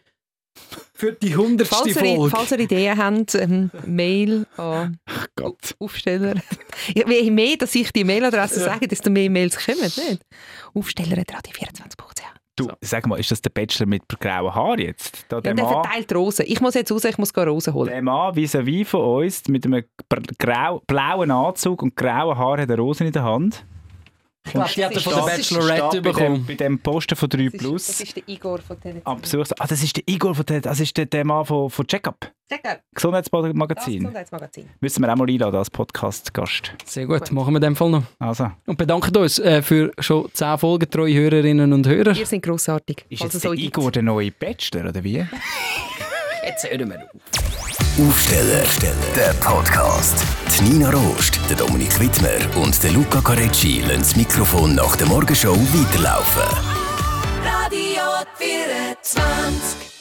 für 0.94 1.12
die 1.12 1.36
hundertste 1.36 1.76
Falls 1.76 1.88
ihr, 1.88 2.16
Folge. 2.16 2.30
falls 2.36 2.52
ihr 2.52 2.60
Ideen 2.60 2.98
habt, 2.98 3.36
ähm, 3.36 3.70
Mail 3.86 4.46
an 4.56 4.98
Gott. 5.36 5.76
Aufsteller. 5.80 6.36
Ja, 6.96 7.10
Je 7.10 7.30
mehr, 7.30 7.58
dass 7.58 7.76
ich 7.76 7.92
die 7.92 8.06
Mailadresse 8.06 8.62
sage, 8.62 8.88
desto 8.88 9.10
mehr 9.10 9.30
Mails 9.30 9.58
kommen, 9.58 9.82
nicht? 9.82 10.22
Aufsteller.radio24.ch 10.74 12.15
Du, 12.58 12.70
sag 12.80 13.06
mal, 13.06 13.20
ist 13.20 13.32
das 13.32 13.42
der 13.42 13.50
Bachelor 13.50 13.86
mit 13.86 14.04
grauen 14.08 14.56
Haaren 14.56 14.80
jetzt? 14.80 15.26
Da, 15.28 15.38
Ja, 15.38 15.42
der, 15.42 15.54
der 15.56 15.64
Mann, 15.66 15.74
verteilt 15.74 16.16
Rosen. 16.16 16.46
Ich 16.48 16.62
muss 16.62 16.74
jetzt 16.74 16.92
raus, 16.92 17.04
ich 17.04 17.18
muss 17.18 17.36
Rosen 17.38 17.74
holen. 17.74 17.90
der 17.90 18.02
Mann 18.02 18.34
vis-à-vis 18.34 18.86
von 18.88 19.02
uns 19.24 19.48
mit 19.50 19.66
einem 19.66 19.84
grau, 20.40 20.82
blauen 20.88 21.32
Anzug 21.32 21.82
und 21.82 21.96
grauen 21.98 22.38
Haaren 22.38 22.62
hat 22.62 22.70
eine 22.70 22.78
Rose 22.82 23.04
in 23.04 23.12
der 23.12 23.24
Hand. 23.24 23.66
Ich 24.46 24.52
glaube, 24.52 24.70
die 24.76 24.86
hat 24.86 24.94
er 24.94 25.02
von 25.02 25.14
der 25.16 25.22
Bachelorette 25.24 25.76
Steht 25.76 25.80
bei 25.82 25.90
dem, 25.92 26.04
bekommen. 26.04 26.46
bei 26.48 26.54
dem 26.54 26.80
Posten 26.80 27.16
von 27.16 27.30
3 27.30 27.38
Das 27.38 27.46
ist, 27.46 27.54
das 27.56 27.62
Plus. 27.62 27.90
ist 28.02 28.16
der 28.16 28.24
Igor 28.28 28.60
von 28.60 28.80
Tele 28.80 29.02
Am 29.04 29.20
Besuch. 29.20 29.46
Ah, 29.58 29.66
das 29.68 29.82
ist 29.84 29.96
der 29.98 30.04
Igor, 30.08 30.36
von 30.36 30.46
der, 30.46 30.62
das 30.62 30.80
ist 30.80 30.96
der, 30.96 31.06
der 31.08 31.26
Mann 31.26 31.46
von, 31.46 31.70
von 31.70 31.88
Checkup. 31.88 32.32
Check 32.48 32.60
out. 32.64 32.78
Das 32.78 32.82
Gesundheitsmagazin. 32.94 34.00
Gesundheitsmagazin. 34.02 34.70
Müssen 34.80 35.02
wir 35.04 35.12
auch 35.12 35.16
mal 35.18 35.28
einladen 35.28 35.56
als 35.56 35.70
Podcast-Gast. 35.72 36.74
Sehr 36.86 37.08
gut, 37.08 37.32
machen 37.32 37.54
wir 37.54 37.58
in 37.58 37.62
dem 37.64 37.76
Fall 37.76 37.90
noch. 37.90 38.04
Also, 38.20 38.52
Und 38.68 38.78
bedanken 38.78 39.18
uns 39.18 39.40
äh, 39.40 39.64
für 39.64 39.92
schon 39.98 40.30
10 40.32 40.60
Folgen 40.60 40.90
treue 40.92 41.16
Hörerinnen 41.16 41.74
und 41.74 41.88
Hörer. 41.88 42.16
Ihr 42.16 42.26
seid 42.26 42.44
grossartig. 42.44 43.04
ist 43.10 43.24
jetzt 43.24 43.44
der. 43.44 43.52
Igor 43.54 43.92
der 43.92 44.04
neue 44.04 44.32
Bachelor, 44.32 44.90
oder 44.90 45.04
wie? 45.04 45.26
Jetzt 46.46 46.70
hören 46.70 46.88
wir 46.92 47.00
auf. 47.02 47.75
Aufsteller, 47.98 48.66
der 49.16 49.34
Podcast. 49.40 50.18
Die 50.50 50.64
Nina 50.64 50.90
Rost, 50.90 51.40
der 51.50 51.56
Dominik 51.56 51.98
Wittmer 51.98 52.58
und 52.62 52.84
der 52.84 52.92
Luca 52.92 53.22
Carecci 53.22 53.80
lassen 53.88 54.00
das 54.00 54.16
Mikrofon 54.18 54.76
nach 54.76 54.98
der 54.98 55.08
Morgenshow 55.08 55.56
weiterlaufen. 55.56 56.44
Radio 57.42 58.04
24. 58.38 59.95